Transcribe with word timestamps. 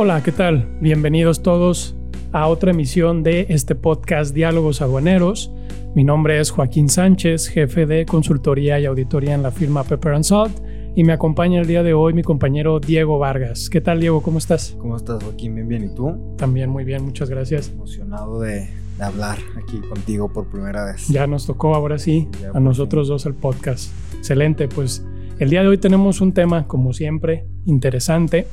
Hola, 0.00 0.22
¿qué 0.22 0.30
tal? 0.30 0.78
Bienvenidos 0.80 1.42
todos 1.42 1.96
a 2.30 2.46
otra 2.46 2.70
emisión 2.70 3.24
de 3.24 3.46
este 3.48 3.74
podcast 3.74 4.32
Diálogos 4.32 4.80
Aduaneros. 4.80 5.50
Mi 5.96 6.04
nombre 6.04 6.38
es 6.38 6.52
Joaquín 6.52 6.88
Sánchez, 6.88 7.48
jefe 7.48 7.84
de 7.84 8.06
consultoría 8.06 8.78
y 8.78 8.86
auditoría 8.86 9.34
en 9.34 9.42
la 9.42 9.50
firma 9.50 9.82
Pepper 9.82 10.22
Salt 10.22 10.56
y 10.94 11.02
me 11.02 11.12
acompaña 11.12 11.60
el 11.60 11.66
día 11.66 11.82
de 11.82 11.94
hoy 11.94 12.12
mi 12.12 12.22
compañero 12.22 12.78
Diego 12.78 13.18
Vargas. 13.18 13.68
¿Qué 13.68 13.80
tal, 13.80 13.98
Diego? 13.98 14.22
¿Cómo 14.22 14.38
estás? 14.38 14.76
¿Cómo 14.78 14.96
estás, 14.96 15.20
Joaquín? 15.20 15.56
Bien, 15.56 15.66
bien. 15.66 15.84
¿Y 15.86 15.92
tú? 15.92 16.36
También 16.36 16.70
muy 16.70 16.84
bien, 16.84 17.02
muchas 17.04 17.28
gracias. 17.28 17.70
Emocionado 17.70 18.38
de, 18.38 18.68
hablar 19.00 19.38
aquí 19.60 19.80
contigo 19.80 20.32
por 20.32 20.46
primera 20.46 20.84
vez. 20.84 21.08
Ya 21.08 21.26
nos 21.26 21.44
tocó 21.44 21.74
ahora 21.74 21.98
sí, 21.98 22.28
a 22.54 22.60
nosotros 22.60 23.08
dos 23.08 23.26
el 23.26 23.34
podcast. 23.34 23.90
Excelente, 24.16 24.68
pues 24.68 25.04
el 25.40 25.50
día 25.50 25.62
de 25.62 25.66
hoy 25.66 25.78
tenemos 25.78 26.20
un 26.20 26.32
tema, 26.32 26.68
como 26.68 26.92
siempre, 26.92 27.46
interesante. 27.66 28.46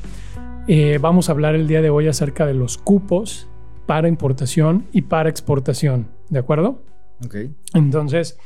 Eh, 0.68 0.98
vamos 1.00 1.30
a 1.30 1.34
hablar 1.34 1.54
el 1.54 1.68
día 1.68 1.84
de 1.84 1.92
hoy 1.92 2.08
acerca 2.08 2.48
de 2.48 2.56
los 2.56 2.80
cupos 2.80 3.48
para 3.86 4.08
importación 4.08 4.88
y 4.92 5.04
para 5.04 5.30
exportación, 5.30 6.08
¿de 6.30 6.40
acuerdo? 6.40 6.82
Ok. 7.24 7.36
Entonces, 7.76 8.40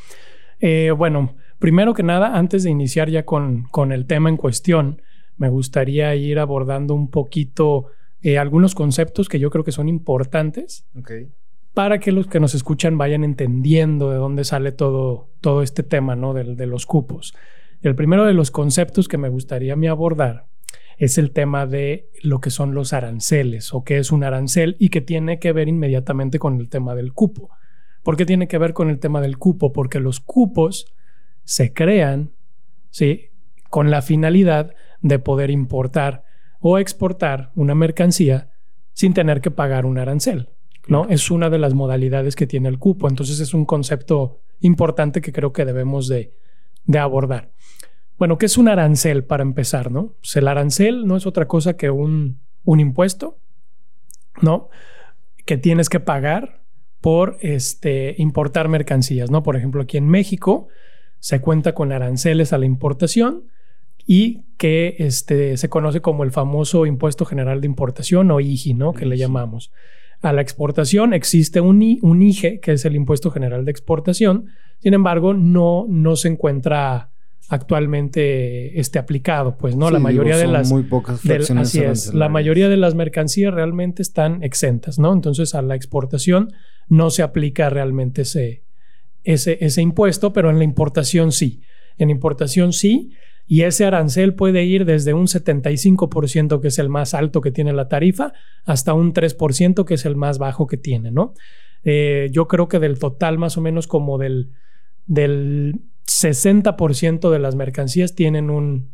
eh, 0.60 0.92
bueno, 0.92 1.36
primero 1.60 1.94
que 1.94 2.04
nada, 2.04 2.38
antes 2.38 2.64
de 2.64 2.72
iniciar 2.72 3.10
ya 3.10 3.24
con, 3.24 3.64
con, 3.72 3.94
el 3.94 4.06
tema 4.06 4.28
en 4.28 4.36
cuestión, 4.36 5.02
me 5.38 5.48
gustaría 5.48 6.14
ir 6.16 6.40
abordando 6.40 6.94
un 6.94 7.10
poquito 7.10 7.86
eh, 8.22 8.38
algunos 8.38 8.76
conceptos 8.76 9.30
que 9.30 9.40
yo 9.40 9.50
creo 9.50 9.64
que 9.64 9.72
son 9.72 9.88
importantes 9.88 10.86
okay. 11.00 11.30
para 11.74 12.02
que 12.02 12.12
los 12.12 12.28
que 12.28 12.42
nos 12.42 12.54
escuchan 12.54 12.98
vayan 12.98 13.24
entendiendo 13.24 14.12
de 14.12 14.18
dónde 14.18 14.44
sale 14.44 14.74
todo, 14.74 15.30
todo 15.40 15.62
este 15.62 15.84
tema 15.84 16.18
¿no? 16.18 16.34
de, 16.34 16.44
de 16.56 16.66
los 16.66 16.86
cupos. 16.86 17.34
El 17.82 17.96
primero 17.96 18.26
de 18.26 18.34
los 18.34 18.52
conceptos 18.52 19.08
que 19.08 19.18
me 19.18 19.30
gustaría 19.30 19.78
me 19.78 19.88
abordar 19.88 20.50
es 21.00 21.18
el 21.18 21.32
tema 21.32 21.66
de 21.66 22.10
lo 22.22 22.42
que 22.42 22.50
son 22.50 22.76
los 22.76 22.92
aranceles 22.92 23.74
o 23.74 23.86
qué 23.86 23.98
es 23.98 24.12
un 24.12 24.26
arancel 24.26 24.76
y 24.80 24.90
que 24.90 25.00
tiene 25.00 25.40
que 25.40 25.54
ver 25.54 25.70
inmediatamente 25.70 26.40
con 26.40 26.60
el 26.60 26.68
tema 26.68 26.94
del 26.94 27.14
cupo. 27.14 27.50
¿Por 28.04 28.18
qué 28.18 28.26
tiene 28.26 28.50
que 28.50 28.58
ver 28.58 28.74
con 28.74 28.90
el 28.90 29.00
tema 29.00 29.22
del 29.22 29.38
cupo? 29.38 29.72
Porque 29.72 30.02
los 30.02 30.20
cupos 30.20 30.94
se 31.46 31.74
crean 31.74 32.34
¿sí? 32.90 33.30
con 33.70 33.90
la 33.90 34.02
finalidad 34.02 34.76
de 35.02 35.20
poder 35.20 35.52
importar 35.52 36.26
o 36.60 36.78
exportar 36.78 37.52
una 37.56 37.76
mercancía 37.76 38.52
sin 38.92 39.14
tener 39.14 39.40
que 39.40 39.52
pagar 39.52 39.86
un 39.86 40.00
arancel. 40.00 40.50
¿no? 40.88 41.08
Es 41.08 41.32
una 41.32 41.50
de 41.50 41.60
las 41.60 41.74
modalidades 41.74 42.36
que 42.36 42.46
tiene 42.46 42.68
el 42.68 42.78
cupo. 42.78 43.08
Entonces 43.08 43.40
es 43.40 43.54
un 43.54 43.64
concepto 43.64 44.42
importante 44.60 45.22
que 45.22 45.32
creo 45.32 45.54
que 45.54 45.64
debemos 45.64 46.10
de, 46.10 46.34
de 46.84 47.00
abordar. 47.00 47.52
Bueno, 48.20 48.38
¿qué 48.38 48.48
es 48.48 48.58
un 48.58 48.68
arancel 48.68 49.24
para 49.24 49.44
empezar? 49.44 49.92
¿no? 49.92 50.14
Pues 50.20 50.36
el 50.36 50.50
arancel 50.50 51.08
no 51.08 51.16
es 51.16 51.26
otra 51.26 51.48
cosa 51.48 51.78
que 51.78 51.90
un, 51.90 52.40
un 52.66 52.82
impuesto, 52.82 53.38
¿no? 54.42 54.70
Que 55.46 55.58
tienes 55.58 55.88
que 55.88 56.02
pagar 56.02 56.60
por 57.00 57.38
este, 57.40 58.16
importar 58.18 58.68
mercancías, 58.68 59.32
¿no? 59.32 59.42
Por 59.42 59.56
ejemplo, 59.56 59.82
aquí 59.82 59.96
en 59.96 60.10
México 60.10 60.68
se 61.20 61.40
cuenta 61.40 61.74
con 61.74 61.94
aranceles 61.94 62.52
a 62.52 62.58
la 62.58 62.66
importación 62.66 63.46
y 64.06 64.44
que 64.58 64.98
este, 65.00 65.56
se 65.56 65.70
conoce 65.70 66.02
como 66.02 66.26
el 66.26 66.32
famoso 66.32 66.86
Impuesto 66.86 67.24
General 67.24 67.62
de 67.62 67.68
Importación 67.68 68.32
o 68.32 68.42
IGI, 68.42 68.74
¿no? 68.74 68.92
Que 68.92 69.06
le 69.06 69.18
llamamos. 69.18 69.72
A 70.22 70.34
la 70.34 70.42
exportación 70.42 71.14
existe 71.14 71.62
un, 71.62 71.98
un 72.02 72.22
IGE, 72.22 72.60
que 72.60 72.74
es 72.74 72.84
el 72.84 72.98
Impuesto 72.98 73.32
General 73.32 73.64
de 73.64 73.72
Exportación. 73.72 74.48
Sin 74.80 74.94
embargo, 74.94 75.34
no, 75.34 75.86
no 75.88 76.18
se 76.18 76.28
encuentra 76.28 77.12
actualmente 77.50 78.80
esté 78.80 79.00
aplicado, 79.00 79.58
pues 79.58 79.76
no, 79.76 79.88
sí, 79.88 79.94
la 79.94 80.00
mayoría 80.00 80.38
digo, 80.38 80.48
de 80.48 80.54
las 80.54 80.70
muy 80.70 80.84
pocas 80.84 81.20
fracciones 81.20 81.68
así 81.68 81.80
es, 81.80 82.14
la 82.14 82.30
mayoría 82.30 82.70
de 82.70 82.78
las 82.78 82.94
mercancías 82.94 83.54
realmente 83.54 84.04
están 84.04 84.44
exentas, 84.44 85.00
¿no? 85.00 85.12
Entonces 85.12 85.56
a 85.56 85.62
la 85.64 85.76
exportación 85.76 86.54
no 86.88 87.10
se 87.10 87.24
aplica 87.24 87.70
realmente 87.70 88.22
ese, 88.22 88.64
ese, 89.24 89.58
ese 89.62 89.82
impuesto, 89.82 90.32
pero 90.32 90.50
en 90.50 90.60
la 90.60 90.64
importación 90.64 91.32
sí. 91.32 91.62
En 91.98 92.10
importación 92.10 92.72
sí, 92.72 93.12
y 93.48 93.64
ese 93.64 93.84
arancel 93.84 94.36
puede 94.36 94.64
ir 94.64 94.86
desde 94.86 95.16
un 95.16 95.26
75%, 95.26 96.62
que 96.62 96.68
es 96.68 96.78
el 96.78 96.88
más 96.88 97.16
alto 97.16 97.42
que 97.42 97.52
tiene 97.52 97.74
la 97.74 97.88
tarifa, 97.88 98.32
hasta 98.64 98.94
un 98.94 99.12
3%, 99.12 99.86
que 99.86 99.96
es 99.96 100.06
el 100.06 100.16
más 100.16 100.38
bajo 100.38 100.68
que 100.68 100.78
tiene, 100.78 101.10
¿no? 101.10 101.34
Eh, 101.84 102.30
yo 102.32 102.48
creo 102.48 102.68
que 102.68 102.78
del 102.78 103.00
total, 103.00 103.40
más 103.40 103.58
o 103.58 103.62
menos 103.62 103.88
como 103.88 104.20
del, 104.20 104.52
del 105.08 105.82
60% 106.10 107.30
de 107.30 107.40
las 107.40 107.56
mercancías 107.56 108.16
tienen 108.16 108.50
un, 108.50 108.94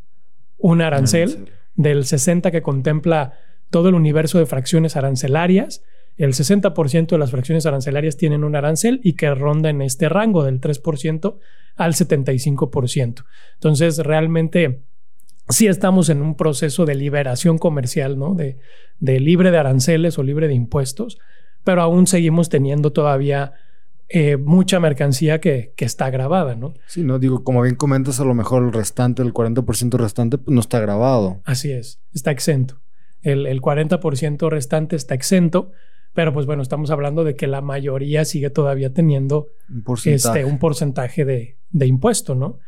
un 0.57 0.81
arancel, 0.81 1.29
arancel, 1.29 1.53
del 1.75 2.03
60% 2.03 2.51
que 2.51 2.61
contempla 2.61 3.33
todo 3.69 3.89
el 3.89 3.95
universo 3.95 4.37
de 4.37 4.45
fracciones 4.45 4.95
arancelarias. 4.95 5.83
El 6.17 6.33
60% 6.33 7.07
de 7.07 7.17
las 7.17 7.31
fracciones 7.31 7.65
arancelarias 7.65 8.17
tienen 8.17 8.43
un 8.43 8.55
arancel 8.55 9.01
y 9.03 9.13
que 9.13 9.33
ronda 9.33 9.69
en 9.69 9.81
este 9.81 10.07
rango 10.09 10.43
del 10.43 10.61
3% 10.61 11.37
al 11.75 11.93
75%. 11.93 13.25
Entonces, 13.55 13.97
realmente 13.99 14.81
sí 15.49 15.67
estamos 15.67 16.09
en 16.09 16.21
un 16.21 16.35
proceso 16.35 16.85
de 16.85 16.95
liberación 16.95 17.57
comercial, 17.57 18.17
¿no? 18.17 18.33
De, 18.33 18.57
de 18.99 19.19
libre 19.19 19.51
de 19.51 19.57
aranceles 19.57 20.17
o 20.17 20.23
libre 20.23 20.47
de 20.47 20.53
impuestos, 20.53 21.17
pero 21.63 21.81
aún 21.81 22.07
seguimos 22.07 22.49
teniendo 22.49 22.91
todavía 22.91 23.53
eh, 24.09 24.38
mucha 24.38 24.79
mercancía 24.79 25.41
que, 25.41 25.73
que, 25.75 25.85
está 25.85 26.09
grabada, 26.09 26.55
¿no? 26.55 26.73
Sí, 26.88 27.03
no, 27.03 27.17
digo, 27.17 27.43
como 27.43 27.61
bien 27.61 27.75
comentas, 27.75 28.19
a 28.19 28.25
lo 28.25 28.33
mejor 28.35 28.63
el 28.63 28.73
restante, 28.73 29.23
el 29.23 29.33
40% 29.33 29.97
restante, 29.97 30.38
pues 30.38 30.53
no 30.53 30.61
está 30.61 30.79
grabado. 30.79 31.41
Así 31.45 31.71
es, 31.71 31.99
está 32.13 32.31
exento. 32.31 32.79
El, 33.21 33.47
el 33.47 33.61
40% 33.61 34.49
restante 34.49 34.95
está 34.95 35.16
exento, 35.16 35.71
pero 36.13 36.33
pues 36.33 36.45
bueno, 36.45 36.61
estamos 36.61 36.91
hablando 36.91 37.23
de 37.23 37.35
que 37.35 37.47
la 37.47 37.61
mayoría 37.61 38.25
sigue 38.25 38.49
todavía 38.49 38.93
teniendo 38.93 39.47
un 39.69 39.83
porcentaje, 39.83 40.39
este, 40.39 40.51
un 40.51 40.59
porcentaje 40.59 41.25
de, 41.25 41.57
de 41.72 41.87
impuesto, 41.87 42.35
¿no? 42.35 42.59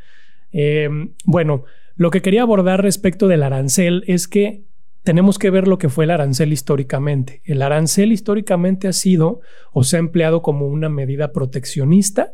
Eh, 0.51 0.89
bueno, 1.25 1.63
lo 1.95 2.11
que 2.11 2.21
quería 2.21 2.41
abordar 2.41 2.81
respecto 2.81 3.27
del 3.27 3.43
arancel 3.43 4.03
es 4.07 4.27
que 4.27 4.66
tenemos 5.07 5.39
que 5.39 5.49
ver 5.51 5.69
lo 5.69 5.77
que 5.77 5.87
fue 5.87 6.03
el 6.03 6.11
arancel 6.11 6.51
históricamente. 6.51 7.41
El 7.45 7.61
arancel 7.61 8.11
históricamente 8.11 8.89
ha 8.89 8.91
sido 8.91 9.39
o 9.71 9.85
se 9.85 9.95
ha 9.95 9.99
empleado 9.99 10.41
como 10.41 10.67
una 10.67 10.89
medida 10.89 11.31
proteccionista 11.31 12.33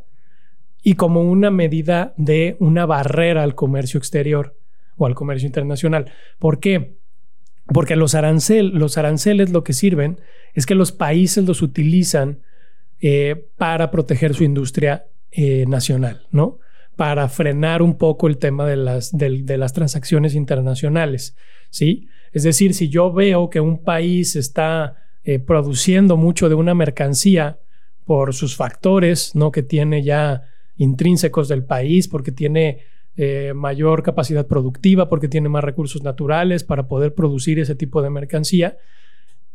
y 0.82 0.96
como 0.96 1.22
una 1.22 1.52
medida 1.52 2.16
de 2.18 2.58
una 2.58 2.88
barrera 2.88 3.44
al 3.44 3.54
comercio 3.54 4.00
exterior 4.00 4.58
o 4.98 5.06
al 5.06 5.14
comercio 5.14 5.46
internacional. 5.46 6.12
¿Por 6.40 6.60
qué? 6.60 6.96
Porque 7.68 7.96
los, 7.96 8.16
arancel, 8.16 8.70
los 8.70 8.98
aranceles 8.98 9.52
lo 9.52 9.64
que 9.64 9.74
sirven 9.74 10.20
es 10.56 10.66
que 10.66 10.74
los 10.74 10.92
países 10.92 11.46
los 11.46 11.62
utilizan 11.62 12.40
eh, 13.02 13.50
para 13.56 13.92
proteger 13.92 14.34
su 14.34 14.46
industria 14.46 15.06
eh, 15.30 15.66
nacional, 15.68 16.26
¿no? 16.32 16.58
Para 16.96 17.30
frenar 17.30 17.84
un 17.84 18.00
poco 18.00 18.28
el 18.28 18.40
tema 18.40 18.66
de 18.66 18.78
las, 18.78 19.16
de, 19.16 19.44
de 19.44 19.58
las 19.60 19.74
transacciones 19.74 20.34
internacionales, 20.34 21.36
¿sí? 21.70 22.10
Es 22.34 22.44
decir, 22.44 22.74
si 22.74 22.90
yo 22.90 23.14
veo 23.14 23.50
que 23.50 23.60
un 23.60 23.84
país 23.84 24.36
está 24.36 24.98
eh, 25.24 25.40
produciendo 25.40 26.18
mucho 26.18 26.50
de 26.50 26.56
una 26.56 26.74
mercancía 26.74 27.60
por 28.06 28.34
sus 28.34 28.56
factores, 28.56 29.36
¿no? 29.36 29.52
Que 29.52 29.64
tiene 29.64 30.04
ya 30.04 30.44
intrínsecos 30.78 31.48
del 31.48 31.64
país, 31.64 32.08
porque 32.08 32.32
tiene 32.32 32.80
eh, 33.16 33.54
mayor 33.56 34.02
capacidad 34.02 34.48
productiva, 34.48 35.08
porque 35.08 35.28
tiene 35.28 35.48
más 35.48 35.64
recursos 35.64 36.04
naturales 36.04 36.64
para 36.64 36.88
poder 36.88 37.14
producir 37.14 37.60
ese 37.60 37.76
tipo 37.76 38.02
de 38.02 38.10
mercancía, 38.10 38.78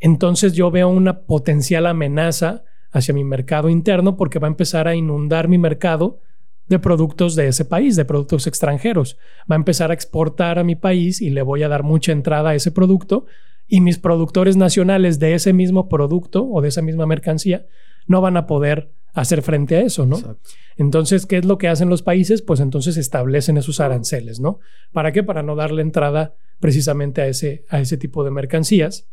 entonces 0.00 0.52
yo 0.52 0.70
veo 0.70 0.88
una 0.88 1.22
potencial 1.22 1.86
amenaza 1.86 2.64
hacia 2.92 3.12
mi 3.12 3.24
mercado 3.24 3.68
interno 3.68 4.16
porque 4.16 4.38
va 4.38 4.46
a 4.46 4.50
empezar 4.50 4.86
a 4.88 4.94
inundar 4.94 5.48
mi 5.48 5.58
mercado 5.58 6.20
de 6.68 6.78
productos 6.78 7.34
de 7.34 7.48
ese 7.48 7.64
país, 7.64 7.96
de 7.96 8.04
productos 8.04 8.46
extranjeros. 8.46 9.16
Va 9.50 9.54
a 9.54 9.56
empezar 9.56 9.90
a 9.90 9.94
exportar 9.94 10.58
a 10.58 10.64
mi 10.64 10.76
país 10.76 11.20
y 11.20 11.30
le 11.30 11.42
voy 11.42 11.62
a 11.62 11.68
dar 11.68 11.82
mucha 11.82 12.12
entrada 12.12 12.50
a 12.50 12.54
ese 12.54 12.70
producto 12.70 13.26
y 13.66 13.80
mis 13.80 13.98
productores 13.98 14.56
nacionales 14.56 15.18
de 15.18 15.34
ese 15.34 15.52
mismo 15.52 15.88
producto 15.88 16.46
o 16.48 16.60
de 16.60 16.68
esa 16.68 16.82
misma 16.82 17.06
mercancía 17.06 17.66
no 18.06 18.20
van 18.20 18.36
a 18.36 18.46
poder 18.46 18.90
hacer 19.14 19.42
frente 19.42 19.76
a 19.76 19.80
eso, 19.80 20.06
¿no? 20.06 20.18
Exacto. 20.18 20.50
Entonces, 20.76 21.26
¿qué 21.26 21.38
es 21.38 21.44
lo 21.44 21.58
que 21.58 21.68
hacen 21.68 21.88
los 21.88 22.02
países? 22.02 22.40
Pues 22.40 22.60
entonces 22.60 22.96
establecen 22.96 23.56
esos 23.56 23.80
aranceles, 23.80 24.38
¿no? 24.40 24.60
¿Para 24.92 25.12
qué? 25.12 25.22
Para 25.22 25.42
no 25.42 25.56
darle 25.56 25.82
entrada 25.82 26.34
precisamente 26.60 27.20
a 27.22 27.26
ese, 27.26 27.64
a 27.68 27.80
ese 27.80 27.96
tipo 27.96 28.24
de 28.24 28.30
mercancías 28.30 29.08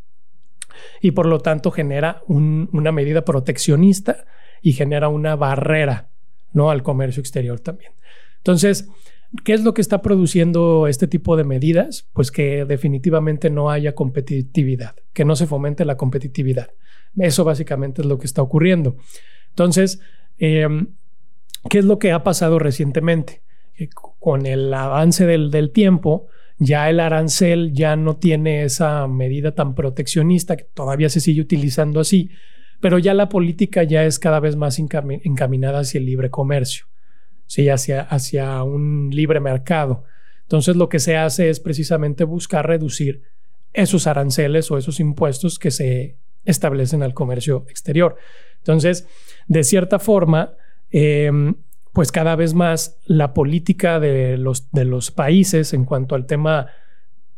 y 1.02 1.12
por 1.12 1.26
lo 1.26 1.40
tanto 1.40 1.72
genera 1.72 2.22
un, 2.28 2.70
una 2.74 2.92
medida 2.92 3.26
proteccionista 3.26 4.26
y 4.62 4.74
genera 4.74 5.10
una 5.10 5.36
barrera 5.36 6.10
¿no? 6.54 6.70
al 6.70 6.84
comercio 6.84 7.22
exterior 7.22 7.60
también. 7.60 7.92
Entonces, 8.38 8.88
¿qué 9.44 9.54
es 9.54 9.64
lo 9.64 9.74
que 9.74 9.82
está 9.82 10.02
produciendo 10.02 10.88
este 10.88 11.08
tipo 11.08 11.36
de 11.36 11.44
medidas? 11.44 12.08
Pues 12.14 12.32
que 12.32 12.66
definitivamente 12.66 13.50
no 13.50 13.70
haya 13.70 13.96
competitividad, 13.96 14.96
que 15.14 15.26
no 15.26 15.36
se 15.36 15.48
fomente 15.48 15.86
la 15.86 15.98
competitividad. 15.98 16.70
Eso 17.18 17.44
básicamente 17.44 18.02
es 18.02 18.08
lo 18.08 18.20
que 18.20 18.26
está 18.26 18.42
ocurriendo. 18.42 18.98
Entonces, 19.50 20.00
eh, 20.38 20.68
¿qué 21.70 21.80
es 21.80 21.86
lo 21.86 21.98
que 21.98 22.12
ha 22.12 22.24
pasado 22.24 22.60
recientemente? 22.60 23.42
Con 24.20 24.46
el 24.46 24.74
avance 24.74 25.26
del, 25.26 25.52
del 25.52 25.72
tiempo, 25.72 26.28
Ya 26.58 26.90
el 26.90 27.02
arancel 27.02 27.74
ya 27.74 27.98
no 27.98 28.16
tiene 28.16 28.64
esa 28.64 29.08
medida 29.08 29.52
tan 29.54 29.76
proteccionista, 29.76 30.56
que 30.56 30.64
todavía 30.64 31.10
se 31.10 31.20
sigue 31.20 31.42
utilizando 31.42 32.00
así, 32.00 32.30
pero 32.86 33.00
ya 33.00 33.16
la 33.16 33.30
política 33.30 33.82
ya 33.82 34.06
es 34.06 34.20
cada 34.20 34.40
vez 34.40 34.56
más 34.56 34.78
encaminada 34.78 35.80
hacia 35.80 35.98
el 35.98 36.06
libre 36.06 36.30
comercio, 36.30 36.86
¿sí? 37.48 37.68
hacia, 37.68 38.02
hacia 38.02 38.62
un 38.62 39.10
libre 39.12 39.40
mercado. 39.40 40.04
Entonces 40.44 40.76
lo 40.76 40.88
que 40.88 41.00
se 41.00 41.18
hace 41.18 41.50
es 41.50 41.60
precisamente 41.60 42.26
buscar 42.26 42.68
reducir 42.68 43.24
esos 43.74 44.06
aranceles 44.06 44.70
o 44.70 44.78
esos 44.78 45.00
impuestos 45.00 45.58
que 45.58 45.72
se 45.72 46.18
establecen 46.44 47.02
al 47.02 47.16
comercio 47.16 47.66
exterior. 47.70 48.18
Entonces, 48.58 49.08
de 49.48 49.64
cierta 49.64 49.98
forma, 49.98 50.54
em, 50.92 51.56
pues 51.92 52.12
cada 52.12 52.36
vez 52.36 52.54
más 52.54 53.00
la 53.08 53.34
política 53.34 54.00
de 54.00 54.38
los, 54.38 54.70
de 54.70 54.86
los 54.86 55.10
países 55.10 55.74
en 55.74 55.86
cuanto 55.86 56.14
al 56.14 56.28
tema 56.28 56.68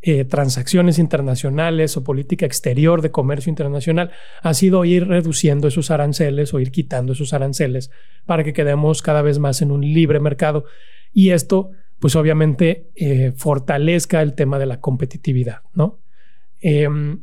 eh, 0.03 0.25
transacciones 0.25 0.99
internacionales 0.99 1.97
o 1.97 2.03
política 2.03 2.45
exterior 2.45 3.01
de 3.01 3.09
comercio 3.09 3.49
internacional 3.49 4.11
ha 4.43 4.53
sido 4.53 4.85
ir 4.85 5.07
reduciendo 5.07 5.67
esos 5.67 5.89
aranceles 5.89 6.53
o 6.53 6.59
ir 6.59 6.71
quitando 6.71 7.13
esos 7.13 7.33
aranceles 7.33 7.89
para 8.27 8.43
que 8.43 8.53
quedemos 8.53 9.01
cada 9.01 9.23
vez 9.23 9.39
más 9.39 9.63
en 9.63 9.71
un 9.71 9.81
libre 9.81 10.19
mercado. 10.19 10.65
Y 11.13 11.31
esto, 11.31 11.71
pues 11.99 12.15
obviamente, 12.15 12.91
eh, 12.95 13.33
fortalezca 13.35 14.21
el 14.21 14.35
tema 14.35 14.59
de 14.59 14.67
la 14.67 14.79
competitividad, 14.79 15.61
¿no? 15.73 15.99
Em, 16.61 17.21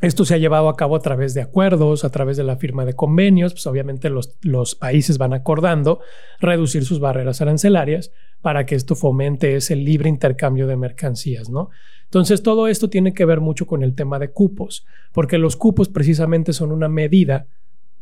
esto 0.00 0.24
se 0.24 0.34
ha 0.34 0.38
llevado 0.38 0.68
a 0.68 0.76
cabo 0.76 0.96
a 0.96 1.00
través 1.00 1.34
de 1.34 1.42
acuerdos, 1.42 2.04
a 2.04 2.10
través 2.10 2.36
de 2.36 2.42
la 2.42 2.56
firma 2.56 2.84
de 2.84 2.94
convenios, 2.94 3.52
pues 3.52 3.66
obviamente 3.68 4.10
los, 4.10 4.36
los, 4.42 4.74
países 4.74 5.18
van 5.18 5.32
acordando 5.32 6.00
reducir 6.40 6.84
sus 6.84 6.98
barreras 6.98 7.40
arancelarias 7.40 8.10
para 8.42 8.66
que 8.66 8.74
esto 8.74 8.94
fomente 8.94 9.56
ese 9.56 9.76
libre 9.76 10.08
intercambio 10.08 10.66
de 10.66 10.76
mercancías, 10.76 11.48
¿no? 11.48 11.70
Entonces 12.04 12.42
todo 12.42 12.68
esto 12.68 12.90
tiene 12.90 13.14
que 13.14 13.24
ver 13.24 13.40
mucho 13.40 13.66
con 13.66 13.82
el 13.82 13.94
tema 13.94 14.18
de 14.18 14.30
cupos, 14.30 14.84
porque 15.12 15.38
los 15.38 15.56
cupos 15.56 15.88
precisamente 15.88 16.52
son 16.52 16.72
una 16.72 16.88
medida 16.88 17.46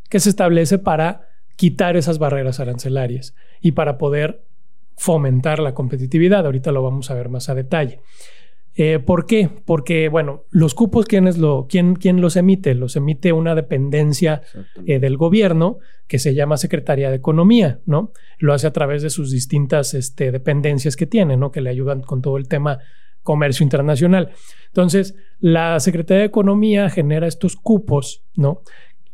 que 0.08 0.18
se 0.18 0.30
establece 0.30 0.78
para 0.78 1.28
quitar 1.54 1.96
esas 1.96 2.18
barreras 2.18 2.58
arancelarias 2.58 3.34
y 3.60 3.72
para 3.72 3.98
poder 3.98 4.42
fomentar 4.96 5.60
la 5.60 5.74
competitividad. 5.74 6.44
Ahorita 6.44 6.72
lo 6.72 6.82
vamos 6.82 7.10
a 7.10 7.14
ver 7.14 7.28
más 7.28 7.48
a 7.48 7.54
detalle. 7.54 8.00
Eh, 8.74 8.98
¿Por 8.98 9.26
qué? 9.26 9.50
Porque, 9.64 10.08
bueno, 10.08 10.44
los 10.50 10.74
cupos, 10.74 11.06
¿quién, 11.06 11.28
lo, 11.40 11.66
quién, 11.68 11.96
quién 11.96 12.20
los 12.20 12.36
emite? 12.36 12.74
Los 12.74 12.96
emite 12.96 13.32
una 13.32 13.54
dependencia 13.54 14.42
eh, 14.86 14.98
del 14.98 15.16
gobierno 15.16 15.78
que 16.06 16.18
se 16.18 16.34
llama 16.34 16.56
Secretaría 16.56 17.10
de 17.10 17.16
Economía, 17.16 17.80
¿no? 17.86 18.12
Lo 18.38 18.52
hace 18.52 18.66
a 18.66 18.72
través 18.72 19.02
de 19.02 19.10
sus 19.10 19.30
distintas 19.30 19.94
este, 19.94 20.30
dependencias 20.30 20.96
que 20.96 21.06
tiene, 21.06 21.36
¿no? 21.36 21.50
Que 21.50 21.60
le 21.60 21.70
ayudan 21.70 22.00
con 22.00 22.22
todo 22.22 22.36
el 22.36 22.48
tema 22.48 22.78
comercio 23.22 23.64
internacional. 23.64 24.30
Entonces, 24.68 25.14
la 25.40 25.78
Secretaría 25.80 26.20
de 26.20 26.26
Economía 26.26 26.88
genera 26.90 27.26
estos 27.26 27.56
cupos, 27.56 28.24
¿no? 28.34 28.62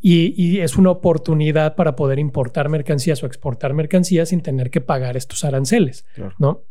Y, 0.01 0.61
es 0.61 0.77
una 0.77 0.91
oportunidad 0.91 1.75
para 1.75 1.97
poder 1.97 2.21
importar 2.21 2.69
mercancías 2.69 3.23
o 3.23 3.27
exportar 3.27 3.75
mercancías 3.75 4.29
sin 4.29 4.41
tener 4.41 4.71
que 4.71 4.81
pagar 4.81 5.17
estos 5.17 5.43
aranceles, 5.43 6.07
¿no? 6.39 6.63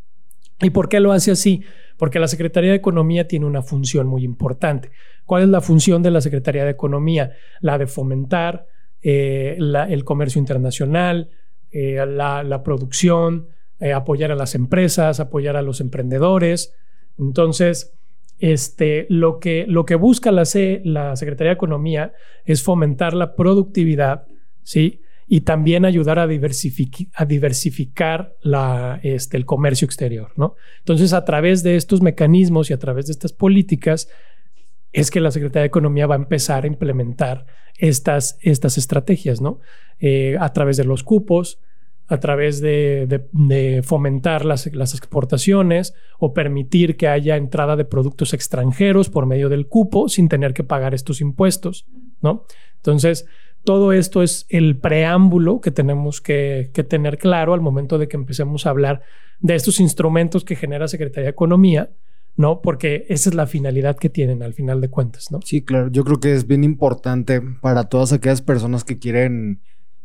¿Y 0.62 0.70
por 0.70 0.90
qué 0.90 1.00
lo 1.00 1.12
hace 1.12 1.32
así? 1.32 1.64
Porque 1.98 2.20
la 2.20 2.28
Secretaría 2.28 2.72
de 2.72 2.78
Economía 2.78 3.28
tiene 3.28 3.46
una 3.46 3.62
función 3.62 4.08
muy 4.08 4.24
importante. 4.24 4.92
¿Cuál 5.26 5.44
es 5.44 5.50
la 5.50 5.62
función 5.62 6.04
de 6.04 6.12
la 6.12 6.22
Secretaría 6.22 6.64
de 6.66 6.72
Economía? 6.72 7.34
La 7.62 7.78
de 7.78 7.88
fomentar 7.88 8.68
eh, 9.02 9.58
el 9.58 10.04
comercio 10.04 10.40
internacional, 10.40 11.30
eh, 11.72 12.06
la, 12.08 12.62
producción, 12.64 13.50
eh, 13.80 13.94
apoyar 13.94 14.32
a 14.32 14.36
las 14.36 14.56
empresas, 14.56 15.20
apoyar 15.20 15.56
a 15.58 15.62
los 15.62 15.82
emprendedores. 15.82 16.74
Entonces, 17.20 17.94
este, 18.40 19.06
lo, 19.10 19.40
que, 19.40 19.66
lo 19.68 19.86
que 19.86 19.96
busca 19.96 20.32
la, 20.32 20.44
la 20.84 21.16
Secretaría 21.16 21.50
de 21.50 21.56
Economía 21.56 22.14
es 22.46 22.64
fomentar 22.64 23.14
la 23.14 23.36
productividad, 23.36 24.26
¿sí? 24.64 25.02
Y 25.28 25.42
también 25.42 25.86
ayudar 25.86 26.20
a, 26.20 26.28
diversificar 26.28 28.36
este, 29.02 29.38
el 29.38 29.46
comercio 29.46 29.86
exterior, 29.86 30.32
¿no? 30.36 30.56
Entonces, 30.80 31.14
a 31.14 31.24
través 31.26 31.64
de 31.64 31.78
estos 31.78 32.02
mecanismos 32.02 32.70
y 32.70 32.74
a 32.74 32.80
través 32.80 33.08
de 33.08 33.14
estas 33.14 33.34
políticas, 33.34 34.08
es 34.94 35.10
que 35.12 35.20
la 35.20 35.32
Secretaría 35.32 35.64
de 35.64 35.68
Economía 35.68 36.08
va 36.08 36.16
a 36.16 36.20
empezar 36.20 36.64
a 36.64 36.68
implementar 36.68 37.46
estas, 37.78 38.38
estrategias, 38.42 39.42
¿no? 39.42 39.60
Eh, 40.00 40.38
a 40.40 40.54
través 40.54 40.78
de 40.78 40.86
los 40.86 41.04
cupos, 41.04 41.60
a 42.08 42.20
través 42.20 42.62
de, 42.62 43.82
fomentar 43.84 44.46
las, 44.46 44.72
las, 44.74 44.94
exportaciones 44.94 45.96
o 46.20 46.34
permitir 46.34 46.98
que 46.98 47.08
haya 47.08 47.36
entrada 47.36 47.76
de 47.76 47.84
productos 47.84 48.36
extranjeros 48.36 49.10
por 49.10 49.26
medio 49.26 49.50
del 49.50 49.68
cupo 49.68 50.08
sin 50.08 50.30
tener 50.30 50.54
que 50.54 50.64
pagar 50.64 50.94
estos 50.94 51.20
impuestos, 51.20 51.88
¿no? 52.22 52.46
Entonces, 52.78 53.26
todo 53.66 53.92
esto 53.92 54.24
es 54.24 54.46
el 54.50 54.78
preámbulo 54.78 55.60
que 55.60 55.72
tenemos 55.72 56.22
que, 56.22 56.72
tener 56.88 57.18
claro 57.18 57.54
al 57.54 57.62
momento 57.62 57.98
de 57.98 58.08
que 58.08 58.16
empecemos 58.16 58.66
a 58.66 58.70
hablar 58.70 59.02
de 59.40 59.56
estos 59.56 59.80
instrumentos 59.80 60.46
que 60.46 60.56
genera 60.56 60.88
Secretaría 60.88 61.26
de 61.26 61.32
Economía, 61.32 61.90
¿no? 62.38 62.62
Porque 62.62 63.06
esa 63.10 63.30
es 63.30 63.36
la 63.36 63.48
finalidad 63.48 63.98
que 63.98 64.10
tienen 64.10 64.44
al 64.44 64.54
final 64.54 64.80
de 64.80 64.90
cuentas, 64.90 65.32
¿no? 65.32 65.40
Sí, 65.44 65.62
claro. 65.62 65.90
Yo 65.92 66.06
creo 66.06 66.20
que 66.20 66.34
es 66.34 66.48
bien 66.48 66.64
importante 66.64 67.42
para 67.62 67.86
todas 67.86 68.14
aquellas 68.14 68.42
personas 68.42 68.84
que 68.84 69.00
quieren 69.00 69.62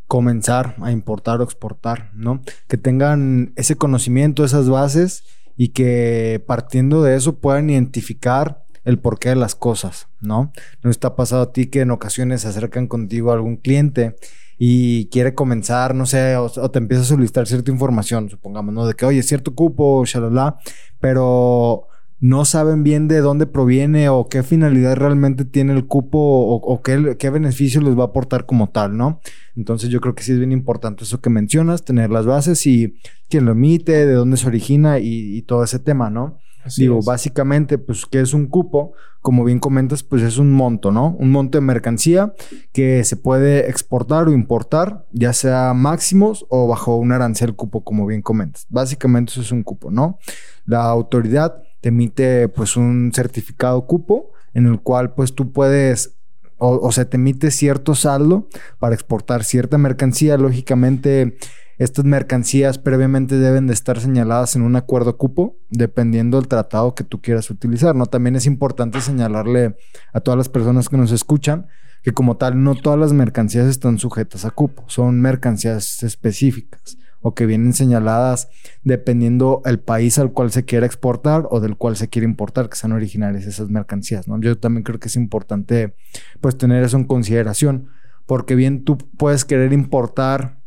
comenzar 0.07 0.75
a 0.81 0.91
importar 0.91 1.39
o 1.39 1.43
exportar, 1.43 2.09
¿no? 2.13 2.41
Que 2.67 2.77
tengan 2.77 3.53
ese 3.55 3.75
conocimiento, 3.75 4.43
esas 4.43 4.67
bases 4.67 5.23
y 5.55 5.69
que 5.69 6.43
partiendo 6.45 7.03
de 7.03 7.15
eso 7.15 7.39
puedan 7.39 7.69
identificar 7.69 8.63
el 8.83 8.99
porqué 8.99 9.29
de 9.29 9.35
las 9.35 9.55
cosas, 9.55 10.07
¿no? 10.21 10.51
¿No 10.83 10.89
está 10.89 11.15
pasado 11.15 11.43
a 11.43 11.51
ti 11.53 11.67
que 11.67 11.81
en 11.81 11.91
ocasiones 11.91 12.41
se 12.41 12.47
acercan 12.47 12.87
contigo 12.87 13.31
algún 13.31 13.57
cliente 13.57 14.15
y 14.57 15.07
quiere 15.07 15.33
comenzar, 15.33 15.95
no 15.95 16.05
sé, 16.05 16.35
o, 16.35 16.49
te 16.49 16.79
empieza 16.79 17.03
a 17.03 17.07
solicitar 17.07 17.47
cierta 17.47 17.71
información, 17.71 18.29
supongamos, 18.29 18.73
¿no? 18.73 18.85
De 18.85 18.93
que, 18.93 19.05
oye, 19.05 19.23
cierto 19.23 19.55
cupo, 19.55 20.03
shalala, 20.05 20.57
pero 20.99 21.87
no 22.19 22.45
saben 22.45 22.83
bien 22.83 23.07
de 23.07 23.21
dónde 23.21 23.47
proviene 23.47 24.09
o 24.09 24.27
qué 24.29 24.43
finalidad 24.43 24.95
realmente 24.95 25.45
tiene 25.45 25.73
el 25.73 25.87
cupo 25.87 26.19
o, 26.19 26.81
qué, 26.83 27.29
beneficio 27.31 27.81
les 27.81 27.97
va 27.97 28.03
a 28.03 28.07
aportar 28.07 28.45
como 28.45 28.69
tal, 28.69 28.95
¿no? 28.95 29.19
Entonces 29.55 29.89
yo 29.89 29.99
creo 29.99 30.13
que 30.13 30.21
sí 30.21 30.31
es 30.33 30.37
bien 30.37 30.51
importante 30.51 31.03
eso 31.05 31.21
que 31.21 31.31
mencionas, 31.31 31.83
tener 31.83 32.11
las 32.11 32.27
bases 32.27 32.67
y 32.67 32.93
quién 33.29 33.45
lo 33.45 33.53
emite, 33.53 34.05
de 34.05 34.13
dónde 34.13 34.37
se 34.37 34.47
origina 34.47 34.99
y 34.99 35.41
todo 35.43 35.63
ese 35.63 35.79
tema, 35.79 36.11
¿no? 36.11 36.37
Digo, 36.77 36.99
básicamente, 37.05 37.77
pues, 37.77 38.05
¿qué 38.05 38.21
es 38.21 38.33
un 38.33 38.47
cupo? 38.47 38.93
Como 39.21 39.43
bien 39.43 39.59
comentas, 39.59 40.03
pues 40.03 40.23
es 40.23 40.37
un 40.37 40.51
monto, 40.51 40.91
¿no? 40.91 41.15
Un 41.19 41.31
monto 41.31 41.57
de 41.57 41.61
mercancía 41.61 42.33
que 42.71 43.03
se 43.03 43.15
puede 43.15 43.69
exportar 43.69 44.27
o 44.27 44.31
importar, 44.31 45.05
ya 45.11 45.33
sea 45.33 45.73
máximos 45.73 46.45
o 46.49 46.67
bajo 46.67 46.95
un 46.95 47.11
arancel 47.11 47.55
cupo, 47.55 47.83
como 47.83 48.05
bien 48.05 48.21
comentas. 48.21 48.65
Básicamente 48.69 49.31
eso 49.31 49.41
es 49.41 49.51
un 49.51 49.63
cupo, 49.63 49.91
¿no? 49.91 50.17
La 50.65 50.85
autoridad 50.85 51.61
te 51.81 51.89
emite, 51.89 52.47
pues, 52.47 52.77
un 52.77 53.11
certificado 53.13 53.85
cupo 53.85 54.31
en 54.53 54.67
el 54.67 54.81
cual, 54.81 55.13
pues, 55.13 55.33
tú 55.35 55.51
puedes 55.51 56.17
o, 56.63 56.91
se 56.91 57.05
te 57.05 57.17
emite 57.17 57.49
cierto 57.49 57.95
saldo 57.95 58.47
para 58.77 58.93
exportar 58.93 59.43
cierta 59.43 59.79
mercancía, 59.79 60.37
lógicamente 60.37 61.37
estas 61.79 62.05
mercancías 62.05 62.77
previamente 62.77 63.39
deben 63.39 63.65
de 63.65 63.73
estar 63.73 63.99
señaladas 63.99 64.55
en 64.55 64.61
un 64.61 64.75
acuerdo 64.75 65.17
cupo, 65.17 65.57
dependiendo 65.71 66.37
del 66.37 66.47
tratado 66.47 66.93
que 66.93 67.03
tú 67.03 67.19
quieras 67.19 67.49
utilizar, 67.49 67.95
¿no? 67.95 68.05
También 68.05 68.35
es 68.35 68.45
importante 68.45 69.01
señalarle 69.01 69.75
a 70.13 70.19
todas 70.19 70.37
las 70.37 70.49
personas 70.49 70.87
que 70.87 70.97
nos 70.97 71.11
escuchan 71.11 71.65
que 72.03 72.13
como 72.13 72.37
tal 72.37 72.63
no 72.63 72.75
todas 72.75 72.99
las 72.99 73.13
mercancías 73.13 73.67
están 73.67 73.97
sujetas 73.97 74.45
a 74.45 74.51
cupo, 74.51 74.83
son 74.87 75.19
mercancías 75.19 76.03
específicas 76.03 76.97
o 77.21 77.33
que 77.33 77.45
vienen 77.45 77.73
señaladas 77.73 78.49
dependiendo 78.83 79.61
el 79.65 79.79
país 79.79 80.17
al 80.19 80.31
cual 80.31 80.51
se 80.51 80.65
quiera 80.65 80.85
exportar 80.85 81.47
o 81.49 81.59
del 81.59 81.77
cual 81.77 81.95
se 81.95 82.09
quiere 82.09 82.25
importar, 82.25 82.69
que 82.69 82.75
sean 82.75 82.91
originales 82.91 83.45
esas 83.45 83.69
mercancías, 83.69 84.27
¿no? 84.27 84.39
Yo 84.41 84.57
también 84.57 84.83
creo 84.83 84.99
que 84.99 85.07
es 85.07 85.15
importante 85.15 85.95
pues 86.39 86.57
tener 86.57 86.83
eso 86.83 86.97
en 86.97 87.05
consideración, 87.05 87.87
porque 88.25 88.55
bien 88.55 88.83
tú 88.83 88.97
puedes 88.97 89.45
querer 89.45 89.73
importar 89.73 90.61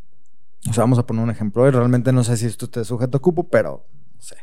o 0.68 0.72
sea, 0.72 0.82
vamos 0.82 0.98
a 0.98 1.06
poner 1.06 1.22
un 1.22 1.30
ejemplo. 1.30 1.70
Realmente 1.70 2.12
no 2.12 2.24
sé 2.24 2.36
si 2.36 2.46
esto 2.46 2.66
esté 2.66 2.84
sujeto 2.84 3.18
a 3.18 3.20
cupo, 3.22 3.48
pero 3.48 3.86
no 4.14 4.22
sé. 4.22 4.36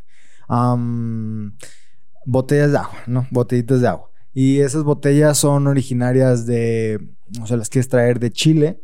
botellas 2.26 2.72
de 2.72 2.78
agua, 2.78 2.98
¿no? 3.08 3.28
Botellitas 3.32 3.82
de 3.82 3.88
agua. 3.88 4.10
Y 4.34 4.60
esas 4.60 4.84
botellas 4.84 5.38
son 5.38 5.68
originarias 5.68 6.46
de, 6.46 7.10
o 7.42 7.48
sea, 7.48 7.58
las 7.58 7.70
quieres 7.70 7.90
traer 7.90 8.20
de 8.20 8.32
Chile, 8.32 8.82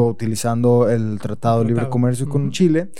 utilizando 0.00 0.88
el 0.88 1.18
Tratado 1.20 1.60
de 1.60 1.68
Libre 1.68 1.88
Comercio 1.88 2.28
con 2.28 2.50
Chile. 2.50 2.90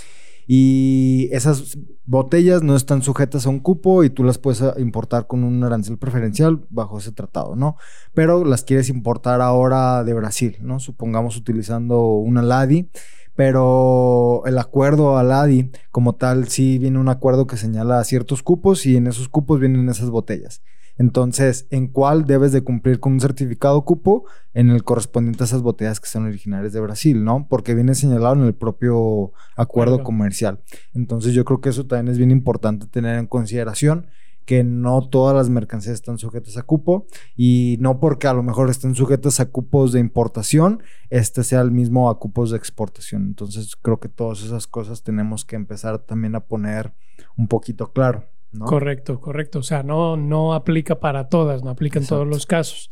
Y 0.46 1.28
esas 1.32 1.78
botellas 2.04 2.62
no 2.62 2.74
están 2.74 3.02
sujetas 3.02 3.46
a 3.46 3.48
un 3.48 3.60
cupo 3.60 4.02
y 4.02 4.10
tú 4.10 4.24
las 4.24 4.38
puedes 4.38 4.60
ah, 4.62 4.74
importar 4.78 5.26
con 5.26 5.44
un 5.44 5.62
arancel 5.62 5.98
preferencial 5.98 6.66
bajo 6.68 6.98
ese 6.98 7.12
tratado, 7.12 7.54
¿no? 7.54 7.76
Pero 8.12 8.44
las 8.44 8.64
quieres 8.64 8.88
importar 8.88 9.40
ahora 9.40 10.02
de 10.04 10.14
Brasil, 10.14 10.58
¿no? 10.60 10.80
Supongamos 10.80 11.36
utilizando 11.36 12.16
una 12.16 12.42
LADI 12.42 12.90
Pero 13.34 14.42
el 14.44 14.58
acuerdo 14.58 15.16
al 15.16 15.32
ADI, 15.32 15.70
como 15.90 16.16
tal, 16.16 16.48
sí 16.48 16.78
viene 16.78 16.98
un 16.98 17.08
acuerdo 17.08 17.46
que 17.46 17.56
señala 17.56 18.02
ciertos 18.04 18.42
cupos 18.42 18.84
y 18.84 18.96
en 18.96 19.06
esos 19.06 19.28
cupos 19.28 19.60
vienen 19.60 19.88
esas 19.88 20.10
botellas. 20.10 20.60
Entonces, 21.02 21.66
¿en 21.70 21.88
cuál 21.88 22.26
debes 22.26 22.52
de 22.52 22.62
cumplir 22.62 23.00
con 23.00 23.14
un 23.14 23.20
certificado 23.20 23.84
cupo? 23.84 24.24
En 24.54 24.70
el 24.70 24.84
correspondiente 24.84 25.42
a 25.42 25.46
esas 25.46 25.60
botellas 25.60 25.98
que 25.98 26.06
son 26.06 26.26
originarias 26.26 26.72
de 26.72 26.78
Brasil, 26.78 27.24
¿no? 27.24 27.48
Porque 27.50 27.74
viene 27.74 27.96
señalado 27.96 28.36
en 28.36 28.42
el 28.42 28.54
propio 28.54 29.32
acuerdo 29.56 30.04
comercial. 30.04 30.60
Entonces, 30.94 31.34
yo 31.34 31.44
creo 31.44 31.60
que 31.60 31.70
eso 31.70 31.86
también 31.86 32.12
es 32.12 32.18
bien 32.18 32.30
importante 32.30 32.86
tener 32.86 33.18
en 33.18 33.26
consideración 33.26 34.06
que 34.44 34.62
no 34.62 35.08
todas 35.08 35.34
las 35.34 35.50
mercancías 35.50 35.94
están 35.94 36.18
sujetas 36.18 36.56
a 36.56 36.62
cupo 36.62 37.08
y 37.36 37.78
no 37.80 37.98
porque 37.98 38.28
a 38.28 38.32
lo 38.32 38.44
mejor 38.44 38.70
estén 38.70 38.94
sujetas 38.94 39.40
a 39.40 39.46
cupos 39.46 39.90
de 39.90 39.98
importación, 39.98 40.84
este 41.10 41.42
sea 41.42 41.62
el 41.62 41.72
mismo 41.72 42.10
a 42.10 42.20
cupos 42.20 42.52
de 42.52 42.58
exportación. 42.58 43.24
Entonces 43.24 43.74
creo 43.74 43.98
que 43.98 44.08
todas 44.08 44.44
esas 44.44 44.68
cosas 44.68 45.02
tenemos 45.02 45.44
que 45.44 45.56
empezar 45.56 45.98
también 45.98 46.36
a 46.36 46.44
poner 46.46 46.92
un 47.36 47.48
poquito 47.48 47.92
claro. 47.92 48.31
Correcto, 48.58 49.20
correcto. 49.20 49.60
O 49.60 49.62
sea, 49.62 49.82
no, 49.82 50.16
no 50.16 50.54
aplica 50.54 51.00
para 51.00 51.28
todas, 51.28 51.62
no 51.62 51.70
aplica 51.70 51.98
en 51.98 52.06
todos 52.06 52.26
los 52.26 52.46
casos. 52.46 52.90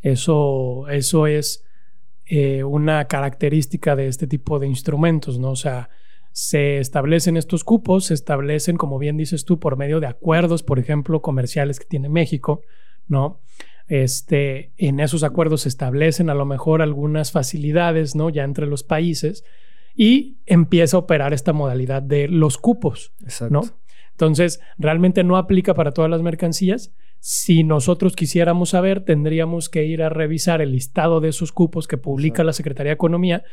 Eso, 0.00 0.88
eso 0.88 1.26
es 1.26 1.64
eh, 2.26 2.64
una 2.64 3.06
característica 3.06 3.94
de 3.94 4.08
este 4.08 4.26
tipo 4.26 4.58
de 4.58 4.66
instrumentos, 4.66 5.38
¿no? 5.38 5.50
O 5.50 5.56
sea, 5.56 5.90
se 6.32 6.78
establecen 6.78 7.36
estos 7.36 7.64
cupos, 7.64 8.06
se 8.06 8.14
establecen, 8.14 8.76
como 8.76 8.98
bien 8.98 9.16
dices 9.16 9.44
tú, 9.44 9.58
por 9.58 9.76
medio 9.76 10.00
de 10.00 10.06
acuerdos, 10.06 10.62
por 10.62 10.78
ejemplo, 10.78 11.22
comerciales 11.22 11.78
que 11.78 11.86
tiene 11.86 12.08
México, 12.08 12.62
¿no? 13.06 13.40
Este, 13.88 14.72
en 14.76 14.98
esos 14.98 15.22
acuerdos 15.22 15.62
se 15.62 15.68
establecen 15.68 16.28
a 16.28 16.34
lo 16.34 16.44
mejor 16.44 16.82
algunas 16.82 17.30
facilidades, 17.30 18.16
¿no? 18.16 18.28
Ya 18.28 18.42
entre 18.42 18.66
los 18.66 18.82
países 18.82 19.44
y 19.94 20.38
empieza 20.46 20.96
a 20.96 21.00
operar 21.00 21.32
esta 21.32 21.52
modalidad 21.52 22.02
de 22.02 22.28
los 22.28 22.58
cupos, 22.58 23.12
¿no? 23.48 23.62
Entonces, 24.16 24.60
realmente 24.78 25.24
no 25.24 25.36
aplica 25.36 25.74
para 25.74 25.92
todas 25.92 26.10
las 26.10 26.22
mercancías. 26.22 26.94
Si 27.20 27.64
nosotros 27.64 28.16
quisiéramos 28.16 28.70
saber, 28.70 29.04
tendríamos 29.04 29.68
que 29.68 29.84
ir 29.84 30.02
a 30.02 30.08
revisar 30.08 30.62
el 30.62 30.72
listado 30.72 31.20
de 31.20 31.28
esos 31.28 31.52
cupos 31.52 31.86
que 31.86 31.98
publica 31.98 32.42
la 32.42 32.54
Secretaría 32.54 32.90
de 32.90 32.94
Economía 32.94 33.44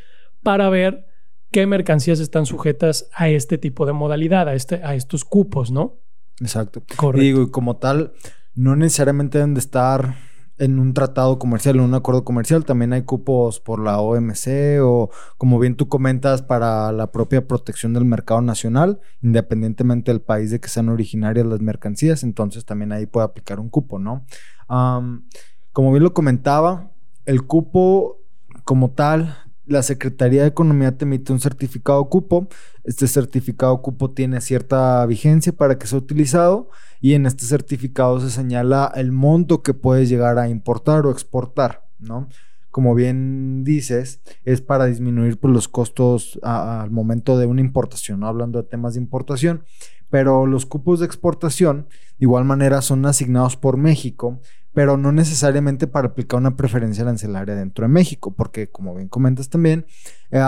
para 0.41 0.69
ver 0.69 1.05
qué 1.51 1.67
mercancías 1.67 2.21
están 2.21 2.45
sujetas 2.45 3.09
a 3.13 3.27
este 3.27 3.57
tipo 3.57 3.85
de 3.85 3.91
modalidad, 3.91 4.47
a, 4.47 4.53
este, 4.53 4.75
a 4.75 4.95
estos 4.95 5.25
cupos, 5.25 5.69
¿no? 5.69 5.97
Exacto. 6.39 6.81
Correcto. 6.95 7.21
Y 7.21 7.25
digo, 7.25 7.51
como 7.51 7.75
tal, 7.75 8.13
no 8.55 8.77
necesariamente 8.77 9.39
deben 9.39 9.53
de 9.53 9.59
estar 9.59 10.15
en 10.57 10.79
un 10.79 10.93
tratado 10.93 11.39
comercial, 11.39 11.75
en 11.75 11.81
un 11.81 11.93
acuerdo 11.93 12.23
comercial, 12.23 12.65
también 12.65 12.93
hay 12.93 13.03
cupos 13.03 13.59
por 13.59 13.79
la 13.79 13.99
OMC 13.99 14.79
o 14.81 15.09
como 15.37 15.59
bien 15.59 15.75
tú 15.75 15.87
comentas 15.89 16.41
para 16.41 16.91
la 16.91 17.11
propia 17.11 17.47
protección 17.47 17.93
del 17.93 18.05
mercado 18.05 18.41
nacional, 18.41 18.99
independientemente 19.21 20.11
del 20.11 20.21
país 20.21 20.51
de 20.51 20.59
que 20.59 20.69
sean 20.69 20.89
originarias 20.89 21.45
las 21.45 21.59
mercancías, 21.59 22.23
entonces 22.23 22.65
también 22.65 22.91
ahí 22.91 23.05
puede 23.05 23.25
aplicar 23.25 23.59
un 23.59 23.69
cupo, 23.69 23.99
¿no? 23.99 24.25
como 24.67 25.91
bien 25.91 26.03
lo 26.03 26.13
comentaba, 26.13 26.91
el 27.25 27.45
cupo 27.45 28.21
como 28.63 28.91
tal 28.91 29.37
la 29.65 29.83
Secretaría 29.83 30.41
de 30.41 30.49
Economía 30.49 30.97
te 30.97 31.05
emite 31.05 31.31
un 31.31 31.39
certificado 31.39 32.03
cupo. 32.09 32.47
Este 32.83 33.07
certificado 33.07 33.81
cupo 33.81 34.11
tiene 34.11 34.41
cierta 34.41 35.05
vigencia 35.05 35.53
para 35.53 35.77
que 35.77 35.87
sea 35.87 35.99
utilizado 35.99 36.69
y 36.99 37.13
en 37.13 37.25
este 37.25 37.45
certificado 37.45 38.19
se 38.19 38.29
señala 38.29 38.91
el 38.95 39.11
monto 39.11 39.61
que 39.61 39.73
puedes 39.73 40.09
llegar 40.09 40.37
a 40.37 40.49
importar 40.49 41.05
o 41.05 41.11
exportar, 41.11 41.85
¿no? 41.99 42.27
Como 42.73 42.95
bien 42.95 43.63
dices, 43.63 44.19
es 44.45 44.61
para 44.61 44.87
disminuir 44.87 45.39
pues, 45.39 45.53
los 45.53 45.67
costos 45.67 46.39
al 46.41 46.89
momento 46.89 47.37
de 47.37 47.45
una 47.45 47.61
importación, 47.61 48.21
¿no? 48.21 48.27
Hablando 48.27 48.61
de 48.61 48.67
temas 48.67 48.95
de 48.95 49.01
importación, 49.01 49.63
pero 50.09 50.47
los 50.47 50.65
cupos 50.65 50.99
de 50.99 51.05
exportación 51.05 51.87
de 52.17 52.25
igual 52.25 52.45
manera 52.45 52.81
son 52.81 53.05
asignados 53.05 53.57
por 53.57 53.77
México 53.77 54.39
pero 54.73 54.97
no 54.97 55.11
necesariamente 55.11 55.85
para 55.85 56.09
aplicar 56.09 56.39
una 56.39 56.57
preferencia 56.57 57.03
arancelaria 57.03 57.53
dentro 57.53 57.83
de 57.83 57.89
México, 57.89 58.33
porque 58.33 58.71
como 58.71 58.95
bien 58.95 59.07
comentas 59.07 59.49
también, 59.49 59.85
eh, 60.31 60.41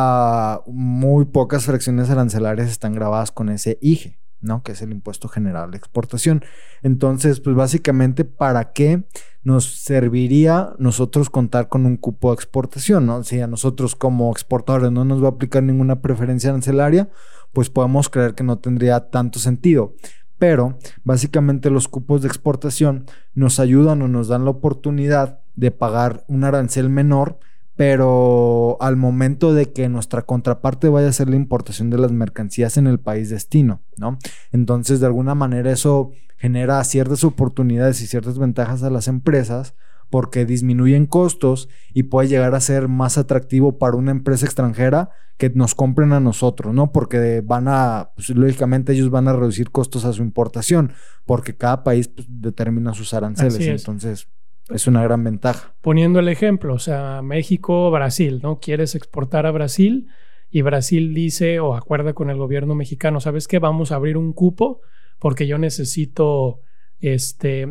muy 0.66 1.26
pocas 1.26 1.66
fracciones 1.66 2.10
arancelarias 2.10 2.70
están 2.70 2.94
grabadas 2.94 3.32
con 3.32 3.50
ese 3.50 3.78
IGE, 3.82 4.18
¿no? 4.46 4.64
Que 4.64 4.74
es 4.74 4.82
el 4.82 4.92
impuesto 4.92 5.28
general 5.28 5.72
de 5.72 5.78
exportación. 5.78 6.44
Entonces, 6.82 7.40
pues 7.42 7.56
básicamente, 7.56 8.26
¿para 8.26 8.72
qué 8.72 9.04
nos 9.44 9.66
serviría 9.84 10.74
nosotros 10.80 11.30
contar 11.30 11.70
con 11.70 11.86
un 11.86 11.98
cupo 11.98 12.30
de 12.30 12.36
exportación, 12.36 13.06
¿no? 13.06 13.24
Si 13.24 13.40
a 13.42 13.48
nosotros 13.48 13.96
como 13.96 14.32
exportadores 14.32 14.92
no 14.92 15.06
nos 15.06 15.22
va 15.22 15.28
a 15.28 15.32
aplicar 15.32 15.62
ninguna 15.64 16.02
preferencia 16.02 16.50
arancelaria, 16.50 17.10
pues 17.54 17.70
podemos 17.70 18.10
creer 18.10 18.34
que 18.34 18.44
no 18.44 18.58
tendría 18.58 19.10
tanto 19.10 19.40
sentido. 19.40 19.96
Pero 20.38 20.78
básicamente 21.04 21.70
los 21.70 21.88
cupos 21.88 22.22
de 22.22 22.28
exportación 22.28 23.06
nos 23.34 23.60
ayudan 23.60 24.02
o 24.02 24.08
nos 24.08 24.28
dan 24.28 24.46
la 24.46 24.52
oportunidad 24.52 25.40
de 25.56 25.72
pagar 25.72 26.26
un 26.28 26.44
arancel 26.44 26.90
menor, 26.90 27.40
pero 27.76 28.78
al 28.80 28.96
momento 28.96 29.54
de 29.54 29.72
que 29.72 29.90
nuestra 29.90 30.22
contraparte 30.22 30.90
vaya 30.90 31.08
a 31.08 31.10
hacer 31.10 31.30
la 31.30 31.36
importación 31.36 31.90
de 31.90 31.98
las 31.98 32.12
mercancías 32.12 32.78
en 32.78 32.88
el 32.88 33.00
país 33.00 33.30
destino, 33.30 33.82
¿no? 33.98 34.18
Entonces, 34.52 35.00
de 35.00 35.08
alguna 35.08 35.36
manera 35.36 35.72
eso 35.72 36.12
genera 36.38 36.84
ciertas 36.84 37.24
oportunidades 37.24 38.02
y 38.02 38.08
ciertas 38.08 38.40
ventajas 38.40 38.84
a 38.84 38.90
las 38.90 39.08
empresas 39.08 39.76
porque 40.10 40.46
disminuyen 40.46 41.08
costos 41.08 41.68
y 41.94 42.04
puede 42.04 42.28
llegar 42.30 42.56
a 42.56 42.60
ser 42.60 42.88
más 42.88 43.18
atractivo 43.18 43.78
para 43.78 43.98
una 43.98 44.12
empresa 44.12 44.46
extranjera 44.46 45.10
que 45.38 45.50
nos 45.50 45.76
compren 45.76 46.14
a 46.14 46.20
nosotros, 46.22 46.74
¿no? 46.74 46.92
Porque 46.92 47.42
van 47.44 47.68
a, 47.68 48.12
pues, 48.16 48.30
lógicamente 48.30 48.94
ellos 48.94 49.10
van 49.10 49.28
a 49.28 49.34
reducir 49.34 49.72
costos 49.72 50.06
a 50.06 50.14
su 50.14 50.22
importación, 50.22 50.94
porque 51.26 51.58
cada 51.58 51.84
país 51.84 52.08
pues, 52.08 52.28
determina 52.30 52.94
sus 52.94 53.14
aranceles, 53.14 53.60
entonces 53.60 54.30
es 54.70 54.88
una 54.88 55.04
gran 55.04 55.24
ventaja. 55.24 55.74
Poniendo 55.82 56.20
el 56.20 56.28
ejemplo, 56.28 56.74
o 56.74 56.80
sea, 56.80 57.22
México, 57.22 57.92
Brasil, 57.92 58.40
¿no? 58.42 58.60
Quieres 58.60 58.96
exportar 58.96 59.46
a 59.46 59.52
Brasil 59.52 60.08
y 60.50 60.62
Brasil 60.62 61.14
dice 61.14 61.60
o 61.60 61.76
acuerda 61.76 62.14
con 62.14 62.30
el 62.30 62.38
gobierno 62.38 62.76
mexicano, 62.76 63.20
¿sabes 63.20 63.48
qué? 63.48 63.60
Vamos 63.60 63.92
a 63.92 63.96
abrir 63.96 64.18
un 64.18 64.34
cupo 64.34 64.82
porque 65.20 65.48
yo 65.48 65.58
necesito 65.58 66.62
este, 67.00 67.68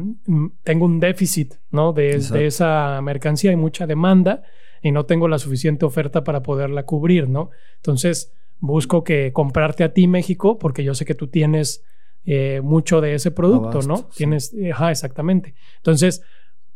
tengo 0.62 0.84
un 0.84 1.00
déficit, 1.00 1.54
¿no? 1.70 1.92
De, 1.92 2.18
de, 2.18 2.46
esa 2.46 3.00
mercancía, 3.02 3.50
hay 3.50 3.56
mucha 3.56 3.86
demanda 3.86 4.42
y 4.82 4.92
no 4.92 5.06
tengo 5.06 5.28
la 5.28 5.38
suficiente 5.38 5.84
oferta 5.84 6.24
para 6.24 6.42
poderla 6.42 6.84
cubrir, 6.84 7.28
¿no? 7.28 7.50
Entonces, 7.76 8.32
busco 8.60 9.02
que 9.02 9.32
comprarte 9.32 9.82
a 9.82 9.92
ti, 9.92 10.06
México, 10.06 10.58
porque 10.58 10.84
yo 10.84 10.94
sé 10.94 11.04
que 11.04 11.14
tú 11.14 11.28
tienes 11.28 11.82
eh, 12.26 12.60
mucho 12.62 13.00
de 13.00 13.14
ese 13.14 13.30
producto, 13.30 13.80
¿no? 13.82 14.08
Tienes, 14.16 14.54
ajá, 14.72 14.90
exactamente. 14.90 15.54
Entonces, 15.76 16.22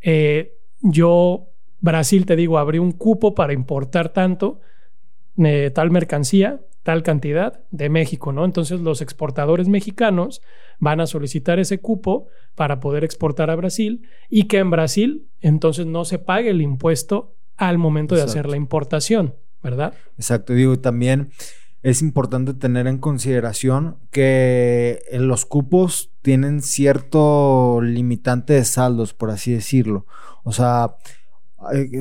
eh, 0.01 0.55
yo, 0.81 1.49
Brasil, 1.81 2.27
te 2.27 2.37
digo, 2.37 2.59
abrí 2.59 2.79
un 2.79 2.93
cupo 2.93 3.35
para 3.35 3.53
importar 3.53 4.11
tanto, 4.11 4.61
eh, 5.39 5.71
tal 5.75 5.91
mercancía, 5.91 6.61
tal 6.83 7.03
cantidad 7.03 7.61
de 7.71 7.91
México, 7.91 8.33
¿no? 8.33 8.45
Entonces 8.45 8.81
los 8.81 9.03
exportadores 9.03 9.69
mexicanos 9.69 10.41
van 10.79 11.01
a 11.01 11.07
solicitar 11.07 11.59
ese 11.59 11.81
cupo 11.81 12.29
para 12.55 12.81
poder 12.81 13.05
exportar 13.05 13.51
a 13.51 13.57
Brasil 13.57 14.09
y 14.31 14.45
que 14.45 14.59
en 14.59 14.71
Brasil 14.71 15.27
entonces 15.41 15.87
no 15.87 16.05
se 16.05 16.19
pague 16.19 16.51
el 16.51 16.63
impuesto 16.63 17.35
al 17.57 17.77
momento 17.77 18.15
de 18.15 18.23
hacer 18.23 18.49
la 18.49 18.57
importación, 18.57 19.35
¿verdad? 19.63 19.93
Exacto, 20.17 20.55
digo, 20.55 20.79
también 20.79 21.31
es 21.89 22.03
importante 22.03 22.55
tener 22.55 22.87
en 22.87 22.99
consideración 22.99 23.99
que 24.11 25.01
los 25.13 25.47
cupos 25.47 26.13
tienen 26.23 26.61
cierto 26.61 27.81
limitante 27.83 28.53
de 28.53 28.65
saldos, 28.65 29.15
por 29.15 29.31
así 29.31 29.53
decirlo. 29.53 30.07
O 30.45 30.53
sea, 30.53 30.97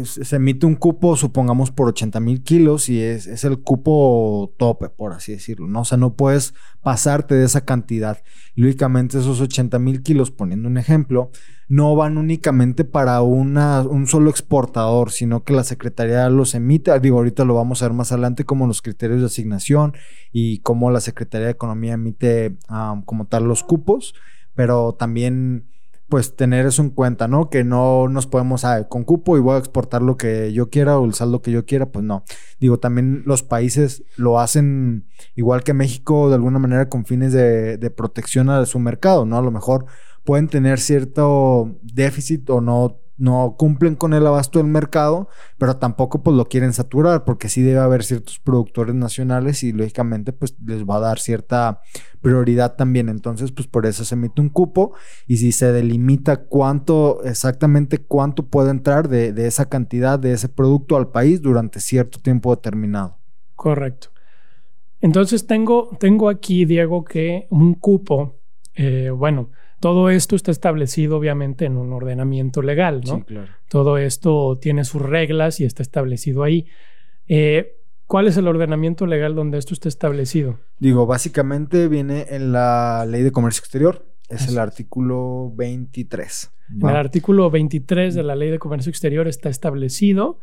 se 0.04 0.36
emite 0.36 0.68
un 0.68 0.76
cupo, 0.76 1.16
supongamos, 1.16 1.72
por 1.72 1.88
80 1.88 2.20
mil 2.20 2.44
kilos 2.44 2.90
y 2.90 3.02
es, 3.02 3.44
el 3.44 3.60
cupo 3.60 4.54
tope, 4.58 4.90
por 4.90 5.14
así 5.14 5.32
decirlo, 5.32 5.68
¿no? 5.68 5.82
O 5.82 5.86
sea, 5.86 5.98
no 5.98 6.14
puedes 6.14 6.54
pasarte 6.84 7.34
de 7.36 7.46
esa 7.46 7.62
cantidad. 7.66 8.22
lógicamente 8.56 9.18
esos 9.18 9.42
80 9.42 9.80
mil 9.80 10.04
kilos, 10.04 10.30
poniendo 10.30 10.70
un 10.70 10.78
ejemplo, 10.78 11.32
no 11.68 11.96
van 11.96 12.18
únicamente 12.18 12.86
para 12.86 13.22
una, 13.22 13.82
un 13.82 14.06
solo 14.06 14.30
exportador, 14.30 15.12
sino 15.12 15.44
que 15.44 15.54
la 15.54 15.64
Secretaría 15.64 16.30
los 16.30 16.54
emite. 16.54 16.98
Digo, 17.00 17.18
ahorita 17.18 17.44
lo 17.44 17.56
vamos 17.56 17.82
a 17.82 17.88
ver 17.88 17.94
más 17.94 18.12
adelante 18.12 18.46
como 18.46 18.68
los 18.68 18.84
criterios 18.84 19.22
de 19.22 19.26
asignación 19.26 19.94
y 20.32 20.60
cómo 20.60 20.92
la 20.92 21.02
Secretaría 21.02 21.48
de 21.48 21.54
Economía 21.54 21.94
emite 21.94 22.58
ah, 22.70 23.02
como 23.06 23.26
tal 23.26 23.46
los 23.46 23.64
cupos, 23.64 24.14
pero 24.54 24.94
también 24.94 25.66
pues 26.10 26.36
tener 26.36 26.66
eso 26.66 26.82
en 26.82 26.90
cuenta, 26.90 27.28
¿no? 27.28 27.50
Que 27.50 27.64
no 27.64 28.08
nos 28.08 28.28
podemos, 28.28 28.64
ah, 28.64 28.88
con 28.88 29.04
cupo 29.04 29.38
y 29.38 29.42
voy 29.42 29.56
a 29.56 29.60
exportar 29.60 30.02
lo 30.02 30.16
que 30.18 30.54
yo 30.54 30.70
quiera 30.70 30.98
o 30.98 31.06
el 31.06 31.14
saldo 31.14 31.42
que 31.42 31.52
yo 31.52 31.66
quiera, 31.66 31.88
pues 31.92 32.06
no. 32.06 32.24
Digo, 32.60 32.80
también 32.80 33.24
los 33.26 33.44
países 33.44 34.04
lo 34.16 34.40
hacen 34.40 35.08
igual 35.36 35.64
que 35.64 35.74
México, 35.74 36.30
de 36.30 36.36
alguna 36.36 36.60
manera 36.60 36.90
con 36.90 37.06
fines 37.06 37.34
de, 37.34 37.78
de 37.78 37.90
protección 37.90 38.50
a 38.50 38.66
su 38.66 38.80
mercado, 38.80 39.26
¿no? 39.26 39.38
A 39.38 39.42
lo 39.42 39.52
mejor 39.52 39.86
pueden 40.24 40.48
tener 40.48 40.80
cierto 40.80 41.78
déficit 41.82 42.50
o 42.50 42.62
no 42.62 43.00
no 43.18 43.56
cumplen 43.58 43.96
con 43.96 44.14
el 44.14 44.26
abasto 44.26 44.60
del 44.60 44.68
mercado, 44.68 45.28
pero 45.58 45.78
tampoco 45.78 46.22
pues 46.22 46.36
lo 46.36 46.46
quieren 46.46 46.74
saturar 46.74 47.26
porque 47.26 47.50
sí 47.50 47.62
debe 47.62 47.80
haber 47.80 48.04
ciertos 48.04 48.40
productores 48.40 48.96
nacionales 48.96 49.64
y 49.64 49.72
lógicamente 49.72 50.34
pues 50.34 50.56
les 50.64 50.86
va 50.86 50.98
a 50.98 51.00
dar 51.00 51.20
cierta 51.20 51.82
prioridad 52.22 52.76
también. 52.76 53.10
Entonces 53.10 53.52
pues 53.52 53.68
por 53.68 53.86
eso 53.86 54.06
se 54.06 54.16
emite 54.16 54.42
un 54.42 54.50
cupo 54.50 54.94
y 55.26 55.38
si 55.38 55.52
se 55.52 55.72
delimita 55.72 56.46
cuánto, 56.46 57.24
exactamente 57.24 57.98
cuánto 58.00 58.46
puede 58.46 58.70
entrar 58.70 59.10
de, 59.10 59.34
esa 59.48 59.68
cantidad 59.68 60.20
de 60.20 60.34
ese 60.34 60.50
producto 60.50 60.96
al 60.96 61.10
país 61.10 61.42
durante 61.42 61.80
cierto 61.80 62.20
tiempo 62.20 62.56
determinado. 62.56 63.18
Correcto. 63.56 64.10
Entonces 65.02 65.46
tengo, 65.48 65.96
tengo 66.00 66.30
aquí, 66.30 66.66
Diego, 66.66 67.04
que 67.04 67.48
un 67.50 67.76
cupo, 67.76 68.40
eh, 68.76 69.10
bueno, 69.10 69.52
todo 69.80 70.10
esto 70.10 70.36
está 70.36 70.52
establecido 70.52 71.18
obviamente 71.18 71.66
en 71.66 71.78
un 71.78 71.94
ordenamiento 71.94 72.62
legal, 72.62 73.02
¿no? 73.06 73.18
Sí, 73.18 73.22
claro. 73.24 73.48
Todo 73.70 73.98
esto 73.98 74.58
tiene 74.60 74.84
sus 74.84 75.02
reglas 75.02 75.60
y 75.60 75.66
está 75.66 75.84
establecido 75.84 76.44
ahí. 76.44 76.66
Eh, 77.28 77.76
¿Cuál 78.06 78.28
es 78.28 78.38
el 78.38 78.48
ordenamiento 78.48 79.06
legal 79.06 79.36
donde 79.36 79.58
esto 79.58 79.74
está 79.74 79.90
establecido? 79.90 80.60
Digo, 80.80 81.06
básicamente 81.06 81.90
viene 81.90 82.28
en 82.30 82.54
la 82.54 83.06
Ley 83.06 83.22
de 83.22 83.32
Comercio 83.32 83.60
Exterior. 83.60 84.06
Es 84.30 84.48
el 84.48 84.58
artículo 84.58 85.52
23. 85.56 86.52
En 86.82 86.90
el 86.90 86.96
artículo 86.96 87.50
23 87.50 88.16
de 88.16 88.24
la 88.24 88.36
Ley 88.36 88.50
de 88.50 88.60
Comercio 88.60 88.90
Exterior 88.90 89.28
está 89.28 89.50
establecido 89.50 90.40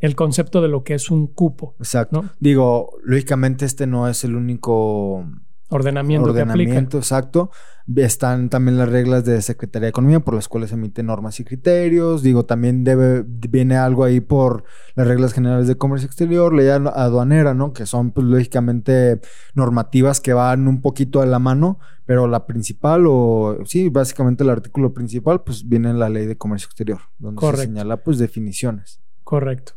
el 0.00 0.14
concepto 0.14 0.62
de 0.62 0.68
lo 0.68 0.84
que 0.84 0.94
es 0.94 1.10
un 1.10 1.26
cupo. 1.26 1.74
Exacto. 1.78 2.24
Digo, 2.38 2.98
lógicamente 3.02 3.64
este 3.64 3.86
no 3.86 4.08
es 4.08 4.22
el 4.24 4.36
único 4.36 5.28
ordenamiento, 5.68 6.30
ordenamiento 6.30 6.98
exacto. 6.98 7.50
Están 7.96 8.50
también 8.50 8.76
las 8.76 8.90
reglas 8.90 9.24
de 9.24 9.40
Secretaría 9.40 9.86
de 9.86 9.90
Economía 9.90 10.20
por 10.20 10.34
las 10.34 10.46
cuales 10.46 10.72
emiten 10.72 11.06
normas 11.06 11.40
y 11.40 11.44
criterios. 11.44 12.22
Digo, 12.22 12.44
también 12.44 12.84
debe, 12.84 13.24
viene 13.26 13.76
algo 13.76 14.04
ahí 14.04 14.20
por 14.20 14.64
las 14.94 15.06
reglas 15.06 15.32
generales 15.32 15.66
de 15.68 15.76
comercio 15.76 16.06
exterior, 16.06 16.52
ley 16.52 16.68
aduanera, 16.68 17.54
¿no? 17.54 17.72
Que 17.72 17.86
son, 17.86 18.10
pues, 18.10 18.26
lógicamente 18.26 19.20
normativas 19.54 20.20
que 20.20 20.34
van 20.34 20.68
un 20.68 20.82
poquito 20.82 21.22
a 21.22 21.26
la 21.26 21.38
mano, 21.38 21.78
pero 22.04 22.28
la 22.28 22.46
principal, 22.46 23.04
o 23.08 23.58
sí, 23.64 23.88
básicamente 23.88 24.44
el 24.44 24.50
artículo 24.50 24.92
principal, 24.92 25.42
pues 25.42 25.66
viene 25.66 25.88
en 25.88 25.98
la 25.98 26.10
ley 26.10 26.26
de 26.26 26.36
comercio 26.36 26.66
exterior, 26.66 27.00
donde 27.18 27.40
se 27.40 27.56
señala, 27.56 27.98
pues, 27.98 28.18
definiciones. 28.18 29.00
Correcto. 29.24 29.72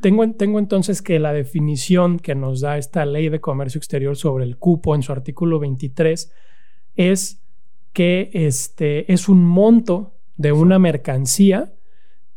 Tengo, 0.00 0.30
tengo, 0.32 0.58
entonces 0.58 1.02
que 1.02 1.18
la 1.18 1.32
definición 1.32 2.18
que 2.18 2.34
nos 2.34 2.60
da 2.60 2.78
esta 2.78 3.04
ley 3.04 3.28
de 3.28 3.40
comercio 3.40 3.78
exterior 3.78 4.16
sobre 4.16 4.44
el 4.44 4.56
cupo 4.56 4.94
en 4.94 5.02
su 5.02 5.10
artículo 5.10 5.58
23 5.58 6.32
es 6.94 7.42
que 7.92 8.30
este, 8.32 9.12
es 9.12 9.28
un 9.28 9.44
monto 9.44 10.14
de 10.36 10.52
una 10.52 10.78
mercancía 10.78 11.72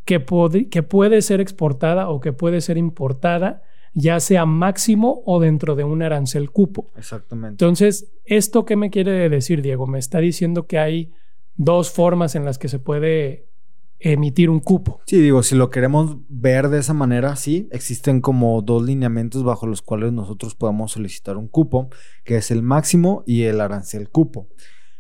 que, 0.06 0.26
que 0.70 0.84
puede 0.84 1.22
ser 1.22 1.42
exportada 1.42 2.10
o 2.10 2.20
que 2.20 2.34
puede 2.34 2.62
ser 2.62 2.78
importada, 2.78 3.64
ya 3.94 4.20
sea 4.20 4.46
máximo 4.46 5.24
o 5.26 5.40
dentro 5.40 5.76
de 5.76 5.84
un 5.84 6.02
arancel 6.02 6.52
cupo. 6.52 6.92
Exactamente. 6.98 7.54
Entonces, 7.54 8.12
¿esto 8.26 8.66
qué 8.66 8.76
me 8.76 8.90
quiere 8.90 9.30
decir, 9.30 9.62
Diego? 9.62 9.88
Me 9.88 10.00
está 10.00 10.20
diciendo 10.20 10.68
que 10.68 10.80
hay 10.80 11.14
dos 11.56 11.92
formas 11.92 12.36
en 12.36 12.44
las 12.46 12.58
que 12.58 12.68
se 12.68 12.80
puede 12.80 13.48
emitir 14.00 14.50
un 14.50 14.60
cupo. 14.60 15.02
Sí, 15.06 15.20
digo, 15.20 15.44
si 15.44 15.56
lo 15.56 15.70
queremos 15.70 16.18
ver 16.30 16.70
de 16.70 16.80
esa 16.80 16.94
manera, 16.94 17.36
sí, 17.36 17.68
existen 17.72 18.22
como 18.22 18.62
dos 18.62 18.84
lineamientos 18.84 19.44
bajo 19.44 19.68
los 19.68 19.82
cuales 19.82 20.14
nosotros 20.14 20.56
podemos 20.56 20.92
solicitar 20.92 21.38
un 21.38 21.48
cupo, 21.48 21.90
que 22.24 22.38
es 22.38 22.52
el 22.52 22.62
máximo 22.62 23.24
y 23.26 23.44
el 23.44 23.62
arancel 23.62 24.10
cupo. 24.10 24.48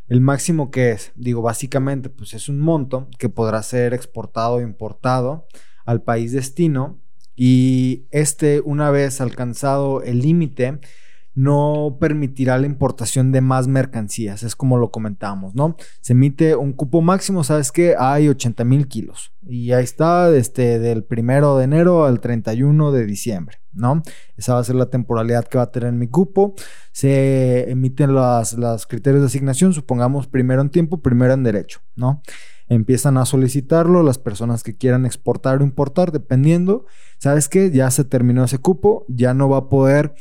El 0.07 0.21
máximo 0.21 0.69
que 0.69 0.91
es, 0.91 1.11
digo, 1.15 1.41
básicamente, 1.41 2.09
pues 2.09 2.33
es 2.33 2.47
un 2.47 2.59
monto 2.59 3.09
que 3.17 3.29
podrá 3.29 3.63
ser 3.63 3.93
exportado 3.93 4.55
o 4.55 4.61
importado 4.61 5.47
al 5.85 6.03
país 6.03 6.31
destino 6.31 7.01
y 7.35 8.05
este, 8.11 8.61
una 8.61 8.91
vez 8.91 9.19
alcanzado 9.19 10.01
el 10.03 10.19
límite, 10.19 10.79
no 11.35 11.97
permitirá 11.99 12.57
la 12.57 12.65
importación 12.65 13.33
de 13.33 13.41
más 13.41 13.67
mercancías, 13.67 14.41
es 14.41 14.55
como 14.55 14.77
lo 14.77 14.89
comentábamos, 14.89 15.53
¿no? 15.53 15.75
Se 15.99 16.13
emite 16.13 16.55
un 16.55 16.71
cupo 16.71 17.01
máximo, 17.01 17.43
¿sabes 17.43 17.73
qué? 17.73 17.95
Hay 17.99 18.29
80 18.29 18.63
mil 18.63 18.87
kilos 18.87 19.33
y 19.45 19.73
ahí 19.73 19.83
está 19.83 20.33
este, 20.33 20.79
del 20.79 21.03
primero 21.03 21.57
de 21.57 21.65
enero 21.65 22.05
al 22.05 22.21
31 22.21 22.91
de 22.93 23.05
diciembre, 23.05 23.57
¿no? 23.73 24.01
Esa 24.37 24.53
va 24.53 24.61
a 24.61 24.63
ser 24.63 24.75
la 24.75 24.89
temporalidad 24.89 25.45
que 25.45 25.57
va 25.57 25.65
a 25.65 25.71
tener 25.71 25.91
mi 25.91 26.07
cupo. 26.07 26.55
Se 26.93 27.69
emiten 27.69 28.13
los 28.13 28.87
criterios 28.87 29.21
de 29.21 29.27
asignación, 29.27 29.73
supongamos 29.73 30.27
primero 30.27 30.61
en 30.61 30.69
tiempo, 30.69 31.01
primero 31.01 31.33
en 31.33 31.43
derecho, 31.43 31.81
¿no? 31.95 32.21
Empiezan 32.67 33.17
a 33.17 33.25
solicitarlo 33.25 34.01
las 34.01 34.17
personas 34.17 34.63
que 34.63 34.75
quieran 34.75 35.05
exportar 35.05 35.61
o 35.61 35.63
importar, 35.63 36.11
dependiendo, 36.11 36.85
¿sabes 37.19 37.49
qué? 37.49 37.69
Ya 37.69 37.91
se 37.91 38.05
terminó 38.05 38.45
ese 38.45 38.57
cupo, 38.57 39.05
ya 39.07 39.33
no 39.33 39.49
va 39.49 39.57
a 39.57 39.69
poder 39.69 40.15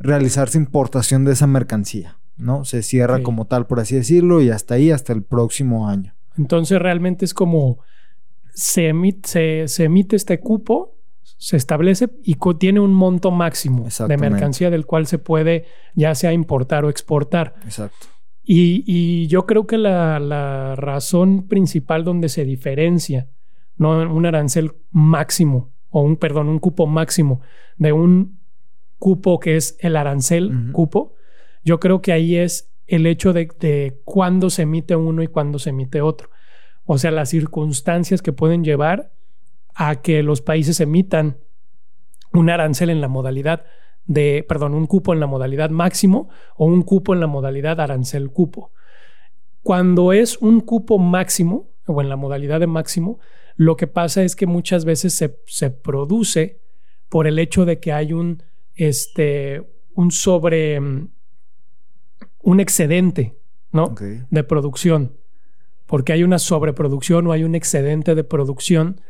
realizarse 0.00 0.58
importación 0.58 1.24
de 1.24 1.32
esa 1.32 1.46
mercancía, 1.46 2.18
¿no? 2.36 2.64
Se 2.64 2.82
cierra 2.82 3.22
como 3.22 3.46
tal, 3.46 3.66
por 3.66 3.78
así 3.78 3.94
decirlo, 3.94 4.40
y 4.40 4.50
hasta 4.50 4.74
ahí, 4.74 4.90
hasta 4.90 5.12
el 5.12 5.22
próximo 5.22 5.88
año. 5.88 6.14
Entonces 6.36 6.80
realmente 6.80 7.24
es 7.24 7.34
como 7.34 7.78
se 8.54 8.88
emite, 8.88 9.68
se, 9.68 9.84
emite 9.84 10.16
este 10.16 10.40
cupo, 10.40 10.96
se 11.22 11.56
establece 11.56 12.08
y 12.24 12.36
tiene 12.58 12.80
un 12.80 12.94
monto 12.94 13.30
máximo 13.30 13.86
de 14.08 14.16
mercancía 14.16 14.70
del 14.70 14.86
cual 14.86 15.06
se 15.06 15.18
puede 15.18 15.66
ya 15.94 16.14
sea 16.14 16.32
importar 16.32 16.84
o 16.84 16.90
exportar. 16.90 17.54
Exacto. 17.64 18.08
Y, 18.42 19.28
yo 19.28 19.46
creo 19.46 19.66
que 19.66 19.78
la, 19.78 20.18
la, 20.18 20.74
razón 20.74 21.46
principal 21.46 22.02
donde 22.02 22.28
se 22.28 22.44
diferencia, 22.44 23.28
no 23.76 23.90
un 24.12 24.26
arancel 24.26 24.72
máximo 24.90 25.70
o 25.88 26.02
un, 26.02 26.16
perdón, 26.16 26.48
un 26.48 26.58
cupo 26.58 26.88
máximo 26.88 27.42
de 27.76 27.92
un 27.92 28.39
cupo 29.00 29.40
que 29.40 29.56
es 29.56 29.76
el 29.80 29.96
arancel 29.96 30.70
cupo, 30.70 31.14
yo 31.64 31.80
creo 31.80 32.00
que 32.00 32.12
ahí 32.12 32.36
es 32.36 32.70
el 32.86 33.06
hecho 33.06 33.32
de, 33.32 33.48
de 33.58 34.00
cuándo 34.04 34.50
se 34.50 34.62
emite 34.62 34.94
uno 34.94 35.22
y 35.22 35.26
cuándo 35.26 35.58
se 35.58 35.70
emite 35.70 36.00
otro. 36.02 36.30
O 36.84 36.98
sea, 36.98 37.10
las 37.10 37.30
circunstancias 37.30 38.22
que 38.22 38.32
pueden 38.32 38.62
llevar 38.62 39.10
a 39.74 39.96
que 40.02 40.22
los 40.22 40.42
países 40.42 40.80
emitan 40.80 41.38
un 42.32 42.50
arancel 42.50 42.90
en 42.90 43.00
la 43.00 43.08
modalidad 43.08 43.64
de, 44.06 44.44
perdón, 44.48 44.74
un 44.74 44.86
cupo 44.86 45.12
en 45.12 45.20
la 45.20 45.26
modalidad 45.26 45.70
máximo 45.70 46.28
o 46.56 46.66
un 46.66 46.82
cupo 46.82 47.14
en 47.14 47.20
la 47.20 47.26
modalidad 47.26 47.80
arancel 47.80 48.30
cupo. 48.30 48.72
Cuando 49.62 50.12
es 50.12 50.38
un 50.38 50.60
cupo 50.60 50.98
máximo 50.98 51.70
o 51.86 52.00
en 52.00 52.08
la 52.08 52.16
modalidad 52.16 52.60
de 52.60 52.66
máximo, 52.66 53.18
lo 53.56 53.76
que 53.76 53.86
pasa 53.86 54.22
es 54.22 54.36
que 54.36 54.46
muchas 54.46 54.84
veces 54.84 55.14
se, 55.14 55.38
se 55.46 55.70
produce 55.70 56.60
por 57.08 57.26
el 57.26 57.38
hecho 57.38 57.64
de 57.64 57.78
que 57.78 57.92
hay 57.92 58.12
un 58.12 58.42
este, 58.74 59.62
un 59.94 60.10
sobre, 60.10 60.80
mm, 60.80 61.08
un 62.42 62.60
excedente, 62.60 63.36
¿no? 63.72 63.94
De 64.30 64.44
producción, 64.44 65.16
porque 65.86 66.12
hay 66.12 66.22
una 66.22 66.38
sobreproducción 66.38 67.26
o 67.26 67.32
hay 67.32 67.44
un 67.44 67.54
excedente 67.54 68.14
de 68.14 68.24
producción 68.24 69.00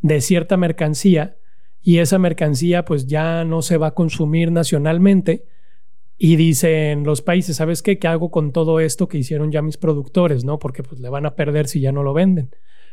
de 0.00 0.20
cierta 0.20 0.56
mercancía 0.56 1.36
y 1.82 1.98
esa 1.98 2.18
mercancía 2.18 2.84
pues 2.84 3.06
ya 3.06 3.44
no 3.44 3.62
se 3.62 3.76
va 3.76 3.88
a 3.88 3.94
consumir 3.94 4.52
nacionalmente 4.52 5.44
y 6.22 6.36
dicen 6.36 7.04
los 7.04 7.22
países, 7.22 7.56
¿sabes 7.56 7.82
qué? 7.82 7.98
¿Qué 7.98 8.06
hago 8.06 8.30
con 8.30 8.52
todo 8.52 8.80
esto 8.80 9.08
que 9.08 9.16
hicieron 9.16 9.50
ya 9.50 9.62
mis 9.62 9.78
productores, 9.78 10.44
no? 10.44 10.58
Porque 10.58 10.82
pues 10.82 11.00
le 11.00 11.08
van 11.08 11.24
a 11.24 11.34
perder 11.34 11.66
si 11.66 11.80
ya 11.80 11.92
no 11.92 12.02
lo 12.02 12.12
venden. 12.12 12.50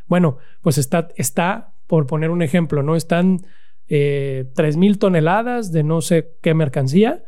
Bueno, 0.07 0.37
pues 0.61 0.77
está, 0.77 1.09
está, 1.17 1.73
por 1.87 2.07
poner 2.07 2.29
un 2.29 2.41
ejemplo, 2.41 2.83
¿no? 2.83 2.95
Están 2.95 3.41
eh, 3.89 4.45
mil 4.76 5.00
toneladas 5.00 5.71
de 5.71 5.84
no 5.84 6.02
sé 6.02 6.36
qué 6.41 6.54
mercancía 6.54 7.23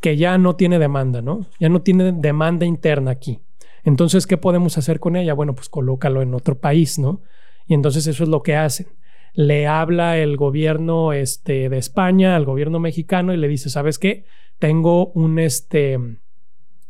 que 0.00 0.16
ya 0.16 0.36
no 0.36 0.56
tiene 0.56 0.78
demanda, 0.78 1.22
¿no? 1.22 1.46
Ya 1.60 1.68
no 1.68 1.82
tiene 1.82 2.12
demanda 2.12 2.66
interna 2.66 3.12
aquí. 3.12 3.40
Entonces, 3.84 4.26
¿qué 4.26 4.36
podemos 4.36 4.76
hacer 4.76 4.98
con 4.98 5.16
ella? 5.16 5.34
Bueno, 5.34 5.54
pues 5.54 5.68
colócalo 5.68 6.22
en 6.22 6.34
otro 6.34 6.58
país, 6.58 6.98
¿no? 6.98 7.22
Y 7.66 7.74
entonces 7.74 8.06
eso 8.08 8.24
es 8.24 8.28
lo 8.28 8.42
que 8.42 8.56
hacen. 8.56 8.88
Le 9.34 9.66
habla 9.66 10.18
el 10.18 10.36
gobierno 10.36 11.12
este, 11.12 11.68
de 11.68 11.78
España 11.78 12.36
al 12.36 12.44
gobierno 12.44 12.80
mexicano 12.80 13.32
y 13.32 13.36
le 13.36 13.48
dice, 13.48 13.70
¿sabes 13.70 13.98
qué? 13.98 14.24
Tengo 14.58 15.12
un, 15.12 15.38
este, 15.38 15.98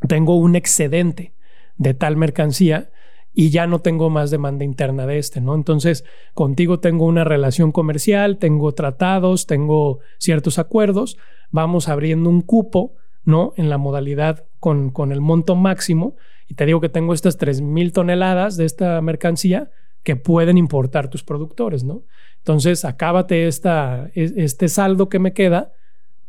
tengo 0.08 0.36
un 0.36 0.56
excedente 0.56 1.34
de 1.76 1.94
tal 1.94 2.16
mercancía 2.16 2.90
y 3.34 3.50
ya 3.50 3.66
no 3.66 3.80
tengo 3.80 4.10
más 4.10 4.30
demanda 4.30 4.64
interna 4.64 5.06
de 5.06 5.18
este, 5.18 5.40
¿no? 5.40 5.54
Entonces, 5.54 6.04
contigo 6.34 6.80
tengo 6.80 7.06
una 7.06 7.24
relación 7.24 7.72
comercial, 7.72 8.38
tengo 8.38 8.72
tratados, 8.72 9.46
tengo 9.46 10.00
ciertos 10.18 10.58
acuerdos, 10.58 11.16
vamos 11.50 11.88
abriendo 11.88 12.28
un 12.28 12.42
cupo, 12.42 12.94
¿no? 13.24 13.52
En 13.56 13.70
la 13.70 13.78
modalidad 13.78 14.44
con, 14.60 14.90
con 14.90 15.12
el 15.12 15.20
monto 15.20 15.56
máximo 15.56 16.16
y 16.48 16.54
te 16.54 16.66
digo 16.66 16.80
que 16.80 16.88
tengo 16.88 17.14
estas 17.14 17.38
3.000 17.38 17.92
toneladas 17.92 18.56
de 18.56 18.66
esta 18.66 19.00
mercancía 19.00 19.70
que 20.02 20.16
pueden 20.16 20.58
importar 20.58 21.08
tus 21.08 21.22
productores, 21.22 21.84
¿no? 21.84 22.02
Entonces, 22.38 22.84
acábate 22.84 23.46
esta, 23.46 24.10
este 24.14 24.68
saldo 24.68 25.08
que 25.08 25.20
me 25.20 25.32
queda 25.32 25.72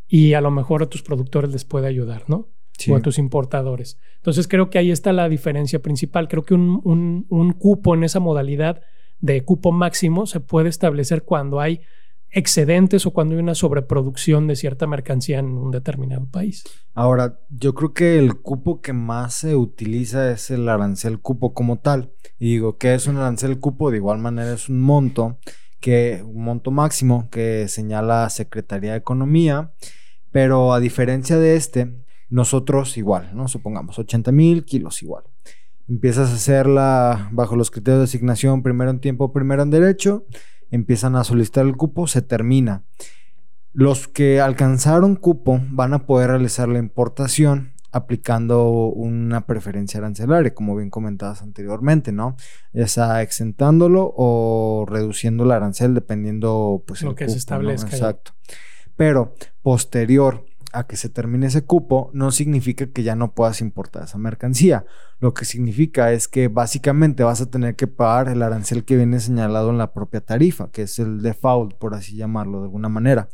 y 0.08 0.34
a 0.36 0.42
lo 0.42 0.52
mejor 0.52 0.84
a 0.84 0.86
tus 0.86 1.02
productores 1.02 1.52
les 1.52 1.66
puede 1.66 1.88
ayudar, 1.88 2.24
¿no? 2.28 2.50
O 2.90 2.96
a 2.96 3.02
tus 3.02 3.18
importadores. 3.18 4.00
Entonces 4.18 4.48
creo 4.48 4.70
que 4.70 4.78
ahí 4.78 4.92
está 4.92 5.14
la 5.14 5.30
diferencia 5.30 5.80
principal. 5.80 6.28
Creo 6.28 6.44
que 6.44 6.54
un, 6.54 6.82
un, 6.84 7.26
un 7.30 7.54
cupo 7.54 7.94
en 7.94 8.04
esa 8.04 8.20
modalidad 8.20 8.82
de 9.20 9.44
cupo 9.44 9.72
máximo 9.72 10.26
se 10.26 10.40
puede 10.40 10.70
establecer 10.70 11.24
cuando 11.24 11.60
hay 11.60 11.82
excedentes 12.34 13.06
o 13.06 13.12
cuando 13.12 13.36
hay 13.36 13.42
una 13.42 13.56
sobreproducción 13.56 14.48
de 14.48 14.56
cierta 14.56 14.88
mercancía 14.88 15.40
en 15.40 15.46
un 15.46 15.72
determinado 15.72 16.26
país. 16.26 16.64
Ahora, 16.94 17.40
yo 17.50 17.76
creo 17.76 17.94
que 17.94 18.18
el 18.18 18.42
cupo 18.42 18.82
que 18.82 18.92
más 18.92 19.36
se 19.36 19.56
utiliza 19.56 20.32
es 20.32 20.50
el 20.50 20.68
arancel 20.68 21.20
cupo 21.20 21.54
como 21.54 21.78
tal. 21.78 22.12
Y 22.40 22.54
digo, 22.54 22.78
¿qué 22.78 22.96
es 22.96 23.06
un 23.08 23.18
arancel 23.18 23.60
cupo? 23.60 23.92
De 23.92 23.98
igual 23.98 24.18
manera 24.18 24.54
es 24.54 24.68
un 24.68 24.82
monto 24.82 25.38
que 25.80 26.24
un 26.26 26.44
monto 26.44 26.72
máximo 26.72 27.30
que 27.30 27.68
señala 27.68 28.30
Secretaría 28.30 28.92
de 28.92 28.98
Economía, 28.98 29.74
pero 30.32 30.74
a 30.74 30.80
diferencia 30.80 31.38
de 31.38 31.56
este, 31.56 31.94
nosotros 32.34 32.98
igual, 32.98 33.32
¿no? 33.36 33.48
Supongamos 33.48 34.00
80 34.00 34.32
mil 34.32 34.66
kilos 34.66 35.04
igual. 35.04 35.24
Empiezas 35.88 36.32
a 36.32 36.36
hacerla 36.36 37.30
bajo 37.32 37.56
los 37.56 37.70
criterios 37.70 38.00
de 38.00 38.06
asignación 38.06 38.64
primero 38.64 38.90
en 38.90 39.00
tiempo, 39.00 39.32
primero 39.32 39.62
en 39.62 39.70
derecho 39.70 40.26
empiezan 40.72 41.16
a 41.16 41.24
solicitar 41.24 41.68
el 41.68 41.78
cupo, 41.78 42.08
se 42.08 42.24
termina. 42.24 42.84
Los 43.74 44.08
que 44.08 44.42
alcanzaron 44.42 45.16
cupo 45.16 45.62
van 45.70 45.94
a 45.94 46.08
poder 46.08 46.32
realizar 46.32 46.68
la 46.68 46.80
importación 46.80 47.74
aplicando 47.92 48.88
una 48.88 49.46
preferencia 49.46 50.00
arancelaria, 50.00 50.56
como 50.56 50.76
bien 50.76 50.90
comentabas 50.90 51.44
anteriormente, 51.44 52.12
¿no? 52.12 52.36
Ya 52.74 52.88
sea 52.88 53.22
exentándolo 53.22 54.12
o 54.18 54.88
reduciendo 54.90 55.44
el 55.44 55.52
arancel 55.52 55.94
dependiendo 55.94 56.84
pues 56.88 57.04
lo 57.04 57.14
que 57.14 57.30
se 57.30 57.38
establezca. 57.38 57.92
Exacto. 57.92 58.32
Pero 58.96 59.36
posterior 59.62 60.46
a 60.74 60.88
que 60.88 60.98
se 60.98 61.10
termine 61.10 61.48
ese 61.48 61.64
cupo 61.64 62.10
no 62.14 62.32
significa 62.32 62.88
que 62.88 63.04
ya 63.04 63.16
no 63.16 63.34
puedas 63.34 63.62
importar 63.62 64.04
esa 64.04 64.18
mercancía. 64.18 64.86
Lo 65.20 65.34
que 65.34 65.46
significa 65.46 66.12
es 66.12 66.28
que 66.28 66.48
básicamente 66.50 67.24
vas 67.24 67.40
a 67.40 67.50
tener 67.50 67.76
que 67.76 67.88
pagar 67.88 68.28
el 68.28 68.42
arancel 68.42 68.84
que 68.84 68.98
viene 68.98 69.20
señalado 69.20 69.70
en 69.70 69.78
la 69.78 69.94
propia 69.94 70.22
tarifa, 70.22 70.70
que 70.72 70.82
es 70.82 71.00
el 71.00 71.22
default, 71.22 71.76
por 71.76 71.94
así 71.94 72.18
llamarlo 72.18 72.60
de 72.60 72.66
alguna 72.66 72.90
manera. 72.90 73.30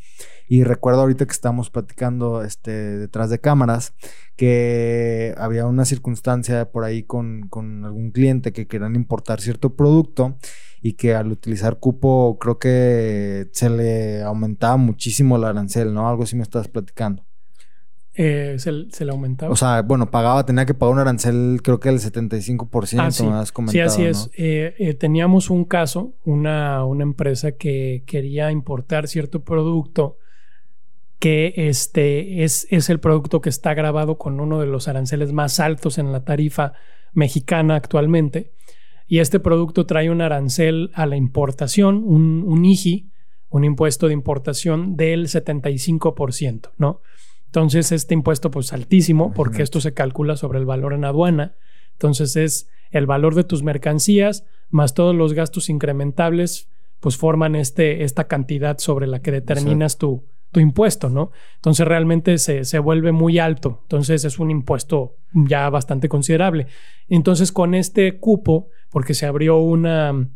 Y 0.48 0.64
recuerdo 0.64 1.02
ahorita 1.02 1.26
que 1.26 1.32
estamos 1.32 1.70
platicando 1.70 2.44
este, 2.44 2.72
detrás 2.98 3.30
de 3.30 3.40
cámaras 3.40 3.94
que 4.36 5.34
había 5.38 5.66
una 5.66 5.86
circunstancia 5.86 6.72
por 6.72 6.84
ahí 6.84 7.04
con, 7.04 7.48
con 7.50 7.86
algún 7.86 8.12
cliente 8.12 8.52
que 8.52 8.68
querían 8.68 8.96
importar 8.96 9.42
cierto 9.42 9.76
producto 9.76 10.38
y 10.82 10.94
que 10.94 11.16
al 11.16 11.32
utilizar 11.32 11.80
cupo 11.80 12.38
creo 12.40 12.58
que 12.58 13.50
se 13.52 13.70
le 13.70 14.24
aumentaba 14.24 14.78
muchísimo 14.78 15.36
el 15.36 15.44
arancel, 15.44 15.94
¿no? 15.94 16.10
Algo 16.10 16.24
así 16.24 16.36
me 16.36 16.44
estás 16.44 16.68
platicando. 16.68 17.29
Eh, 18.22 18.58
se, 18.60 19.06
le 19.06 19.12
aumentaba. 19.12 19.50
O 19.50 19.56
sea, 19.56 19.82
bueno, 19.82 20.12
pagaba, 20.12 20.46
tenía 20.46 20.66
que 20.66 20.74
pagar 20.74 20.92
un 20.92 21.00
arancel, 21.00 21.62
creo 21.64 21.80
que 21.80 21.88
el 21.88 22.00
75%, 22.00 23.00
ah, 23.00 23.12
sí. 23.12 23.26
me 23.26 23.36
has 23.36 23.54
comentado. 23.54 23.90
Sí, 23.90 24.02
así 24.02 24.04
es. 24.04 24.30
Eh, 24.36 24.76
eh, 24.78 24.94
teníamos 24.94 25.50
un 25.50 25.64
caso, 25.64 26.16
una, 26.26 26.84
una 26.84 27.04
empresa 27.04 27.54
que 27.54 28.04
quería 28.06 28.52
importar 28.52 29.08
cierto 29.08 29.46
producto 29.46 30.18
que 31.18 31.54
este 31.56 32.44
es, 32.44 32.68
es 32.72 32.90
el 32.90 33.00
producto 33.00 33.40
que 33.40 33.48
está 33.48 33.74
grabado 33.74 34.18
con 34.18 34.42
uno 34.42 34.60
de 34.60 34.66
los 34.66 34.90
aranceles 34.90 35.32
más 35.32 35.62
altos 35.62 35.98
en 35.98 36.12
la 36.12 36.26
tarifa 36.26 36.74
mexicana 37.14 37.78
actualmente. 37.78 38.52
Y 39.08 39.20
este 39.20 39.40
producto 39.40 39.86
trae 39.86 40.10
un 40.10 40.20
arancel 40.20 40.92
a 40.94 41.06
la 41.06 41.16
importación, 41.16 42.04
un, 42.06 42.44
un 42.46 42.66
IGI, 42.66 43.14
un 43.48 43.64
impuesto 43.64 44.08
de 44.08 44.14
importación 44.14 44.98
del 44.98 45.28
75%, 45.28 46.72
¿no? 46.78 47.00
Entonces, 47.50 47.92
este 47.92 48.14
impuesto, 48.14 48.52
pues 48.52 48.74
altísimo, 48.74 49.34
porque 49.34 49.64
esto 49.64 49.82
se 49.82 49.96
calcula 49.96 50.38
sobre 50.38 50.60
el 50.60 50.66
valor 50.66 50.94
en 50.94 51.04
aduana. 51.04 51.56
Entonces, 51.94 52.36
es 52.36 52.70
el 52.92 53.08
valor 53.08 53.34
de 53.34 53.44
tus 53.44 53.64
mercancías 53.64 54.46
más 54.70 54.94
todos 54.94 55.16
los 55.16 55.34
gastos 55.34 55.68
incrementables, 55.68 56.70
pues 57.00 57.18
forman 57.18 57.56
este, 57.56 58.04
esta 58.04 58.26
cantidad 58.28 58.78
sobre 58.78 59.08
la 59.08 59.24
que 59.24 59.32
determinas 59.32 59.98
tu, 59.98 60.28
tu, 60.52 60.60
impuesto, 60.60 61.10
¿no? 61.10 61.32
Entonces, 61.56 61.88
realmente 61.88 62.38
se, 62.38 62.66
se 62.66 62.78
vuelve 62.78 63.12
muy 63.12 63.40
alto. 63.40 63.80
Entonces, 63.82 64.26
es 64.26 64.38
un 64.38 64.52
impuesto 64.52 65.16
ya 65.34 65.72
bastante 65.72 66.08
considerable. 66.08 66.68
Entonces, 67.08 67.52
con 67.52 67.74
este 67.74 68.20
cupo, 68.20 68.68
porque 68.92 69.16
se 69.16 69.26
abrió 69.26 69.58
una, 69.58 70.30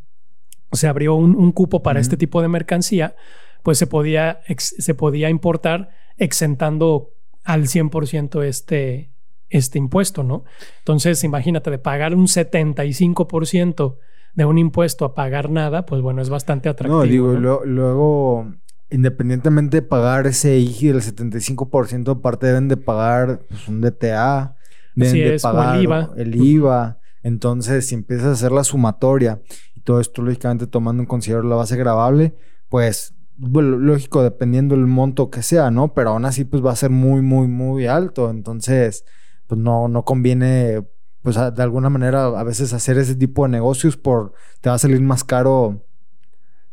se 0.71 0.88
abrió 0.88 1.13
un, 1.13 1.52
cupo 1.52 1.84
para 1.84 1.99
este 1.99 2.17
tipo 2.17 2.41
de 2.41 2.47
mercancía, 2.47 3.15
pues 3.63 3.78
se 3.78 3.88
podía, 3.88 4.41
se 4.58 4.93
podía 4.93 5.30
importar 5.30 5.89
exentando 6.17 7.13
al 7.43 7.63
100% 7.63 8.43
este, 8.43 9.12
este 9.49 9.78
impuesto, 9.78 10.23
¿no? 10.23 10.43
Entonces, 10.80 11.23
imagínate, 11.23 11.71
de 11.71 11.80
pagar 11.80 12.13
un 12.15 12.28
75% 12.28 13.97
de 14.36 14.45
un 14.45 14.58
impuesto 14.58 15.06
a 15.06 15.13
pagar 15.13 15.49
nada, 15.49 15.86
pues 15.86 16.02
bueno, 16.02 16.21
es 16.21 16.30
bastante 16.30 16.69
atractivo. 16.69 17.04
No, 17.04 17.06
digo, 17.06 17.34
Luego, 17.65 18.52
independientemente 18.89 19.78
de 19.78 19.82
pagar 19.82 20.28
ese 20.28 20.58
IGI 20.58 20.88
del 20.88 21.02
75%, 21.02 22.17
aparte 22.17 22.47
deben 22.47 22.67
de 22.67 22.78
pagar 22.78 23.41
pues, 23.47 23.67
un 23.67 23.82
DTA, 23.82 24.56
deben 24.95 25.13
de 25.13 25.39
pagar 25.39 25.78
el 25.78 25.84
IVA. 25.84 26.12
el 26.17 26.36
IVA. 26.36 26.99
Entonces, 27.21 27.88
si 27.88 27.95
empiezas 27.95 28.28
a 28.28 28.32
hacer 28.32 28.52
la 28.52 28.63
sumatoria 28.63 29.41
y 29.76 29.82
todo 29.82 29.99
esto, 30.02 30.21
lógicamente 30.21 30.67
tomando 30.67 31.02
en 31.04 31.08
consideración 31.08 31.49
la 31.49 31.56
base 31.56 31.78
grabable, 31.78 32.36
pues 32.69 33.13
bueno, 33.36 33.78
lógico, 33.78 34.24
dependiendo 34.24 34.76
del 34.76 34.86
monto 34.86 35.30
que 35.30 35.41
sea, 35.41 35.72
¿no? 35.72 35.93
Pero 35.93 36.12
aún 36.12 36.26
así, 36.26 36.46
pues 36.46 36.63
va 36.63 36.72
a 36.72 36.76
ser 36.76 36.89
muy, 36.89 37.22
muy, 37.22 37.48
muy 37.48 37.88
alto. 37.88 38.30
Entonces, 38.30 39.06
pues 39.48 39.60
no, 39.60 39.88
no 39.88 40.06
conviene, 40.06 40.84
pues 41.22 41.36
de 41.36 41.63
alguna 41.63 41.89
manera, 41.89 42.26
a 42.26 42.43
veces 42.43 42.74
hacer 42.74 42.98
ese 42.98 43.15
tipo 43.15 43.43
de 43.43 43.50
negocios 43.50 43.98
por, 43.98 44.34
te 44.62 44.69
va 44.69 44.76
a 44.76 44.80
salir 44.80 45.02
más 45.02 45.24
caro. 45.24 45.86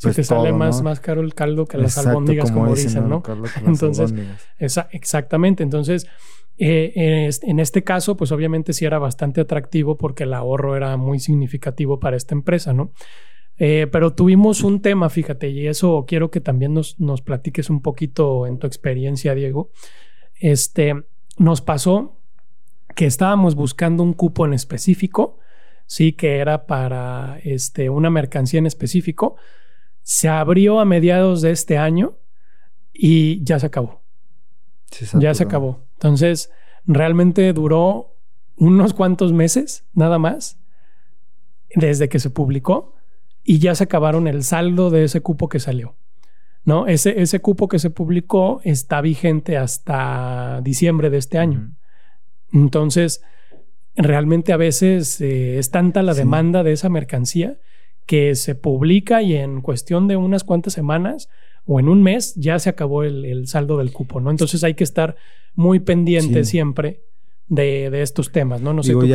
Pues, 0.02 0.16
te 0.16 0.24
sale 0.24 0.52
más, 0.52 0.82
más 0.82 0.98
caro 1.00 1.20
el 1.20 1.34
caldo 1.34 1.66
que 1.66 1.76
las 1.76 1.98
albóndigas, 1.98 2.50
como, 2.50 2.74
dicen, 2.74 3.08
¿no? 3.08 3.22
Entonces, 3.66 4.14
exactamente. 4.58 5.62
Entonces, 5.62 6.06
eh, 6.56 7.30
en 7.42 7.60
este 7.60 7.84
caso, 7.84 8.16
pues 8.16 8.32
obviamente 8.32 8.72
sí 8.72 8.84
era 8.84 8.98
bastante 8.98 9.40
atractivo 9.40 9.96
porque 9.96 10.24
el 10.24 10.34
ahorro 10.34 10.76
era 10.76 10.96
muy 10.96 11.18
significativo 11.18 12.00
para 12.00 12.16
esta 12.16 12.34
empresa, 12.34 12.72
¿no? 12.72 12.92
Eh, 13.62 13.86
pero 13.92 14.14
tuvimos 14.14 14.62
un 14.62 14.80
tema, 14.80 15.10
fíjate, 15.10 15.50
y 15.50 15.66
eso 15.66 16.06
quiero 16.08 16.30
que 16.30 16.40
también 16.40 16.72
nos, 16.72 16.98
nos 16.98 17.20
platiques 17.20 17.68
un 17.68 17.82
poquito 17.82 18.46
en 18.46 18.58
tu 18.58 18.66
experiencia, 18.66 19.34
Diego. 19.34 19.70
Este, 20.36 21.04
nos 21.36 21.60
pasó 21.60 22.18
que 22.96 23.04
estábamos 23.04 23.54
buscando 23.54 24.02
un 24.02 24.14
cupo 24.14 24.46
en 24.46 24.54
específico, 24.54 25.36
sí, 25.84 26.14
que 26.14 26.38
era 26.38 26.66
para 26.66 27.38
este, 27.44 27.90
una 27.90 28.08
mercancía 28.08 28.58
en 28.58 28.66
específico. 28.66 29.36
Se 30.02 30.30
abrió 30.30 30.80
a 30.80 30.86
mediados 30.86 31.42
de 31.42 31.50
este 31.50 31.76
año 31.76 32.16
y 32.94 33.44
ya 33.44 33.58
se 33.58 33.66
acabó. 33.66 34.00
ya 35.18 35.34
se 35.34 35.42
acabó. 35.42 35.84
Entonces, 35.98 36.50
realmente 36.86 37.52
duró 37.52 38.16
unos 38.56 38.94
cuantos 38.94 39.34
meses, 39.34 39.84
nada 39.92 40.18
más, 40.18 40.58
desde 41.74 42.08
que 42.08 42.18
se 42.18 42.30
publicó 42.30 42.94
y 43.44 43.58
ya 43.58 43.74
se 43.74 43.84
acabaron 43.84 44.26
el 44.28 44.42
saldo 44.42 44.90
de 44.90 45.04
ese 45.04 45.20
cupo 45.20 45.48
que 45.48 45.60
salió. 45.60 45.96
¿no? 46.64 46.86
Ese, 46.86 47.20
ese 47.20 47.40
cupo 47.40 47.68
que 47.68 47.78
se 47.78 47.90
publicó 47.90 48.60
está 48.64 49.00
vigente 49.00 49.56
hasta 49.56 50.60
diciembre 50.62 51.10
de 51.10 51.18
este 51.18 51.38
año. 51.38 51.74
Entonces, 52.52 53.22
realmente 53.96 54.52
a 54.52 54.56
veces 54.56 55.20
eh, 55.20 55.58
es 55.58 55.70
tanta 55.70 56.02
la 56.02 56.14
demanda 56.14 56.62
de 56.62 56.72
esa 56.72 56.88
mercancía 56.88 57.58
que 58.06 58.34
se 58.34 58.54
publica 58.54 59.22
y 59.22 59.36
en 59.36 59.60
cuestión 59.60 60.08
de 60.08 60.16
unas 60.16 60.44
cuantas 60.44 60.72
semanas 60.72 61.28
o 61.64 61.78
en 61.78 61.88
un 61.88 62.02
mes 62.02 62.34
ya 62.34 62.58
se 62.58 62.70
acabó 62.70 63.04
el, 63.04 63.46
saldo 63.46 63.78
del 63.78 63.92
cupo, 63.92 64.20
¿no? 64.20 64.30
Entonces 64.30 64.64
hay 64.64 64.74
que 64.74 64.84
estar 64.84 65.16
muy 65.54 65.80
pendiente 65.80 66.44
siempre 66.44 67.02
de, 67.50 68.00
estos 68.00 68.32
temas, 68.32 68.62
¿no? 68.62 68.72
No 68.72 68.82
sé 68.82 68.92
tú 68.92 69.02
hay, 69.02 69.12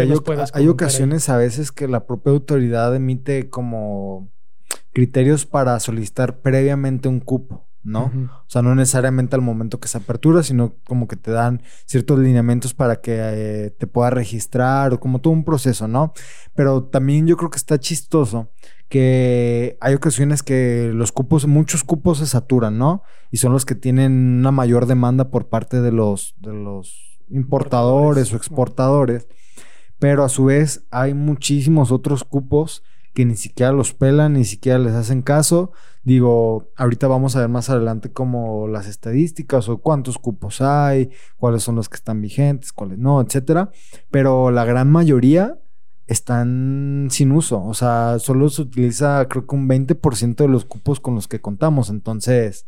hay 0.53 0.67
ocasiones 0.67 1.29
a 1.29 1.37
veces 1.37 1.71
que 1.71 1.87
la 1.87 2.05
propia 2.05 2.33
autoridad 2.33 2.93
emite 2.95 3.49
como 3.49 4.29
criterios 4.93 5.45
para 5.45 5.79
solicitar 5.79 6.41
previamente 6.41 7.07
un 7.07 7.21
cupo, 7.21 7.65
¿no? 7.81 8.11
O 8.45 8.49
sea, 8.49 8.61
no 8.61 8.75
necesariamente 8.75 9.35
al 9.35 9.41
momento 9.41 9.79
que 9.79 9.87
se 9.87 9.97
apertura, 9.97 10.43
sino 10.43 10.75
como 10.85 11.07
que 11.07 11.15
te 11.15 11.31
dan 11.31 11.61
ciertos 11.85 12.19
lineamientos 12.19 12.73
para 12.73 12.97
que 12.99 13.17
eh, 13.17 13.69
te 13.71 13.87
pueda 13.87 14.09
registrar 14.09 14.93
o 14.93 14.99
como 14.99 15.21
todo 15.21 15.33
un 15.33 15.45
proceso, 15.45 15.87
¿no? 15.87 16.13
Pero 16.53 16.83
también 16.83 17.27
yo 17.27 17.37
creo 17.37 17.49
que 17.49 17.57
está 17.57 17.79
chistoso 17.79 18.51
que 18.89 19.77
hay 19.79 19.93
ocasiones 19.95 20.43
que 20.43 20.91
los 20.93 21.11
cupos, 21.11 21.47
muchos 21.47 21.83
cupos 21.83 22.19
se 22.19 22.27
saturan, 22.27 22.77
¿no? 22.77 23.01
Y 23.31 23.37
son 23.37 23.53
los 23.53 23.65
que 23.65 23.75
tienen 23.75 24.39
una 24.39 24.51
mayor 24.51 24.87
demanda 24.87 25.29
por 25.31 25.47
parte 25.47 25.81
de 25.81 25.91
los, 25.91 26.35
de 26.37 26.53
los 26.53 27.14
importadores 27.29 28.33
o 28.33 28.37
exportadores, 28.37 29.27
pero 29.99 30.23
a 30.23 30.29
su 30.29 30.45
vez 30.45 30.85
hay 30.91 31.13
muchísimos 31.13 31.91
otros 31.91 32.23
cupos 32.23 32.83
que 33.15 33.25
ni 33.25 33.37
siquiera 33.37 33.71
los 33.71 33.93
pelan, 33.93 34.33
ni 34.33 34.43
siquiera 34.43 34.77
les 34.77 34.93
hacen 34.93 35.21
caso. 35.21 35.71
Digo, 36.03 36.69
ahorita 36.75 37.07
vamos 37.07 37.35
a 37.35 37.39
ver 37.39 37.49
más 37.49 37.69
adelante 37.69 38.11
como 38.11 38.67
las 38.67 38.87
estadísticas 38.87 39.69
o 39.69 39.77
cuántos 39.77 40.17
cupos 40.17 40.61
hay, 40.61 41.09
cuáles 41.37 41.63
son 41.63 41.75
los 41.75 41.87
que 41.87 41.95
están 41.95 42.21
vigentes, 42.21 42.73
cuáles 42.73 42.99
no, 42.99 43.21
etcétera. 43.21 43.71
Pero 44.11 44.51
la 44.51 44.65
gran 44.65 44.91
mayoría 44.91 45.57
están 46.07 47.07
sin 47.09 47.31
uso. 47.31 47.63
O 47.63 47.73
sea, 47.73 48.19
solo 48.19 48.49
se 48.49 48.63
utiliza 48.63 49.25
creo 49.29 49.47
que 49.47 49.55
un 49.55 49.67
20% 49.67 50.35
de 50.35 50.47
los 50.49 50.65
cupos 50.65 50.99
con 50.99 51.15
los 51.15 51.29
que 51.29 51.39
contamos. 51.39 51.89
Entonces, 51.89 52.67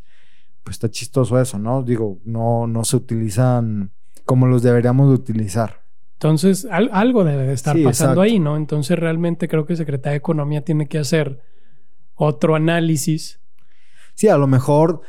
pues 0.64 0.76
está 0.76 0.90
chistoso 0.90 1.40
eso, 1.40 1.60
¿no? 1.60 1.84
Digo, 1.84 2.20
no, 2.24 2.68
no 2.68 2.86
se 2.86 2.96
utilizan 2.96 3.92
como 4.28 4.46
los 4.46 4.62
deberíamos 4.62 5.10
de 5.10 5.16
utilizar. 5.16 5.82
Entonces, 6.14 6.68
algo 6.70 7.24
debe 7.24 7.48
de 7.48 7.54
estar 7.54 7.76
pasando 7.84 8.22
ahí, 8.22 8.38
¿no? 8.38 8.58
Entonces, 8.58 9.00
realmente 9.00 9.48
creo 9.48 9.66
que 9.66 9.76
Secretaría 9.76 10.12
de 10.12 10.18
Economía 10.18 10.64
tiene 10.64 10.88
que 10.88 11.00
hacer 11.00 11.42
otro 12.14 12.54
análisis. 12.54 13.40
Sí, 14.14 14.28
a 14.28 14.38
lo 14.38 14.46
mejor, 14.48 15.02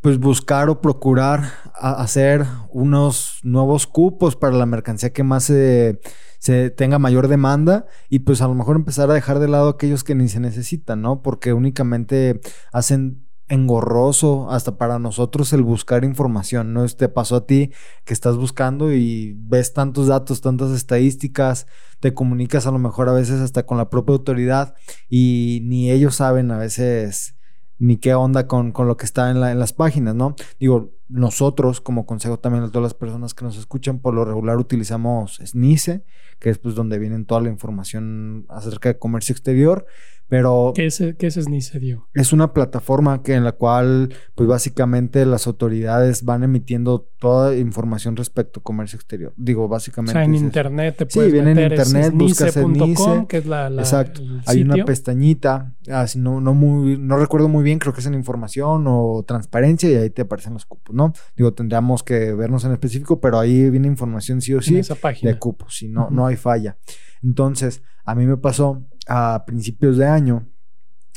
pues 0.00 0.18
buscar 0.18 0.68
o 0.68 0.80
procurar 0.80 1.52
hacer 1.74 2.44
unos 2.70 3.40
nuevos 3.42 3.88
cupos 3.88 4.36
para 4.36 4.56
la 4.56 4.66
mercancía 4.66 5.12
que 5.12 5.24
más 5.24 5.44
se 5.44 6.00
se 6.44 6.68
tenga 6.68 6.98
mayor 6.98 7.28
demanda 7.28 7.86
y 8.10 8.18
pues 8.18 8.42
a 8.42 8.46
lo 8.46 8.54
mejor 8.54 8.76
empezar 8.76 9.10
a 9.10 9.14
dejar 9.14 9.38
de 9.38 9.48
lado 9.48 9.70
aquellos 9.70 10.04
que 10.04 10.14
ni 10.14 10.28
se 10.28 10.40
necesitan, 10.40 11.00
¿no? 11.00 11.22
Porque 11.22 11.54
únicamente 11.54 12.38
hacen 12.70 13.23
engorroso 13.48 14.50
hasta 14.50 14.78
para 14.78 14.98
nosotros 14.98 15.52
el 15.52 15.62
buscar 15.62 16.04
información, 16.04 16.72
¿no? 16.72 16.86
Te 16.88 17.08
pasó 17.08 17.36
a 17.36 17.46
ti 17.46 17.70
que 18.04 18.14
estás 18.14 18.36
buscando 18.36 18.92
y 18.92 19.34
ves 19.38 19.72
tantos 19.72 20.06
datos, 20.06 20.40
tantas 20.40 20.70
estadísticas, 20.70 21.66
te 22.00 22.14
comunicas 22.14 22.66
a 22.66 22.70
lo 22.70 22.78
mejor 22.78 23.08
a 23.08 23.12
veces 23.12 23.40
hasta 23.40 23.66
con 23.66 23.76
la 23.76 23.90
propia 23.90 24.14
autoridad 24.14 24.74
y 25.08 25.60
ni 25.64 25.90
ellos 25.90 26.16
saben 26.16 26.50
a 26.50 26.58
veces 26.58 27.36
ni 27.78 27.96
qué 27.96 28.14
onda 28.14 28.46
con, 28.46 28.72
con 28.72 28.86
lo 28.86 28.96
que 28.96 29.04
está 29.04 29.30
en, 29.30 29.36
en 29.36 29.58
las 29.58 29.72
páginas, 29.72 30.14
¿no? 30.14 30.36
Digo, 30.58 30.92
nosotros 31.08 31.80
como 31.80 32.06
consejo 32.06 32.38
también 32.38 32.64
a 32.64 32.68
todas 32.68 32.84
las 32.84 32.94
personas 32.94 33.34
que 33.34 33.44
nos 33.44 33.58
escuchan, 33.58 33.98
por 33.98 34.14
lo 34.14 34.24
regular 34.24 34.56
utilizamos 34.56 35.38
SNICE, 35.44 36.04
que 36.44 36.50
es 36.50 36.58
pues 36.58 36.74
donde 36.74 36.98
vienen 36.98 37.24
toda 37.24 37.40
la 37.40 37.48
información 37.48 38.44
acerca 38.50 38.90
de 38.90 38.98
comercio 38.98 39.32
exterior. 39.32 39.86
Pero... 40.28 40.72
¿Qué 40.74 40.86
es, 40.86 41.02
qué 41.18 41.26
es 41.26 41.34
SNICE, 41.34 41.78
Diego? 41.78 42.08
Es 42.14 42.32
una 42.32 42.52
plataforma 42.52 43.22
que 43.22 43.34
en 43.34 43.44
la 43.44 43.52
cual, 43.52 44.14
pues 44.34 44.48
básicamente 44.48 45.24
las 45.26 45.46
autoridades 45.46 46.24
van 46.24 46.42
emitiendo 46.42 47.08
toda 47.18 47.56
información 47.56 48.16
respecto 48.16 48.60
a 48.60 48.62
comercio 48.62 48.96
exterior. 48.96 49.32
Digo, 49.36 49.68
básicamente... 49.68 50.18
O 50.18 50.20
sea, 50.20 50.24
en 50.24 50.34
internet 50.34 50.96
te 50.96 51.06
puedes 51.06 51.30
Sí, 51.30 51.32
viene 51.32 51.52
en 51.52 51.70
internet, 51.70 52.12
buscas 52.14 52.54
SNICE. 52.54 53.26
que 53.28 53.38
es 53.38 53.46
la... 53.46 53.68
Exacto. 53.68 54.22
Hay 54.46 54.62
una 54.62 54.84
pestañita, 54.84 55.74
así 55.90 56.18
no, 56.18 56.40
no, 56.40 56.54
muy, 56.54 56.98
no 56.98 57.16
recuerdo 57.18 57.48
muy 57.48 57.62
bien, 57.62 57.78
creo 57.78 57.92
que 57.92 58.00
es 58.00 58.06
en 58.06 58.14
información 58.14 58.84
o 58.86 59.24
transparencia 59.26 59.90
y 59.90 59.94
ahí 59.94 60.10
te 60.10 60.22
aparecen 60.22 60.54
los 60.54 60.64
cupos, 60.64 60.94
¿no? 60.94 61.12
Digo, 61.36 61.52
tendríamos 61.52 62.02
que 62.02 62.32
vernos 62.32 62.64
en 62.64 62.72
específico, 62.72 63.20
pero 63.20 63.38
ahí 63.38 63.68
viene 63.70 63.88
información 63.88 64.40
sí 64.40 64.54
o 64.54 64.62
sí 64.62 64.78
esa 64.78 64.94
página. 64.94 65.32
de 65.32 65.38
cupos, 65.38 65.76
si 65.76 65.88
no, 65.88 66.08
no 66.10 66.26
hay 66.26 66.33
falla. 66.36 66.76
Entonces, 67.22 67.82
a 68.04 68.14
mí 68.14 68.26
me 68.26 68.36
pasó 68.36 68.84
a 69.06 69.44
principios 69.46 69.96
de 69.96 70.06
año, 70.06 70.46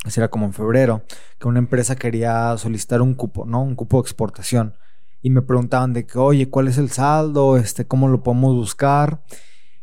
así 0.04 0.20
era 0.20 0.28
como 0.28 0.46
en 0.46 0.52
febrero, 0.52 1.02
que 1.38 1.48
una 1.48 1.58
empresa 1.58 1.96
quería 1.96 2.56
solicitar 2.56 3.02
un 3.02 3.14
cupo, 3.14 3.44
¿no? 3.44 3.62
Un 3.62 3.74
cupo 3.74 3.98
de 3.98 4.02
exportación. 4.02 4.74
Y 5.20 5.30
me 5.30 5.42
preguntaban 5.42 5.92
de 5.92 6.06
que, 6.06 6.18
oye, 6.18 6.48
¿cuál 6.48 6.68
es 6.68 6.78
el 6.78 6.90
saldo? 6.90 7.56
Este, 7.56 7.86
¿Cómo 7.86 8.08
lo 8.08 8.22
podemos 8.22 8.54
buscar? 8.54 9.22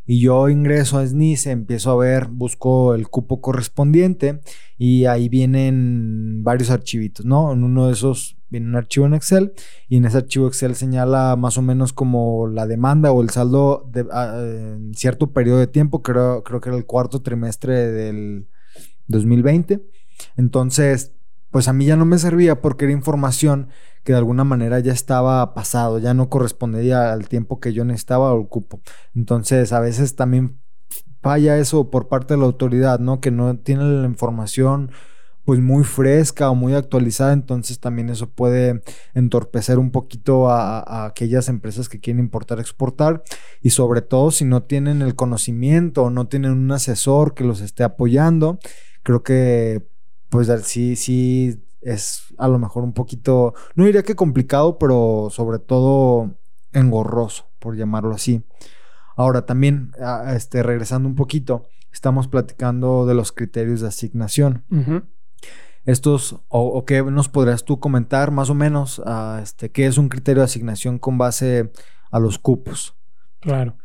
Y 0.06 0.20
yo 0.20 0.50
ingreso 0.50 1.00
a 1.00 1.06
SNICE, 1.06 1.52
empiezo 1.52 1.92
a 1.92 1.98
ver, 1.98 2.28
busco 2.28 2.94
el 2.94 3.08
cupo 3.08 3.42
correspondiente 3.42 4.40
y 4.78 5.06
ahí 5.06 5.30
vienen 5.30 6.44
varios 6.44 6.70
archivitos, 6.70 7.26
¿no? 7.26 7.52
En 7.52 7.64
uno 7.64 7.88
de 7.88 7.94
esos 7.94 8.38
viene 8.50 8.68
un 8.68 8.76
archivo 8.76 9.06
en 9.06 9.14
Excel 9.14 9.54
y 9.88 9.98
en 9.98 10.06
ese 10.06 10.18
archivo 10.18 10.48
Excel 10.48 10.76
señala 10.76 11.36
más 11.36 11.58
o 11.58 11.62
menos 11.62 11.94
como 11.94 12.48
la 12.48 12.68
demanda 12.68 13.12
o 13.12 13.22
el 13.22 13.30
saldo 13.30 13.90
de, 13.92 14.06
ah, 14.12 14.36
en 14.38 14.94
cierto 14.94 15.32
periodo 15.34 15.60
de 15.60 15.68
tiempo, 15.68 16.02
creo, 16.02 16.44
creo 16.44 16.62
que 16.62 16.70
era 16.70 16.78
el 16.78 16.86
cuarto 16.86 17.22
trimestre 17.22 17.92
del 17.92 18.48
2020. 19.08 19.84
Entonces, 20.38 21.14
pues 21.52 21.68
a 21.68 21.74
mí 21.74 21.86
ya 21.86 21.96
no 21.96 22.06
me 22.06 22.18
servía 22.18 22.62
porque 22.62 22.86
era 22.86 22.94
información 22.94 23.70
que 24.04 24.12
de 24.14 24.18
alguna 24.18 24.44
manera 24.44 24.80
ya 24.80 24.94
estaba 24.94 25.54
pasado, 25.54 26.00
ya 26.00 26.14
no 26.14 26.30
correspondía 26.30 27.14
al 27.14 27.28
tiempo 27.28 27.60
que 27.60 27.74
yo 27.74 27.86
necesitaba 27.86 28.34
o 28.34 28.48
cupo. 28.50 28.82
Entonces, 29.16 29.72
a 29.72 29.80
veces 29.80 30.16
también 30.16 30.60
falla 31.22 31.58
eso 31.58 31.90
por 31.90 32.08
parte 32.08 32.36
de 32.36 32.40
la 32.40 32.46
autoridad, 32.46 33.00
¿no? 33.00 33.20
Que 33.20 33.32
no 33.32 33.58
tiene 33.58 33.84
la 33.84 34.06
información 34.06 34.92
pues 35.46 35.60
muy 35.60 35.84
fresca 35.84 36.50
o 36.50 36.56
muy 36.56 36.74
actualizada, 36.74 37.32
entonces 37.32 37.80
también 37.80 38.10
eso 38.10 38.30
puede 38.30 38.82
entorpecer 39.14 39.78
un 39.78 39.92
poquito 39.92 40.50
a, 40.50 41.06
aquellas 41.06 41.48
empresas 41.50 41.88
que 41.88 42.00
quieren 42.00 42.20
importar, 42.20 42.60
exportar 42.60 43.24
y 43.62 43.70
sobre 43.70 44.02
todo 44.02 44.32
si 44.32 44.44
no 44.44 44.64
tienen 44.64 45.04
el 45.04 45.16
conocimiento 45.16 46.04
o 46.04 46.10
no 46.10 46.28
tienen 46.28 46.52
un 46.52 46.72
asesor 46.72 47.36
que 47.36 47.44
los 47.44 47.62
esté 47.62 47.84
apoyando, 47.84 48.60
creo 49.04 49.22
que 49.22 49.88
pues 50.30 50.50
sí, 50.64 50.96
sí 50.96 51.62
es 51.82 52.24
a 52.40 52.48
lo 52.48 52.58
mejor 52.58 52.84
un 52.84 52.94
poquito, 52.94 53.54
no 53.76 53.86
diría 53.86 54.02
que 54.02 54.16
complicado, 54.16 54.80
pero 54.80 55.28
sobre 55.30 55.60
todo 55.60 56.32
engorroso, 56.74 57.46
por 57.60 57.78
llamarlo 57.78 58.16
así. 58.16 58.44
Ahora 59.16 59.46
también, 59.46 59.92
este, 60.34 60.64
regresando 60.64 61.08
un 61.08 61.16
poquito, 61.16 61.68
estamos 61.94 62.28
platicando 62.28 63.06
de 63.06 63.14
los 63.14 63.32
criterios 63.32 63.82
de 63.82 63.88
asignación. 63.88 64.66
Estos, 65.86 66.38
o, 66.48 66.84
qué 66.86 67.04
nos 67.04 67.30
podrías 67.30 67.64
tú 67.64 67.80
comentar 67.80 68.32
más 68.32 68.50
o 68.50 68.56
menos, 68.56 69.02
este, 69.42 69.70
qué 69.70 69.86
es 69.86 69.98
un 69.98 70.10
criterio 70.10 70.42
de 70.42 70.46
asignación 70.46 70.98
con 70.98 71.18
base 71.18 71.72
a 72.12 72.20
los 72.20 72.40
cupos. 72.40 72.96
Claro. 73.40 73.78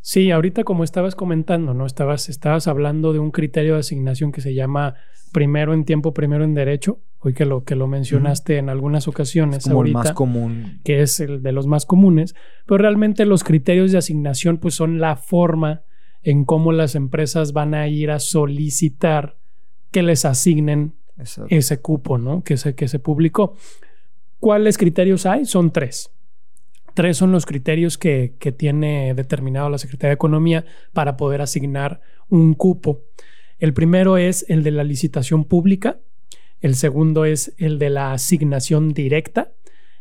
Sí, 0.00 0.30
ahorita 0.30 0.64
como 0.64 0.84
estabas 0.84 1.14
comentando, 1.14 1.72
¿no? 1.72 1.86
Estabas, 1.86 2.28
estabas 2.28 2.68
hablando 2.68 3.12
de 3.12 3.18
un 3.18 3.30
criterio 3.30 3.74
de 3.74 3.80
asignación 3.80 4.32
que 4.32 4.42
se 4.42 4.54
llama 4.54 4.96
primero 5.32 5.74
en 5.74 5.84
tiempo, 5.84 6.14
primero 6.14 6.44
en 6.44 6.54
derecho. 6.54 7.00
Hoy 7.18 7.32
que 7.32 7.46
lo, 7.46 7.64
que 7.64 7.74
lo 7.74 7.88
mencionaste 7.88 8.58
en 8.58 8.68
algunas 8.68 9.08
ocasiones. 9.08 9.64
como 9.64 9.82
el 9.82 9.92
más 9.92 10.12
común. 10.12 10.80
Que 10.84 11.00
es 11.00 11.20
el 11.20 11.42
de 11.42 11.52
los 11.52 11.66
más 11.66 11.86
comunes. 11.86 12.34
Pero 12.66 12.78
realmente 12.78 13.24
los 13.24 13.44
criterios 13.44 13.92
de 13.92 13.98
asignación, 13.98 14.58
pues 14.58 14.74
son 14.74 15.00
la 15.00 15.16
forma 15.16 15.82
en 16.22 16.44
cómo 16.44 16.72
las 16.72 16.94
empresas 16.94 17.54
van 17.54 17.74
a 17.74 17.88
ir 17.88 18.10
a 18.10 18.18
solicitar 18.18 19.38
que 19.90 20.02
les 20.02 20.24
asignen 20.26 20.94
ese 21.48 21.80
cupo, 21.80 22.18
¿no? 22.18 22.42
Que 22.42 22.56
se, 22.56 22.74
que 22.74 22.88
se 22.88 22.98
publicó. 22.98 23.56
¿Cuáles 24.40 24.76
criterios 24.76 25.26
hay? 25.26 25.46
Son 25.46 25.72
tres. 25.72 26.10
Tres 26.94 27.16
son 27.16 27.32
los 27.32 27.44
criterios 27.44 27.98
que, 27.98 28.36
tiene 28.56 29.14
determinado 29.14 29.68
la 29.68 29.78
Secretaría 29.78 30.10
de 30.10 30.14
Economía 30.14 30.64
para 30.92 31.16
poder 31.16 31.40
asignar 31.40 32.00
un 32.28 32.54
cupo. 32.54 33.02
El 33.58 33.74
primero 33.74 34.16
es 34.16 34.46
el 34.48 34.62
de 34.62 34.70
la 34.70 34.84
licitación 34.84 35.44
pública, 35.44 35.98
el 36.60 36.76
segundo 36.76 37.24
es 37.24 37.52
el 37.58 37.78
de 37.78 37.90
la 37.90 38.12
asignación 38.12 38.94
directa 38.94 39.52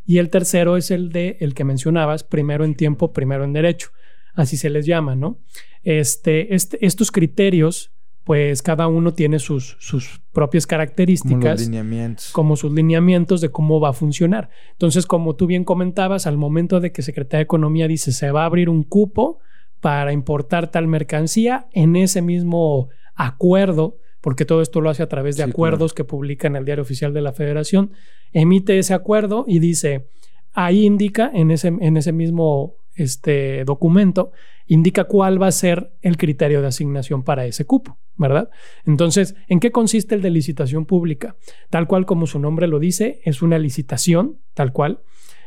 y 0.05 0.19
el 0.19 0.29
tercero 0.29 0.77
es 0.77 0.91
el 0.91 1.09
de 1.09 1.37
el 1.39 1.55
que 1.55 1.63
mencionabas, 1.63 2.23
primero 2.23 2.63
en 2.63 2.75
tiempo, 2.75 3.11
primero 3.11 3.43
en 3.43 3.53
derecho. 3.53 3.89
Así 4.35 4.55
se 4.55 4.69
les 4.69 4.85
llama, 4.85 5.15
¿no? 5.15 5.39
Este, 5.83 6.53
este 6.53 6.85
estos 6.85 7.11
criterios 7.11 7.92
pues 8.23 8.61
cada 8.61 8.87
uno 8.87 9.13
tiene 9.13 9.39
sus, 9.39 9.75
sus 9.79 10.21
propias 10.31 10.65
características. 10.65 11.61
Como, 11.61 11.71
lineamientos. 11.71 12.31
como 12.31 12.55
sus 12.55 12.71
lineamientos 12.71 13.41
de 13.41 13.49
cómo 13.49 13.79
va 13.79 13.89
a 13.89 13.93
funcionar. 13.93 14.49
Entonces, 14.71 15.05
como 15.05 15.35
tú 15.35 15.45
bien 15.45 15.65
comentabas, 15.65 16.25
al 16.25 16.37
momento 16.37 16.79
de 16.79 16.91
que 16.91 17.01
Secretaría 17.01 17.39
de 17.39 17.43
Economía 17.43 17.87
dice 17.87 18.11
se 18.11 18.31
va 18.31 18.43
a 18.43 18.45
abrir 18.45 18.69
un 18.69 18.83
cupo 18.83 19.39
para 19.81 20.13
importar 20.13 20.71
tal 20.71 20.87
mercancía, 20.87 21.67
en 21.73 21.97
ese 21.97 22.21
mismo 22.21 22.87
acuerdo, 23.15 23.97
porque 24.21 24.45
todo 24.45 24.61
esto 24.61 24.79
lo 24.79 24.89
hace 24.89 25.03
a 25.03 25.09
través 25.09 25.35
de 25.35 25.43
acuerdos 25.43 25.93
que 25.93 26.05
publica 26.05 26.47
en 26.47 26.55
el 26.55 26.63
Diario 26.63 26.83
Oficial 26.83 27.13
de 27.13 27.19
la 27.19 27.33
Federación, 27.33 27.91
emite 28.31 28.79
ese 28.79 28.93
acuerdo 28.93 29.43
y 29.45 29.59
dice, 29.59 30.07
ahí 30.53 30.85
indica 30.85 31.29
en 31.33 31.51
ese, 31.51 31.67
en 31.67 31.97
ese 31.97 32.13
mismo 32.13 32.77
este 32.95 33.63
documento 33.65 34.31
indica 34.67 35.05
cuál 35.05 35.41
va 35.41 35.47
a 35.47 35.51
ser 35.51 35.93
el 36.01 36.17
criterio 36.17 36.61
de 36.61 36.67
asignación 36.67 37.23
para 37.23 37.45
ese 37.45 37.65
cupo, 37.65 37.97
¿verdad? 38.15 38.49
Entonces, 38.85 39.35
¿en 39.47 39.59
qué 39.59 39.71
consiste 39.71 40.15
el 40.15 40.21
de 40.21 40.29
licitación 40.29 40.85
pública? 40.85 41.35
Tal 41.69 41.87
cual 41.87 42.05
como 42.05 42.27
su 42.27 42.39
nombre 42.39 42.67
lo 42.67 42.79
dice, 42.79 43.21
es 43.25 43.41
una 43.41 43.59
licitación, 43.59 44.39
tal 44.53 44.71
cual, 44.71 45.01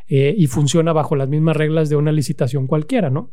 eh, 0.08 0.34
y 0.36 0.46
funciona 0.46 0.92
bajo 0.92 1.16
las 1.16 1.28
mismas 1.28 1.56
reglas 1.56 1.88
de 1.88 1.96
una 1.96 2.12
licitación 2.12 2.66
cualquiera, 2.66 3.10
¿no? 3.10 3.32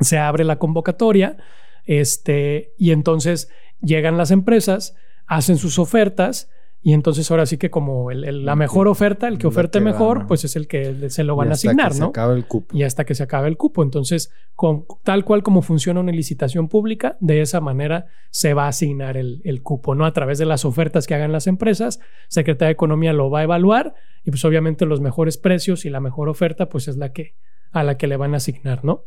Se 0.00 0.18
abre 0.18 0.44
la 0.44 0.58
convocatoria, 0.58 1.38
este, 1.84 2.72
y 2.76 2.90
entonces 2.90 3.48
llegan 3.80 4.18
las 4.18 4.30
empresas, 4.30 4.94
hacen 5.26 5.56
sus 5.56 5.78
ofertas, 5.78 6.50
Y 6.86 6.92
entonces 6.92 7.28
ahora 7.32 7.46
sí 7.46 7.58
que 7.58 7.68
como 7.68 8.12
la 8.12 8.54
mejor 8.54 8.86
oferta, 8.86 9.26
el 9.26 9.38
que 9.38 9.48
oferte 9.48 9.80
mejor, 9.80 10.28
pues 10.28 10.44
es 10.44 10.54
el 10.54 10.68
que 10.68 11.10
se 11.10 11.24
lo 11.24 11.34
van 11.34 11.48
a 11.48 11.54
asignar, 11.54 11.90
¿no? 11.90 11.96
Se 11.96 12.04
acaba 12.04 12.32
el 12.32 12.46
cupo. 12.46 12.76
Y 12.76 12.84
hasta 12.84 13.04
que 13.04 13.16
se 13.16 13.24
acabe 13.24 13.48
el 13.48 13.56
cupo. 13.56 13.82
Entonces, 13.82 14.30
con, 14.54 14.84
tal 15.02 15.24
cual 15.24 15.42
como 15.42 15.62
funciona 15.62 15.98
una 15.98 16.12
licitación 16.12 16.68
pública, 16.68 17.16
de 17.18 17.40
esa 17.40 17.60
manera 17.60 18.06
se 18.30 18.54
va 18.54 18.66
a 18.66 18.68
asignar 18.68 19.16
el, 19.16 19.40
el, 19.42 19.64
cupo, 19.64 19.96
¿no? 19.96 20.06
A 20.06 20.12
través 20.12 20.38
de 20.38 20.46
las 20.46 20.64
ofertas 20.64 21.08
que 21.08 21.16
hagan 21.16 21.32
las 21.32 21.48
empresas, 21.48 21.98
Secretaría 22.28 22.68
de 22.68 22.74
Economía 22.74 23.12
lo 23.12 23.30
va 23.30 23.40
a 23.40 23.42
evaluar 23.42 23.94
y 24.22 24.30
pues 24.30 24.44
obviamente 24.44 24.86
los 24.86 25.00
mejores 25.00 25.38
precios 25.38 25.86
y 25.86 25.90
la 25.90 25.98
mejor 25.98 26.28
oferta, 26.28 26.68
pues 26.68 26.86
es 26.86 26.96
la 26.96 27.12
que 27.12 27.34
a 27.72 27.82
la 27.82 27.96
que 27.96 28.06
le 28.06 28.16
van 28.16 28.34
a 28.34 28.36
asignar, 28.36 28.84
¿no? 28.84 29.02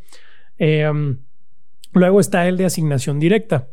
Em, 0.57 1.19
luego 1.93 2.19
está 2.19 2.45
el 2.45 2.57
de 2.57 2.65
asignación 2.65 3.21
directa. 3.21 3.69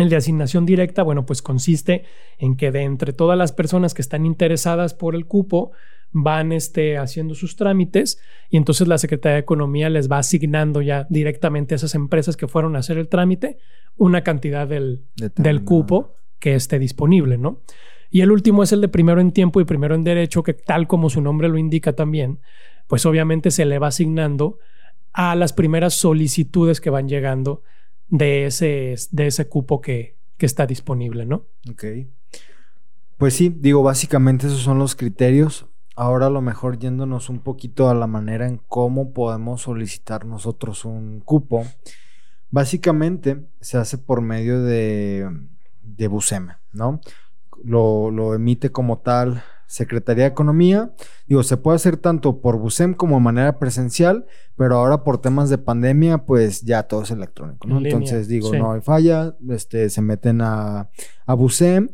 El 0.00 0.08
de 0.08 0.16
asignación 0.16 0.66
directa, 0.66 1.02
bueno, 1.02 1.26
pues 1.26 1.42
consiste 1.42 2.04
en 2.38 2.56
que 2.56 2.70
de 2.70 2.82
entre 2.82 3.12
todas 3.12 3.36
las 3.36 3.52
personas 3.52 3.94
que 3.94 4.02
están 4.02 4.26
interesadas 4.26 4.94
por 4.94 5.14
el 5.14 5.26
cupo, 5.26 5.72
van 6.12 6.52
este, 6.52 6.98
haciendo 6.98 7.34
sus 7.34 7.56
trámites 7.56 8.20
y 8.48 8.56
entonces 8.56 8.88
la 8.88 8.98
Secretaría 8.98 9.34
de 9.34 9.40
Economía 9.40 9.88
les 9.90 10.10
va 10.10 10.18
asignando 10.18 10.82
ya 10.82 11.06
directamente 11.08 11.74
a 11.74 11.76
esas 11.76 11.94
empresas 11.94 12.36
que 12.36 12.48
fueron 12.48 12.76
a 12.76 12.80
hacer 12.80 12.98
el 12.98 13.08
trámite 13.08 13.58
una 13.96 14.22
cantidad 14.22 14.66
del, 14.66 15.04
del 15.36 15.62
cupo 15.64 16.14
que 16.38 16.54
esté 16.54 16.78
disponible, 16.78 17.38
¿no? 17.38 17.60
Y 18.10 18.22
el 18.22 18.32
último 18.32 18.62
es 18.62 18.72
el 18.72 18.80
de 18.80 18.88
primero 18.88 19.20
en 19.20 19.30
tiempo 19.30 19.60
y 19.60 19.64
primero 19.64 19.94
en 19.94 20.02
derecho, 20.02 20.42
que 20.42 20.54
tal 20.54 20.88
como 20.88 21.10
su 21.10 21.20
nombre 21.20 21.48
lo 21.48 21.58
indica 21.58 21.92
también, 21.92 22.40
pues 22.88 23.06
obviamente 23.06 23.52
se 23.52 23.64
le 23.66 23.78
va 23.78 23.88
asignando 23.88 24.58
a 25.12 25.36
las 25.36 25.52
primeras 25.52 25.94
solicitudes 25.94 26.80
que 26.80 26.90
van 26.90 27.08
llegando 27.08 27.62
de 28.10 28.46
ese, 28.46 28.94
de 29.10 29.26
ese 29.26 29.48
cupo 29.48 29.80
que, 29.80 30.16
que 30.36 30.46
está 30.46 30.66
disponible, 30.66 31.24
¿no? 31.24 31.46
Ok. 31.70 31.84
Pues 33.16 33.34
sí, 33.34 33.54
digo, 33.56 33.82
básicamente 33.82 34.46
esos 34.46 34.60
son 34.60 34.78
los 34.78 34.96
criterios. 34.96 35.66
Ahora 35.96 36.26
a 36.26 36.30
lo 36.30 36.40
mejor 36.40 36.78
yéndonos 36.78 37.28
un 37.28 37.40
poquito 37.40 37.88
a 37.88 37.94
la 37.94 38.06
manera 38.06 38.46
en 38.46 38.58
cómo 38.68 39.12
podemos 39.12 39.62
solicitar 39.62 40.24
nosotros 40.24 40.84
un 40.84 41.20
cupo. 41.20 41.66
Básicamente 42.50 43.46
se 43.60 43.78
hace 43.78 43.98
por 43.98 44.22
medio 44.22 44.62
de, 44.62 45.28
de 45.82 46.08
Busema, 46.08 46.60
¿no? 46.72 47.00
Lo, 47.62 48.10
lo 48.10 48.34
emite 48.34 48.70
como 48.70 48.98
tal 49.00 49.42
Secretaría 49.70 50.24
de 50.24 50.30
Economía. 50.30 50.90
Digo, 51.28 51.44
se 51.44 51.56
puede 51.56 51.76
hacer 51.76 51.96
tanto 51.96 52.40
por 52.40 52.58
BUSEM 52.58 52.92
como 52.92 53.14
de 53.14 53.22
manera 53.22 53.58
presencial, 53.60 54.26
pero 54.56 54.76
ahora 54.76 55.04
por 55.04 55.18
temas 55.18 55.48
de 55.48 55.58
pandemia, 55.58 56.26
pues 56.26 56.62
ya 56.62 56.82
todo 56.82 57.04
es 57.04 57.12
electrónico, 57.12 57.68
¿no? 57.68 57.78
Entonces, 57.78 58.26
digo, 58.26 58.52
no 58.52 58.72
hay 58.72 58.80
falla, 58.80 59.36
este, 59.48 59.88
se 59.88 60.02
meten 60.02 60.40
a, 60.40 60.90
a 61.24 61.34
BUSEM. 61.34 61.88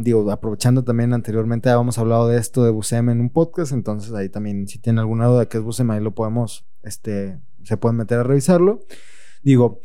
digo, 0.00 0.28
aprovechando 0.32 0.82
también 0.82 1.12
anteriormente 1.12 1.70
habíamos 1.70 1.98
hablado 1.98 2.26
de 2.26 2.36
esto 2.38 2.64
de 2.64 2.72
BUSEM 2.72 3.10
en 3.10 3.20
un 3.20 3.30
podcast, 3.30 3.70
entonces 3.70 4.12
ahí 4.12 4.28
también 4.28 4.66
si 4.66 4.80
tienen 4.80 4.98
alguna 4.98 5.26
duda 5.26 5.40
de 5.40 5.46
qué 5.46 5.58
es 5.58 5.62
BUSEM, 5.62 5.92
ahí 5.92 6.00
lo 6.00 6.16
podemos, 6.16 6.66
este, 6.82 7.38
se 7.62 7.76
pueden 7.76 7.96
meter 7.96 8.18
a 8.18 8.22
revisarlo. 8.24 8.80
Digo, 9.44 9.80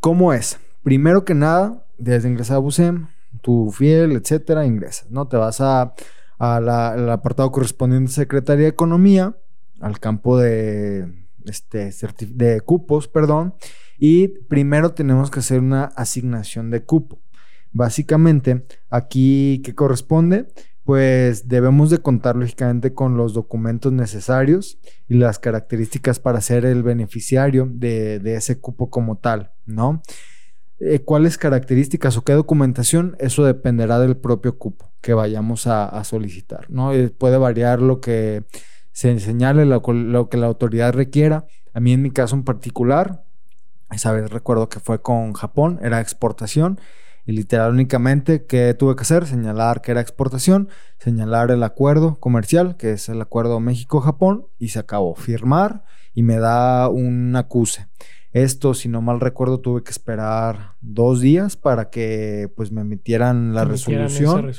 ¿cómo 0.00 0.32
es? 0.32 0.58
Primero 0.82 1.24
que 1.24 1.34
nada, 1.34 1.86
desde 1.98 2.28
ingresar 2.28 2.56
a 2.56 2.58
BUSEM, 2.58 3.06
tu 3.42 3.70
fiel, 3.70 4.10
etcétera, 4.10 4.66
ingresas, 4.66 5.08
¿no? 5.08 5.28
Te 5.28 5.36
vas 5.36 5.60
a 5.60 5.94
al 6.42 7.08
apartado 7.08 7.52
correspondiente 7.52 8.10
Secretaría 8.10 8.64
de 8.64 8.70
Economía, 8.70 9.36
al 9.80 10.00
campo 10.00 10.38
de, 10.38 11.28
este, 11.44 11.92
de 12.26 12.60
cupos, 12.62 13.06
perdón, 13.06 13.54
y 13.96 14.26
primero 14.26 14.92
tenemos 14.92 15.30
que 15.30 15.38
hacer 15.38 15.60
una 15.60 15.84
asignación 15.84 16.70
de 16.70 16.82
cupo. 16.82 17.20
Básicamente, 17.70 18.66
aquí, 18.90 19.62
¿qué 19.64 19.76
corresponde? 19.76 20.48
Pues 20.82 21.46
debemos 21.46 21.90
de 21.90 21.98
contar 21.98 22.34
lógicamente 22.34 22.92
con 22.92 23.16
los 23.16 23.34
documentos 23.34 23.92
necesarios 23.92 24.80
y 25.08 25.14
las 25.14 25.38
características 25.38 26.18
para 26.18 26.40
ser 26.40 26.64
el 26.64 26.82
beneficiario 26.82 27.68
de, 27.70 28.18
de 28.18 28.34
ese 28.34 28.58
cupo 28.58 28.90
como 28.90 29.16
tal, 29.16 29.52
¿no? 29.64 30.02
Eh, 30.84 30.98
cuáles 31.04 31.38
características 31.38 32.16
o 32.16 32.24
qué 32.24 32.32
documentación, 32.32 33.14
eso 33.20 33.44
dependerá 33.44 34.00
del 34.00 34.16
propio 34.16 34.58
cupo 34.58 34.90
que 35.00 35.14
vayamos 35.14 35.68
a, 35.68 36.02
solicitar, 36.02 36.68
¿no? 36.70 36.92
Eh, 36.92 37.08
puede 37.10 37.38
variar 37.38 37.80
lo 37.80 38.00
que 38.00 38.42
se 38.90 39.20
señale, 39.20 39.64
lo, 39.64 39.80
que 40.28 40.36
la 40.36 40.46
autoridad 40.46 40.92
requiera. 40.92 41.46
A 41.72 41.78
mí 41.78 41.92
en 41.92 42.02
mi 42.02 42.10
caso 42.10 42.34
en 42.34 42.42
particular, 42.42 43.22
esa 43.92 44.10
vez 44.10 44.28
recuerdo 44.32 44.68
que 44.68 44.80
fue 44.80 45.00
con 45.00 45.34
Japón, 45.34 45.78
era 45.82 46.00
exportación. 46.00 46.80
Y 47.24 47.30
literal 47.30 47.70
únicamente 47.70 48.46
que 48.46 48.74
tuve 48.74 48.96
que 48.96 49.02
hacer, 49.02 49.26
señalar 49.26 49.82
que 49.82 49.92
era 49.92 50.00
exportación, 50.00 50.68
señalar 50.98 51.52
el 51.52 51.62
acuerdo 51.62 52.18
comercial, 52.18 52.76
que 52.76 52.90
es 52.90 53.08
el 53.08 53.20
acuerdo 53.20 53.60
México-Japón, 53.60 54.48
y 54.58 54.70
se 54.70 54.80
acabó. 54.80 55.14
Firmar 55.14 55.84
y 56.12 56.24
me 56.24 56.38
da 56.38 56.88
un 56.88 57.36
acuse. 57.36 57.86
Esto, 58.32 58.72
si 58.72 58.88
no 58.88 59.02
mal 59.02 59.20
recuerdo, 59.20 59.60
tuve 59.60 59.82
que 59.82 59.90
esperar 59.90 60.76
dos 60.80 61.20
días 61.20 61.56
para 61.56 61.90
que 61.90 62.50
pues 62.56 62.72
me 62.72 62.80
emitieran 62.80 63.54
la 63.54 63.64
resolución. 63.64 64.50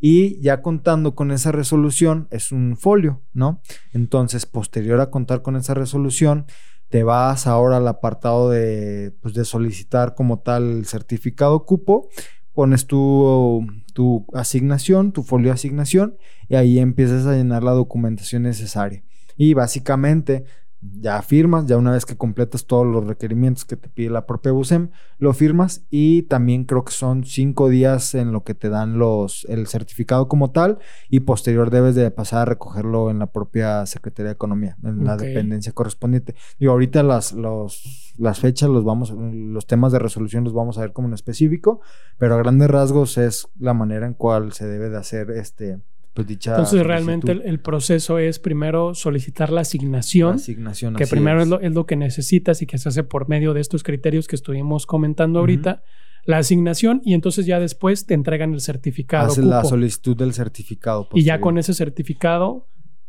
Y 0.00 0.40
ya 0.40 0.62
contando 0.62 1.16
con 1.16 1.32
esa 1.32 1.50
resolución 1.50 2.28
es 2.30 2.52
un 2.52 2.76
folio, 2.76 3.22
¿no? 3.32 3.60
Entonces, 3.92 4.46
posterior 4.46 5.00
a 5.00 5.10
contar 5.10 5.42
con 5.42 5.56
esa 5.56 5.74
resolución, 5.74 6.46
te 6.88 7.02
vas 7.02 7.46
ahora 7.46 7.78
al 7.78 7.88
apartado 7.88 8.50
de, 8.50 9.12
pues, 9.20 9.34
de 9.34 9.44
solicitar 9.44 10.14
como 10.14 10.38
tal 10.38 10.78
el 10.78 10.86
certificado 10.86 11.64
cupo, 11.64 12.08
pones 12.54 12.86
tu, 12.86 13.66
tu 13.94 14.26
asignación, 14.32 15.12
tu 15.12 15.22
folio 15.22 15.48
de 15.48 15.54
asignación, 15.54 16.16
y 16.48 16.54
ahí 16.54 16.78
empiezas 16.78 17.26
a 17.26 17.34
llenar 17.34 17.62
la 17.64 17.72
documentación 17.72 18.44
necesaria. 18.44 19.02
Y 19.36 19.54
básicamente 19.54 20.44
ya 20.80 21.20
firmas, 21.22 21.66
ya 21.66 21.76
una 21.76 21.90
vez 21.90 22.06
que 22.06 22.16
completas 22.16 22.66
todos 22.66 22.86
los 22.86 23.06
requerimientos 23.06 23.64
que 23.64 23.76
te 23.76 23.88
pide 23.88 24.10
la 24.10 24.26
propia 24.26 24.52
BUSEM, 24.52 24.90
lo 25.18 25.32
firmas 25.32 25.82
y 25.90 26.22
también 26.22 26.64
creo 26.64 26.84
que 26.84 26.92
son 26.92 27.24
cinco 27.24 27.68
días 27.68 28.14
en 28.14 28.32
lo 28.32 28.44
que 28.44 28.54
te 28.54 28.68
dan 28.68 28.98
los, 28.98 29.44
el 29.48 29.66
certificado 29.66 30.28
como 30.28 30.52
tal 30.52 30.78
y 31.08 31.20
posterior 31.20 31.70
debes 31.70 31.96
de 31.96 32.10
pasar 32.10 32.42
a 32.42 32.44
recogerlo 32.44 33.10
en 33.10 33.18
la 33.18 33.26
propia 33.26 33.86
Secretaría 33.86 34.28
de 34.28 34.34
Economía, 34.34 34.76
en 34.84 35.04
la 35.04 35.16
dependencia 35.16 35.72
correspondiente. 35.72 36.36
Digo, 36.60 36.72
ahorita 36.72 37.02
las, 37.02 37.32
los, 37.32 38.14
las 38.16 38.38
fechas, 38.38 38.68
los, 38.68 38.84
vamos, 38.84 39.10
los 39.10 39.66
temas 39.66 39.92
de 39.92 39.98
resolución 39.98 40.44
los 40.44 40.54
vamos 40.54 40.78
a 40.78 40.82
ver 40.82 40.92
como 40.92 41.08
en 41.08 41.14
específico, 41.14 41.80
pero 42.18 42.34
a 42.34 42.38
grandes 42.38 42.70
rasgos 42.70 43.18
es 43.18 43.48
la 43.58 43.74
manera 43.74 44.06
en 44.06 44.14
cual 44.14 44.52
se 44.52 44.66
debe 44.66 44.90
de 44.90 44.98
hacer 44.98 45.30
este 45.32 45.80
pues, 46.24 46.46
Entonces 46.46 46.86
realmente 46.86 47.32
el, 47.32 47.60
proceso 47.60 48.18
es 48.18 48.38
primero 48.38 48.94
solicitar 48.94 49.50
la 49.50 49.62
asignación, 49.62 50.36
asignación 50.36 50.94
que 50.94 51.06
primero 51.06 51.42
es. 51.42 51.72
lo, 51.72 51.86
que 51.86 51.96
necesitas 51.96 52.62
y 52.62 52.66
que 52.66 52.78
se 52.78 52.88
hace 52.88 53.04
por 53.04 53.28
medio 53.28 53.54
de 53.54 53.60
estos 53.60 53.82
criterios 53.82 54.26
que 54.26 54.36
estuvimos 54.36 54.86
comentando 54.86 55.38
ahorita, 55.38 55.82
la 56.24 56.38
asignación 56.38 57.00
y 57.04 57.14
entonces 57.14 57.46
ya 57.46 57.60
después 57.60 58.06
te 58.06 58.14
entregan 58.14 58.52
el 58.52 58.60
certificado. 58.60 59.28
Haces 59.28 59.44
la 59.44 59.64
solicitud 59.64 60.16
del 60.16 60.32
certificado. 60.32 61.08
Y 61.12 61.22
ya 61.22 61.40
con 61.40 61.58
ese 61.58 61.74
certificado 61.74 62.66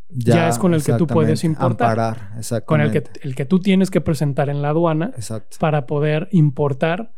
ya, 0.08 0.48
es 0.48 0.58
con 0.58 0.74
el 0.74 0.82
que 0.82 0.94
tú 0.94 1.06
puedes 1.06 1.44
importar. 1.44 1.90
Amparar, 1.90 2.64
Con 2.64 2.80
el 2.80 2.90
que, 2.90 3.04
el 3.22 3.34
que 3.34 3.44
tú 3.44 3.60
tienes 3.60 3.90
que 3.90 4.00
presentar 4.00 4.48
en 4.48 4.62
la 4.62 4.70
aduana 4.70 5.12
para 5.58 5.86
poder 5.86 6.28
importar 6.32 7.12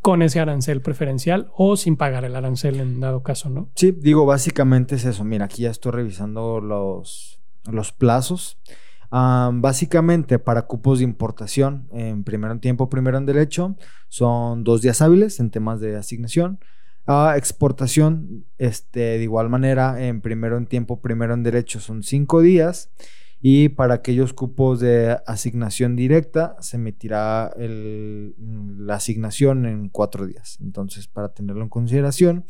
con 0.00 0.22
ese 0.22 0.40
arancel 0.40 0.80
preferencial 0.80 1.50
o 1.54 1.76
sin 1.76 1.96
pagar 1.96 2.24
el 2.24 2.34
arancel 2.34 2.80
en 2.80 3.00
dado 3.00 3.22
caso, 3.22 3.50
¿no? 3.50 3.70
Sí, 3.74 3.92
digo, 3.92 4.24
básicamente 4.24 4.94
es 4.94 5.04
eso. 5.04 5.24
Mira, 5.24 5.44
aquí 5.44 5.62
ya 5.62 5.70
estoy 5.70 5.92
revisando 5.92 6.60
los, 6.60 7.40
los 7.70 7.92
plazos. 7.92 8.58
básicamente, 9.10 10.38
para 10.38 10.62
cupos 10.62 10.98
de 10.98 11.04
importación, 11.04 11.88
en 11.92 12.24
primero 12.24 12.52
en 12.52 12.60
tiempo, 12.60 12.88
primero 12.88 13.18
en 13.18 13.26
derecho, 13.26 13.76
son 14.08 14.64
dos 14.64 14.82
días 14.82 15.02
hábiles 15.02 15.38
en 15.40 15.50
temas 15.50 15.80
de 15.80 15.96
asignación. 15.96 16.60
A 17.06 17.34
exportación, 17.36 18.44
este, 18.58 19.00
de 19.00 19.22
igual 19.22 19.48
manera, 19.48 20.06
en 20.06 20.20
primero 20.20 20.56
en 20.56 20.66
tiempo, 20.66 21.00
primero 21.00 21.34
en 21.34 21.42
derecho, 21.42 21.80
son 21.80 22.02
cinco 22.02 22.40
días. 22.40 22.90
Y 23.42 23.70
para 23.70 23.94
aquellos 23.94 24.34
cupos 24.34 24.80
de 24.80 25.18
asignación 25.26 25.96
directa 25.96 26.56
se 26.60 26.76
emitirá 26.76 27.52
la 27.56 28.94
asignación 28.94 29.64
en 29.64 29.88
cuatro 29.88 30.26
días. 30.26 30.58
Entonces, 30.60 31.08
para 31.08 31.32
tenerlo 31.32 31.62
en 31.62 31.70
consideración. 31.70 32.44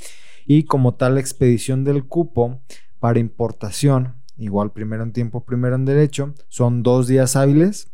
Y 0.46 0.64
como 0.64 0.94
tal, 0.94 1.14
la 1.14 1.20
expedición 1.20 1.84
del 1.84 2.06
cupo 2.06 2.60
para 2.98 3.20
importación, 3.20 4.16
igual 4.36 4.72
primero 4.72 5.04
en 5.04 5.12
tiempo, 5.12 5.44
primero 5.44 5.76
en 5.76 5.84
derecho, 5.84 6.34
son 6.48 6.82
dos 6.82 7.06
días 7.06 7.36
hábiles. 7.36 7.92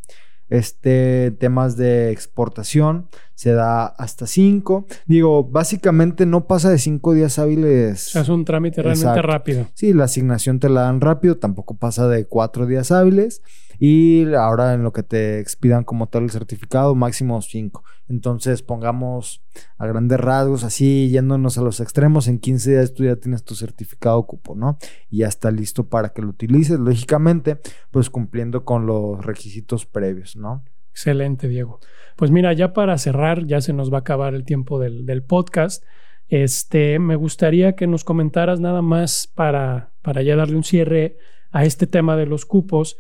Este, 0.49 1.33
temas 1.33 1.77
de 1.77 2.13
exportación 2.13 3.09
se 3.37 3.53
da 3.53 3.87
hasta 3.87 4.27
cinco. 4.27 4.87
Digo, 5.07 5.45
básicamente 5.45 6.27
no 6.27 6.47
pasa 6.47 6.71
de 6.71 6.79
cinco 6.79 7.13
días 7.13 7.39
hábiles. 7.39 8.17
Es 8.17 8.29
un 8.29 8.45
trámite 8.45 8.83
realmente 8.83 9.07
Exacto. 9.07 9.23
rápido. 9.23 9.67
Sí, 9.75 9.93
la 9.93 10.05
asignación 10.05 10.59
te 10.59 10.69
la 10.69 10.81
dan 10.83 11.01
rápido, 11.01 11.37
tampoco 11.37 11.77
pasa 11.77 12.09
de 12.09 12.27
cuatro 12.27 12.67
días 12.67 12.91
hábiles. 12.91 13.43
Y 13.79 14.33
ahora 14.35 14.73
en 14.73 14.83
lo 14.83 14.93
que 14.95 15.03
te 15.03 15.39
expidan 15.39 15.85
como 15.85 16.09
tal 16.09 16.25
el 16.25 16.31
certificado, 16.31 16.95
máximo 16.95 17.41
cinco. 17.43 17.85
Entonces, 18.09 18.63
pongamos 18.63 19.43
a 19.77 19.87
grandes 19.87 20.19
rasgos, 20.19 20.65
así 20.65 21.11
yéndonos 21.11 21.59
a 21.59 21.63
los 21.63 21.81
extremos, 21.81 22.29
en 22.29 22.39
15 22.39 22.71
días 22.71 22.95
tú 22.95 23.05
ya 23.05 23.17
tienes 23.17 23.45
tu 23.45 23.55
certificado 23.55 24.27
cupo, 24.27 24.55
¿no? 24.55 24.79
Y 25.11 25.19
ya 25.19 25.29
está 25.29 25.51
listo 25.51 25.89
para 25.89 26.11
que 26.11 26.23
lo 26.23 26.29
utilices, 26.29 26.79
lógicamente, 26.79 27.59
pues 27.91 28.09
cumpliendo 28.09 28.65
con 28.65 28.87
los 28.87 29.23
requisitos 29.27 29.85
previos, 29.85 30.37
¿no? 30.37 30.65
Excelente, 30.97 31.47
Diego. 31.47 31.79
Pues 32.17 32.31
mira, 32.31 32.55
ya 32.55 32.73
para 32.73 32.97
cerrar, 32.97 33.45
ya 33.45 33.61
se 33.61 33.75
nos 33.75 33.93
va 33.93 33.99
a 33.99 34.01
acabar 34.01 34.35
el 34.35 34.45
tiempo 34.45 34.81
del, 34.81 35.05
del 35.05 35.23
podcast. 35.23 35.85
Este, 36.31 36.99
me 36.99 37.17
gustaría 37.17 37.75
que 37.77 37.87
nos 37.87 38.03
comentaras 38.03 38.61
nada 38.61 38.81
más 38.81 39.31
para, 39.35 39.91
para 40.01 40.23
ya 40.23 40.37
darle 40.37 40.57
un 40.57 40.65
cierre 40.65 41.19
a 41.51 41.67
este 41.67 41.87
tema 41.87 42.17
de 42.17 42.25
los 42.25 42.47
cupos. 42.47 42.97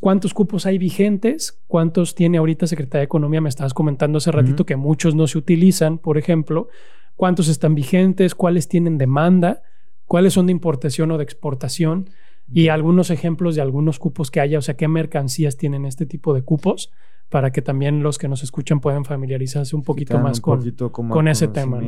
¿Cuántos 0.00 0.32
cupos 0.32 0.64
hay 0.64 0.78
vigentes? 0.78 1.60
¿Cuántos 1.66 2.14
tiene 2.14 2.38
ahorita 2.38 2.66
Secretaría 2.66 3.00
de 3.00 3.04
Economía? 3.04 3.42
Me 3.42 3.50
estabas 3.50 3.74
comentando 3.74 4.16
hace 4.16 4.32
ratito 4.32 4.64
que 4.64 4.76
muchos 4.76 5.14
no 5.14 5.26
se 5.26 5.36
utilizan, 5.36 5.98
por 5.98 6.16
ejemplo. 6.16 6.68
¿Cuántos 7.14 7.48
están 7.48 7.74
vigentes? 7.74 8.34
¿Cuáles 8.34 8.68
tienen 8.68 8.96
demanda? 8.96 9.60
¿Cuáles 10.06 10.32
son 10.32 10.46
de 10.46 10.52
importación 10.52 11.10
o 11.10 11.18
de 11.18 11.24
exportación? 11.24 12.08
Y 12.50 12.68
algunos 12.68 13.10
ejemplos 13.10 13.54
de 13.54 13.60
algunos 13.60 13.98
cupos 13.98 14.30
que 14.30 14.40
haya, 14.40 14.56
o 14.56 14.62
sea, 14.62 14.78
qué 14.78 14.88
mercancías 14.88 15.58
tienen 15.58 15.84
este 15.84 16.06
tipo 16.06 16.32
de 16.32 16.40
cupos 16.40 16.90
para 17.28 17.52
que 17.52 17.60
también 17.60 18.02
los 18.02 18.18
que 18.18 18.28
nos 18.28 18.42
escuchan 18.42 18.80
puedan 18.80 19.04
familiarizarse 19.04 19.76
un 19.76 19.82
poquito 19.82 20.18
más 20.18 20.38
un 20.38 20.42
con, 20.42 20.58
poquito 20.58 20.92
con 20.92 21.28
ese 21.28 21.48
tema. 21.48 21.80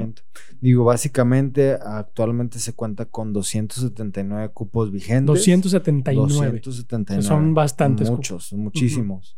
Digo, 0.60 0.84
básicamente 0.84 1.72
actualmente 1.72 2.58
se 2.58 2.74
cuenta 2.74 3.06
con 3.06 3.32
279 3.32 4.50
cupos 4.50 4.90
vigentes. 4.90 5.26
279. 5.26 6.60
279. 6.62 7.22
Son 7.22 7.54
bastantes 7.54 8.10
Muchos, 8.10 8.52
muchísimos. 8.52 9.36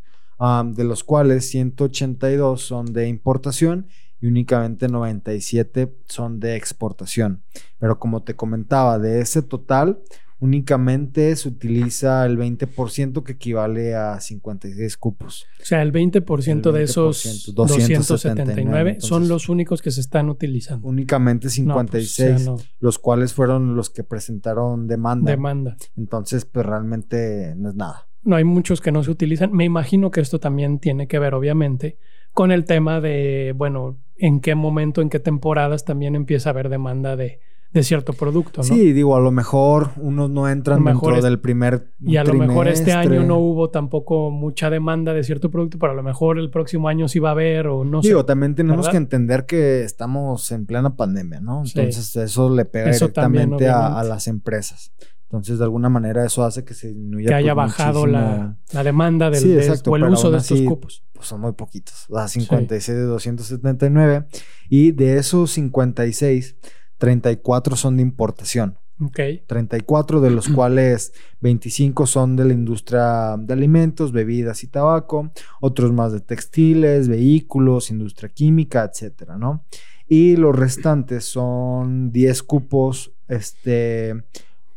De 0.74 0.82
los 0.82 1.04
cuales 1.04 1.48
182 1.50 2.60
son 2.60 2.86
de 2.86 3.06
importación 3.06 3.86
y 4.20 4.26
únicamente 4.26 4.88
97 4.88 5.94
son 6.06 6.40
de 6.40 6.56
exportación. 6.56 7.42
Pero 7.78 8.00
como 8.00 8.22
te 8.24 8.34
comentaba, 8.34 8.98
de 8.98 9.20
ese 9.20 9.42
total, 9.42 10.00
únicamente 10.42 11.34
se 11.36 11.48
utiliza 11.48 12.26
el 12.26 12.36
20% 12.36 13.22
que 13.22 13.32
equivale 13.32 13.94
a 13.94 14.20
56 14.20 14.96
cupos. 14.96 15.46
O 15.60 15.64
sea, 15.64 15.82
el 15.82 15.92
20%, 15.92 16.68
El 16.70 16.74
de 16.74 16.82
esos 16.82 17.24
20%, 17.24 17.54
279 17.54 18.96
son 18.98 19.22
entonces- 19.22 19.28
los 19.28 19.48
únicos 19.48 19.80
que 19.80 19.90
se 19.92 20.00
están 20.00 20.28
utilizando. 20.28 20.86
Únicamente 20.88 21.46
No, 21.46 21.48
pues, 21.48 21.54
56, 21.54 22.34
o 22.34 22.38
sea, 22.38 22.46
no. 22.46 22.56
los 22.80 22.98
cuales 22.98 23.32
fueron 23.32 23.76
los 23.76 23.88
que 23.90 24.02
presentaron 24.04 24.88
demanda. 24.88 25.30
Demanda. 25.30 25.76
Entonces, 25.96 26.44
pues 26.44 26.66
realmente 26.66 27.54
no 27.56 27.70
es 27.70 27.76
nada. 27.76 28.08
No 28.24 28.36
hay 28.36 28.44
muchos 28.44 28.80
que 28.80 28.92
no 28.92 29.02
se 29.04 29.10
utilizan. 29.12 29.52
Me 29.52 29.64
imagino 29.64 30.10
que 30.10 30.20
esto 30.20 30.38
también 30.40 30.78
tiene 30.80 31.06
que 31.08 31.18
ver, 31.18 31.34
obviamente, 31.34 31.98
con 32.32 32.50
el 32.50 32.64
tema 32.64 33.00
de, 33.00 33.54
bueno, 33.56 33.98
en 34.16 34.40
qué 34.40 34.54
momento, 34.54 35.02
en 35.02 35.08
qué 35.08 35.18
temporadas 35.20 35.84
también 35.84 36.14
empieza 36.14 36.50
a 36.50 36.52
haber 36.52 36.68
demanda 36.68 37.14
de, 37.16 37.40
de 37.72 37.82
cierto 37.82 38.12
producto, 38.12 38.58
¿no? 38.60 38.64
Sí, 38.64 38.92
digo, 38.92 39.16
a 39.16 39.20
lo 39.20 39.30
mejor 39.30 39.92
unos 39.96 40.28
no 40.28 40.48
entran 40.48 40.86
A 40.86 40.90
dentro 40.90 41.16
es- 41.16 41.24
del 41.24 41.40
primer 41.40 41.90
Y 42.00 42.16
a 42.18 42.24
lo 42.24 42.34
mejor 42.34 42.68
este 42.68 42.92
año 42.92 43.22
no 43.24 43.38
hubo 43.38 43.70
tampoco 43.70 44.30
mucha 44.30 44.68
demanda 44.68 45.14
de 45.14 45.24
cierto 45.24 45.50
producto, 45.50 45.78
pero 45.78 45.92
a 45.92 45.94
lo 45.94 46.02
mejor 46.02 46.38
el 46.38 46.50
próximo 46.50 46.88
año 46.88 47.08
sí 47.08 47.18
va 47.18 47.30
a 47.30 47.32
haber 47.32 47.68
o 47.68 47.84
no 47.84 48.00
Digo, 48.02 48.20
sé. 48.20 48.26
también 48.26 48.54
tenemos 48.54 48.80
¿verdad? 48.86 48.90
que 48.92 48.96
entender 48.98 49.46
que 49.46 49.82
estamos 49.84 50.50
en 50.52 50.66
plena 50.66 50.96
pandemia, 50.96 51.40
¿no? 51.40 51.64
Sí. 51.64 51.78
Entonces 51.80 52.14
eso 52.16 52.54
le 52.54 52.64
pega 52.66 52.90
Eso 52.90 53.08
también, 53.08 53.50
directamente 53.50 53.68
a, 53.70 53.98
a 54.00 54.04
las 54.04 54.26
empresas. 54.28 54.92
Entonces, 55.24 55.56
de 55.56 55.64
alguna 55.64 55.88
manera 55.88 56.26
eso 56.26 56.44
hace 56.44 56.62
que 56.62 56.74
se 56.74 56.88
disminuya. 56.88 57.28
Que 57.28 57.34
haya 57.36 57.54
pues, 57.54 57.68
bajado 57.68 58.06
la, 58.06 58.58
la 58.74 58.84
demanda 58.84 59.30
del, 59.30 59.40
Sí, 59.40 59.48
de- 59.48 59.60
exacto, 59.64 59.90
o 59.92 59.96
el 59.96 60.04
uso 60.04 60.30
de 60.30 60.36
estos 60.36 60.60
cupos. 60.60 61.06
Pues 61.14 61.26
son 61.26 61.40
muy 61.40 61.52
poquitos. 61.52 62.06
Sea, 62.10 62.28
56 62.28 62.98
de 62.98 63.04
279. 63.04 64.26
Y 64.68 64.92
de 64.92 65.16
esos 65.16 65.50
56, 65.52 66.56
34 67.02 67.74
son 67.74 67.96
de 67.96 68.02
importación. 68.04 68.78
Ok. 69.00 69.18
34 69.48 70.20
de 70.20 70.30
los 70.30 70.46
cuales 70.54 71.12
25 71.40 72.06
son 72.06 72.36
de 72.36 72.44
la 72.44 72.52
industria 72.52 73.34
de 73.36 73.52
alimentos, 73.52 74.12
bebidas 74.12 74.62
y 74.62 74.68
tabaco, 74.68 75.32
otros 75.60 75.92
más 75.92 76.12
de 76.12 76.20
textiles, 76.20 77.08
vehículos, 77.08 77.90
industria 77.90 78.28
química, 78.28 78.88
etcétera, 78.88 79.36
¿no? 79.36 79.64
Y 80.06 80.36
los 80.36 80.54
restantes 80.54 81.24
son 81.24 82.12
10 82.12 82.40
cupos, 82.44 83.10
este, 83.26 84.22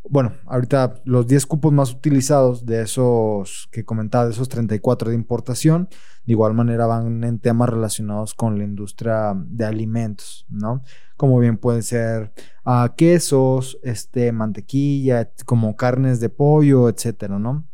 bueno, 0.10 0.34
ahorita 0.46 1.02
los 1.06 1.28
10 1.28 1.46
cupos 1.46 1.74
más 1.74 1.92
utilizados 1.92 2.66
de 2.66 2.82
esos 2.82 3.68
que 3.72 3.84
comentaba, 3.86 4.26
de 4.26 4.32
esos 4.32 4.50
34 4.50 5.10
de 5.10 5.16
importación, 5.16 5.90
de 6.26 6.32
igual 6.34 6.54
manera 6.54 6.86
van 6.86 7.24
en 7.24 7.40
temas 7.40 7.70
relacionados 7.70 8.34
con 8.34 8.58
la 8.58 8.64
industria 8.64 9.34
de 9.36 9.66
alimentos, 9.66 10.46
¿no? 10.50 10.84
Como 11.18 11.40
bien 11.40 11.58
pueden 11.58 11.84
ser 11.84 12.34
ah, 12.66 12.94
quesos, 12.98 13.78
este, 13.84 14.32
mantequilla, 14.32 15.32
como 15.46 15.76
carnes 15.76 16.20
de 16.20 16.30
pollo, 16.30 16.90
etcétera, 16.90 17.40
¿no? 17.40 17.66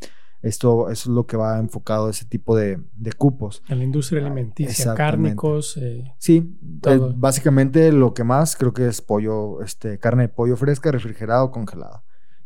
Esto 0.42 0.90
eso 0.90 1.10
es 1.10 1.14
lo 1.16 1.28
que 1.28 1.38
va 1.38 1.60
enfocado 1.60 2.08
a 2.08 2.10
ese 2.10 2.26
tipo 2.26 2.56
de, 2.56 2.80
de 2.96 3.14
cupos. 3.14 3.62
En 3.70 3.78
la 3.78 3.84
industria 3.84 4.22
alimenticia, 4.22 4.72
Exactamente. 4.72 4.98
cárnicos. 5.36 5.78
eh, 5.78 6.12
Sí, 6.18 6.58
Todo. 6.82 7.12
eh, 7.12 7.14
básicamente 7.16 7.92
lo 7.92 8.14
que 8.16 8.24
más 8.24 8.56
creo 8.56 8.74
que 8.74 8.88
es 8.88 9.02
pollo, 9.02 9.62
este, 9.62 10.00
carne 10.00 10.24
de 10.24 10.30
pollo 10.30 10.58
fresca, 10.58 10.92
refrigerada 10.92 11.44
o 11.44 11.52
congelada. 11.52 12.04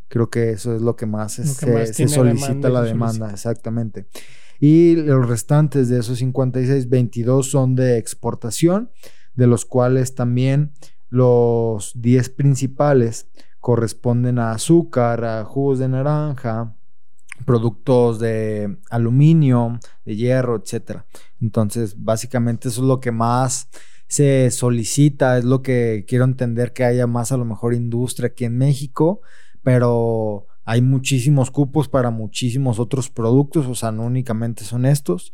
Creo 0.08 0.30
que 0.30 0.52
eso 0.52 0.76
es 0.76 0.82
lo 0.82 0.96
que 0.96 1.06
más, 1.06 1.40
Lo 1.40 1.44
que 1.44 1.50
este, 1.50 1.74
más 1.74 1.96
se 1.96 2.08
solicita 2.08 2.54
demanda 2.54 2.70
la 2.70 2.82
demanda, 2.82 3.32
exactamente. 3.32 4.08
Y 4.60 4.96
los 4.96 5.28
restantes 5.28 5.90
de 5.90 6.00
esos 6.00 6.20
56, 6.20 6.90
22 6.90 7.50
son 7.50 7.76
de 7.76 7.98
exportación, 7.98 8.92
de 9.36 9.48
los 9.48 9.66
cuales 9.66 10.16
también 10.16 10.72
los 11.10 11.92
10 11.96 12.30
principales 12.30 13.28
corresponden 13.60 14.40
a 14.40 14.52
azúcar, 14.52 15.26
a 15.26 15.44
jugos 15.44 15.80
de 15.80 15.90
naranja, 15.90 16.76
productos 17.46 18.20
de 18.20 18.78
aluminio, 18.90 19.80
de 20.06 20.16
hierro, 20.16 20.56
etcétera. 20.56 21.06
Entonces, 21.42 21.96
básicamente 21.98 22.70
eso 22.70 22.82
es 22.82 22.88
lo 22.88 23.00
que 23.00 23.12
más 23.12 23.70
se 24.08 24.52
solicita, 24.52 25.38
es 25.38 25.46
lo 25.46 25.62
que 25.62 26.06
quiero 26.08 26.26
entender 26.26 26.74
que 26.74 26.86
haya 26.86 27.08
más 27.08 27.32
a 27.32 27.38
lo 27.38 27.46
mejor 27.46 27.74
industria 27.74 28.28
aquí 28.28 28.46
en 28.46 28.58
México, 28.58 29.22
pero 29.66 30.46
hay 30.64 30.82
muchísimos 30.82 31.50
cupos 31.52 31.90
para 31.90 32.12
muchísimos 32.12 32.80
otros 32.80 33.10
productos, 33.10 33.66
o 33.66 33.74
sea, 33.76 33.92
no 33.92 34.04
únicamente 34.04 34.64
son 34.64 34.86
estos. 34.86 35.34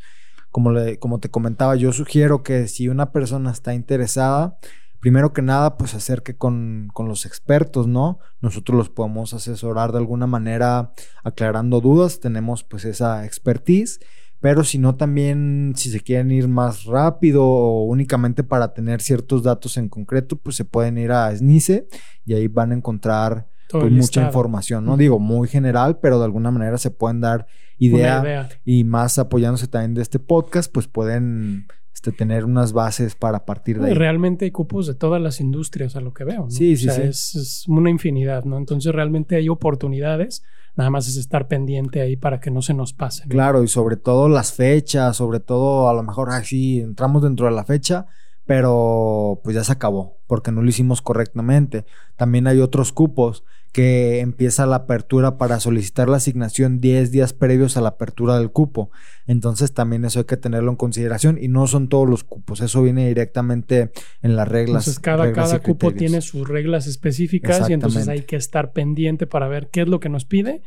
Como, 0.50 0.72
le- 0.72 0.98
como 1.00 1.20
te 1.20 1.30
comentaba, 1.30 1.76
yo 1.76 1.92
sugiero 1.94 2.42
que 2.44 2.68
si 2.68 2.88
una 2.88 3.12
persona 3.12 3.52
está 3.52 3.74
interesada, 3.74 4.58
primero 5.02 5.34
que 5.34 5.42
nada, 5.42 5.78
pues 5.78 5.94
acerque 5.94 6.36
con, 6.38 6.90
con 6.94 7.08
los 7.08 7.26
expertos, 7.26 7.88
¿no? 7.88 8.20
Nosotros 8.42 8.78
los 8.78 8.90
podemos 8.90 9.34
asesorar 9.34 9.92
de 9.92 9.98
alguna 10.00 10.28
manera 10.28 10.94
aclarando 11.24 11.82
dudas, 11.82 12.20
tenemos 12.20 12.64
pues 12.64 12.86
esa 12.86 13.26
expertise, 13.26 14.00
pero 14.40 14.64
si 14.64 14.78
no 14.78 14.96
también, 14.96 15.74
si 15.76 15.90
se 15.90 16.00
quieren 16.02 16.32
ir 16.32 16.48
más 16.48 16.84
rápido 16.86 17.44
o 17.46 17.84
únicamente 17.86 18.44
para 18.44 18.74
tener 18.74 19.02
ciertos 19.02 19.44
datos 19.44 19.76
en 19.78 19.88
concreto, 19.90 20.36
pues 20.38 20.56
se 20.56 20.66
pueden 20.66 20.98
ir 20.98 21.12
a 21.12 21.34
SNICE 21.36 21.88
y 22.26 22.34
ahí 22.34 22.48
van 22.48 22.72
a 22.72 22.76
encontrar 22.76 23.48
todo 23.72 23.82
pues, 23.82 23.94
mucha 23.94 24.26
información, 24.26 24.86
¿no? 24.86 24.92
Ujú. 24.92 25.00
Digo, 25.00 25.20
muy 25.20 25.48
general, 25.48 26.00
pero 26.00 26.20
de 26.20 26.26
alguna 26.26 26.52
manera 26.52 26.78
se 26.78 26.92
pueden 26.92 27.22
dar 27.22 27.48
idea, 27.78 28.22
idea. 28.22 28.50
y 28.64 28.84
más 28.84 29.18
apoyándose 29.18 29.68
también 29.68 29.94
de 29.94 30.02
este 30.02 30.20
podcast, 30.20 30.72
pues 30.72 30.88
pueden 30.88 31.66
este, 31.94 32.12
tener 32.12 32.46
unas 32.46 32.74
bases 32.74 33.16
para 33.16 33.46
partir 33.46 33.80
de 33.80 33.90
ahí. 33.90 33.94
Realmente 33.94 34.46
hay 34.46 34.52
cupos 34.52 34.88
de 34.88 34.96
todas 34.96 35.22
las 35.22 35.40
industrias, 35.40 35.96
a 35.96 36.02
lo 36.02 36.14
que 36.14 36.24
veo. 36.24 36.44
¿no? 36.46 36.50
Sí, 36.50 36.76
sí, 36.76 36.90
o 36.90 36.92
sea, 36.92 37.04
sí. 37.04 37.10
Es, 37.10 37.36
es 37.36 37.68
una 37.68 37.90
infinidad, 37.90 38.44
¿no? 38.44 38.58
Entonces 38.58 38.92
realmente 38.94 39.36
hay 39.36 39.50
oportunidades. 39.50 40.44
Nada 40.76 40.90
más 40.90 41.08
es 41.08 41.18
estar 41.18 41.48
pendiente 41.48 42.02
ahí 42.02 42.16
para 42.16 42.40
que 42.40 42.50
no 42.50 42.62
se 42.62 42.74
nos 42.74 42.94
pase. 42.94 43.24
¿no? 43.26 43.30
Claro, 43.30 43.64
y 43.64 43.68
sobre 43.68 43.98
todo 43.98 44.30
las 44.30 44.54
fechas, 44.54 45.18
sobre 45.18 45.40
todo 45.40 45.90
a 45.90 45.94
lo 45.94 46.02
mejor, 46.02 46.30
ay, 46.32 46.44
sí, 46.46 46.80
entramos 46.80 47.24
dentro 47.24 47.46
de 47.46 47.52
la 47.52 47.66
fecha, 47.66 48.08
pero 48.46 49.40
pues 49.44 49.56
ya 49.56 49.64
se 49.64 49.72
acabó, 49.74 50.18
porque 50.28 50.52
no 50.52 50.62
lo 50.62 50.70
hicimos 50.70 51.02
correctamente. 51.02 51.86
También 52.16 52.48
hay 52.48 52.60
otros 52.60 52.92
cupos 52.92 53.44
que 53.72 54.20
empieza 54.20 54.66
la 54.66 54.78
apertura 54.78 55.38
para 55.38 55.60
solicitar 55.60 56.10
la 56.10 56.18
asignación 56.18 56.82
10 56.82 57.12
días 57.12 57.32
previos 57.32 57.78
a 57.78 57.82
la 57.82 57.90
apertura 57.90 58.38
del 58.38 58.52
cupo. 58.52 58.92
Entonces 59.28 59.74
también 59.74 60.04
eso 60.04 60.20
hay 60.20 60.26
que 60.26 60.36
tenerlo 60.36 60.72
en 60.72 60.76
consideración 60.76 61.38
y 61.42 61.48
no 61.48 61.68
son 61.68 61.88
todos 61.88 62.10
los 62.10 62.24
cupos, 62.26 62.60
eso 62.62 62.82
viene 62.84 63.08
directamente 63.08 63.92
en 64.22 64.36
las 64.36 64.48
reglas. 64.48 64.84
Entonces 64.84 65.00
cada, 65.00 65.26
reglas 65.26 65.50
cada 65.50 65.64
cupo 65.64 65.94
tiene 65.94 66.22
sus 66.22 66.48
reglas 66.48 66.86
específicas 66.88 67.70
y 67.70 67.74
entonces 67.74 68.08
hay 68.10 68.24
que 68.24 68.36
estar 68.36 68.74
pendiente 68.74 69.26
para 69.26 69.48
ver 69.48 69.70
qué 69.72 69.82
es 69.82 69.88
lo 69.88 70.00
que 70.00 70.10
nos 70.10 70.26
pide. 70.26 70.62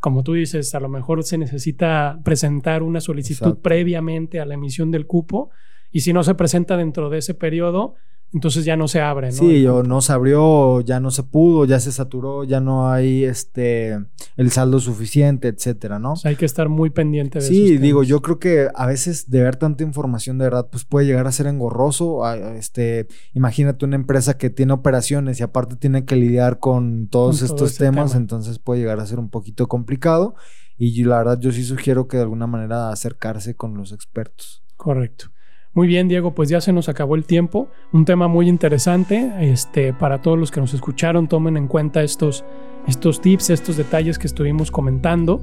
Como 0.00 0.22
tú 0.22 0.34
dices, 0.34 0.74
a 0.74 0.80
lo 0.80 0.88
mejor 0.88 1.24
se 1.24 1.38
necesita 1.38 2.20
presentar 2.24 2.82
una 2.82 3.00
solicitud 3.00 3.46
Exacto. 3.46 3.62
previamente 3.62 4.40
a 4.40 4.46
la 4.46 4.54
emisión 4.54 4.92
del 4.92 5.06
cupo 5.06 5.50
Y 5.90 6.00
si 6.00 6.12
no 6.12 6.22
se 6.22 6.34
presenta 6.34 6.76
dentro 6.76 7.10
de 7.10 7.18
ese 7.18 7.34
periodo, 7.34 7.94
entonces 8.32 8.64
ya 8.66 8.76
no 8.76 8.88
se 8.88 9.00
abre, 9.00 9.28
¿no? 9.28 9.32
Sí, 9.32 9.66
o 9.66 9.82
no 9.82 10.02
se 10.02 10.12
abrió, 10.12 10.80
ya 10.82 11.00
no 11.00 11.10
se 11.10 11.22
pudo, 11.22 11.64
ya 11.64 11.80
se 11.80 11.92
saturó, 11.92 12.44
ya 12.44 12.60
no 12.60 12.90
hay 12.90 13.24
este 13.24 13.98
el 14.36 14.50
saldo 14.50 14.80
suficiente, 14.80 15.48
etcétera, 15.48 15.98
¿no? 15.98 16.12
O 16.12 16.16
sea, 16.16 16.30
hay 16.30 16.36
que 16.36 16.44
estar 16.44 16.68
muy 16.68 16.90
pendiente 16.90 17.38
de 17.38 17.44
eso. 17.44 17.52
Sí, 17.52 17.78
digo, 17.78 18.02
yo 18.02 18.20
creo 18.20 18.38
que 18.38 18.68
a 18.74 18.86
veces 18.86 19.30
de 19.30 19.42
ver 19.42 19.56
tanta 19.56 19.82
información 19.82 20.36
de 20.36 20.44
verdad, 20.44 20.68
pues 20.70 20.84
puede 20.84 21.06
llegar 21.06 21.26
a 21.26 21.32
ser 21.32 21.46
engorroso. 21.46 22.22
Este, 22.54 23.06
imagínate 23.32 23.86
una 23.86 23.96
empresa 23.96 24.36
que 24.36 24.50
tiene 24.50 24.74
operaciones 24.74 25.40
y 25.40 25.42
aparte 25.42 25.76
tiene 25.76 26.04
que 26.04 26.16
lidiar 26.16 26.58
con 26.58 27.08
todos 27.08 27.40
estos 27.40 27.76
temas, 27.76 28.14
entonces 28.14 28.58
puede 28.58 28.80
llegar 28.80 29.00
a 29.00 29.06
ser 29.06 29.18
un 29.18 29.30
poquito 29.30 29.68
complicado. 29.68 30.34
Y 30.76 31.02
la 31.04 31.18
verdad, 31.18 31.40
yo 31.40 31.50
sí 31.50 31.64
sugiero 31.64 32.06
que 32.06 32.18
de 32.18 32.24
alguna 32.24 32.46
manera 32.46 32.90
acercarse 32.90 33.56
con 33.56 33.74
los 33.74 33.92
expertos. 33.92 34.62
Correcto. 34.76 35.30
Muy 35.78 35.86
bien, 35.86 36.08
Diego, 36.08 36.34
pues 36.34 36.48
ya 36.48 36.60
se 36.60 36.72
nos 36.72 36.88
acabó 36.88 37.14
el 37.14 37.22
tiempo. 37.22 37.68
Un 37.92 38.04
tema 38.04 38.26
muy 38.26 38.48
interesante. 38.48 39.30
Este, 39.40 39.92
para 39.92 40.20
todos 40.20 40.36
los 40.36 40.50
que 40.50 40.60
nos 40.60 40.74
escucharon, 40.74 41.28
tomen 41.28 41.56
en 41.56 41.68
cuenta 41.68 42.02
estos, 42.02 42.44
estos 42.88 43.20
tips, 43.20 43.50
estos 43.50 43.76
detalles 43.76 44.18
que 44.18 44.26
estuvimos 44.26 44.72
comentando. 44.72 45.40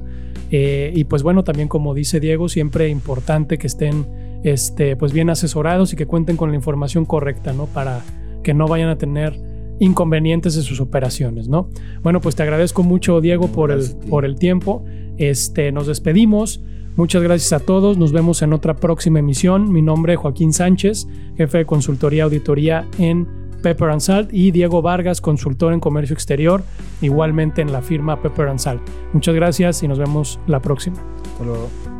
Eh, 0.50 0.92
y 0.94 1.04
pues 1.04 1.22
bueno, 1.22 1.42
también 1.42 1.68
como 1.68 1.94
dice 1.94 2.20
Diego, 2.20 2.50
siempre 2.50 2.90
importante 2.90 3.56
que 3.56 3.66
estén 3.66 4.06
este, 4.44 4.94
pues 4.94 5.14
bien 5.14 5.30
asesorados 5.30 5.94
y 5.94 5.96
que 5.96 6.04
cuenten 6.04 6.36
con 6.36 6.50
la 6.50 6.56
información 6.56 7.06
correcta, 7.06 7.54
¿no? 7.54 7.64
Para 7.64 8.02
que 8.42 8.52
no 8.52 8.68
vayan 8.68 8.90
a 8.90 8.98
tener 8.98 9.40
inconvenientes 9.80 10.54
en 10.58 10.64
sus 10.64 10.82
operaciones, 10.82 11.48
¿no? 11.48 11.70
Bueno, 12.02 12.20
pues 12.20 12.36
te 12.36 12.42
agradezco 12.42 12.82
mucho, 12.82 13.22
Diego, 13.22 13.48
por 13.48 13.70
el, 13.70 13.80
por 14.10 14.26
el 14.26 14.36
tiempo. 14.36 14.84
Este, 15.16 15.72
nos 15.72 15.86
despedimos. 15.86 16.62
Muchas 16.96 17.22
gracias 17.22 17.52
a 17.52 17.60
todos. 17.60 17.98
Nos 17.98 18.12
vemos 18.12 18.40
en 18.42 18.52
otra 18.52 18.74
próxima 18.74 19.18
emisión. 19.18 19.70
Mi 19.70 19.82
nombre 19.82 20.14
es 20.14 20.18
Joaquín 20.18 20.52
Sánchez, 20.52 21.06
jefe 21.36 21.58
de 21.58 21.66
consultoría 21.66 22.24
auditoría 22.24 22.86
en 22.98 23.28
Pepper 23.62 23.90
and 23.90 24.00
Salt 24.00 24.32
y 24.32 24.50
Diego 24.50 24.80
Vargas, 24.80 25.20
consultor 25.20 25.72
en 25.72 25.80
comercio 25.80 26.14
exterior, 26.14 26.62
igualmente 27.02 27.62
en 27.62 27.72
la 27.72 27.82
firma 27.82 28.20
Pepper 28.22 28.48
and 28.48 28.60
Salt. 28.60 28.80
Muchas 29.12 29.34
gracias 29.34 29.82
y 29.82 29.88
nos 29.88 29.98
vemos 29.98 30.40
la 30.46 30.60
próxima. 30.60 30.96
Hasta 31.32 31.44
luego. 31.44 31.95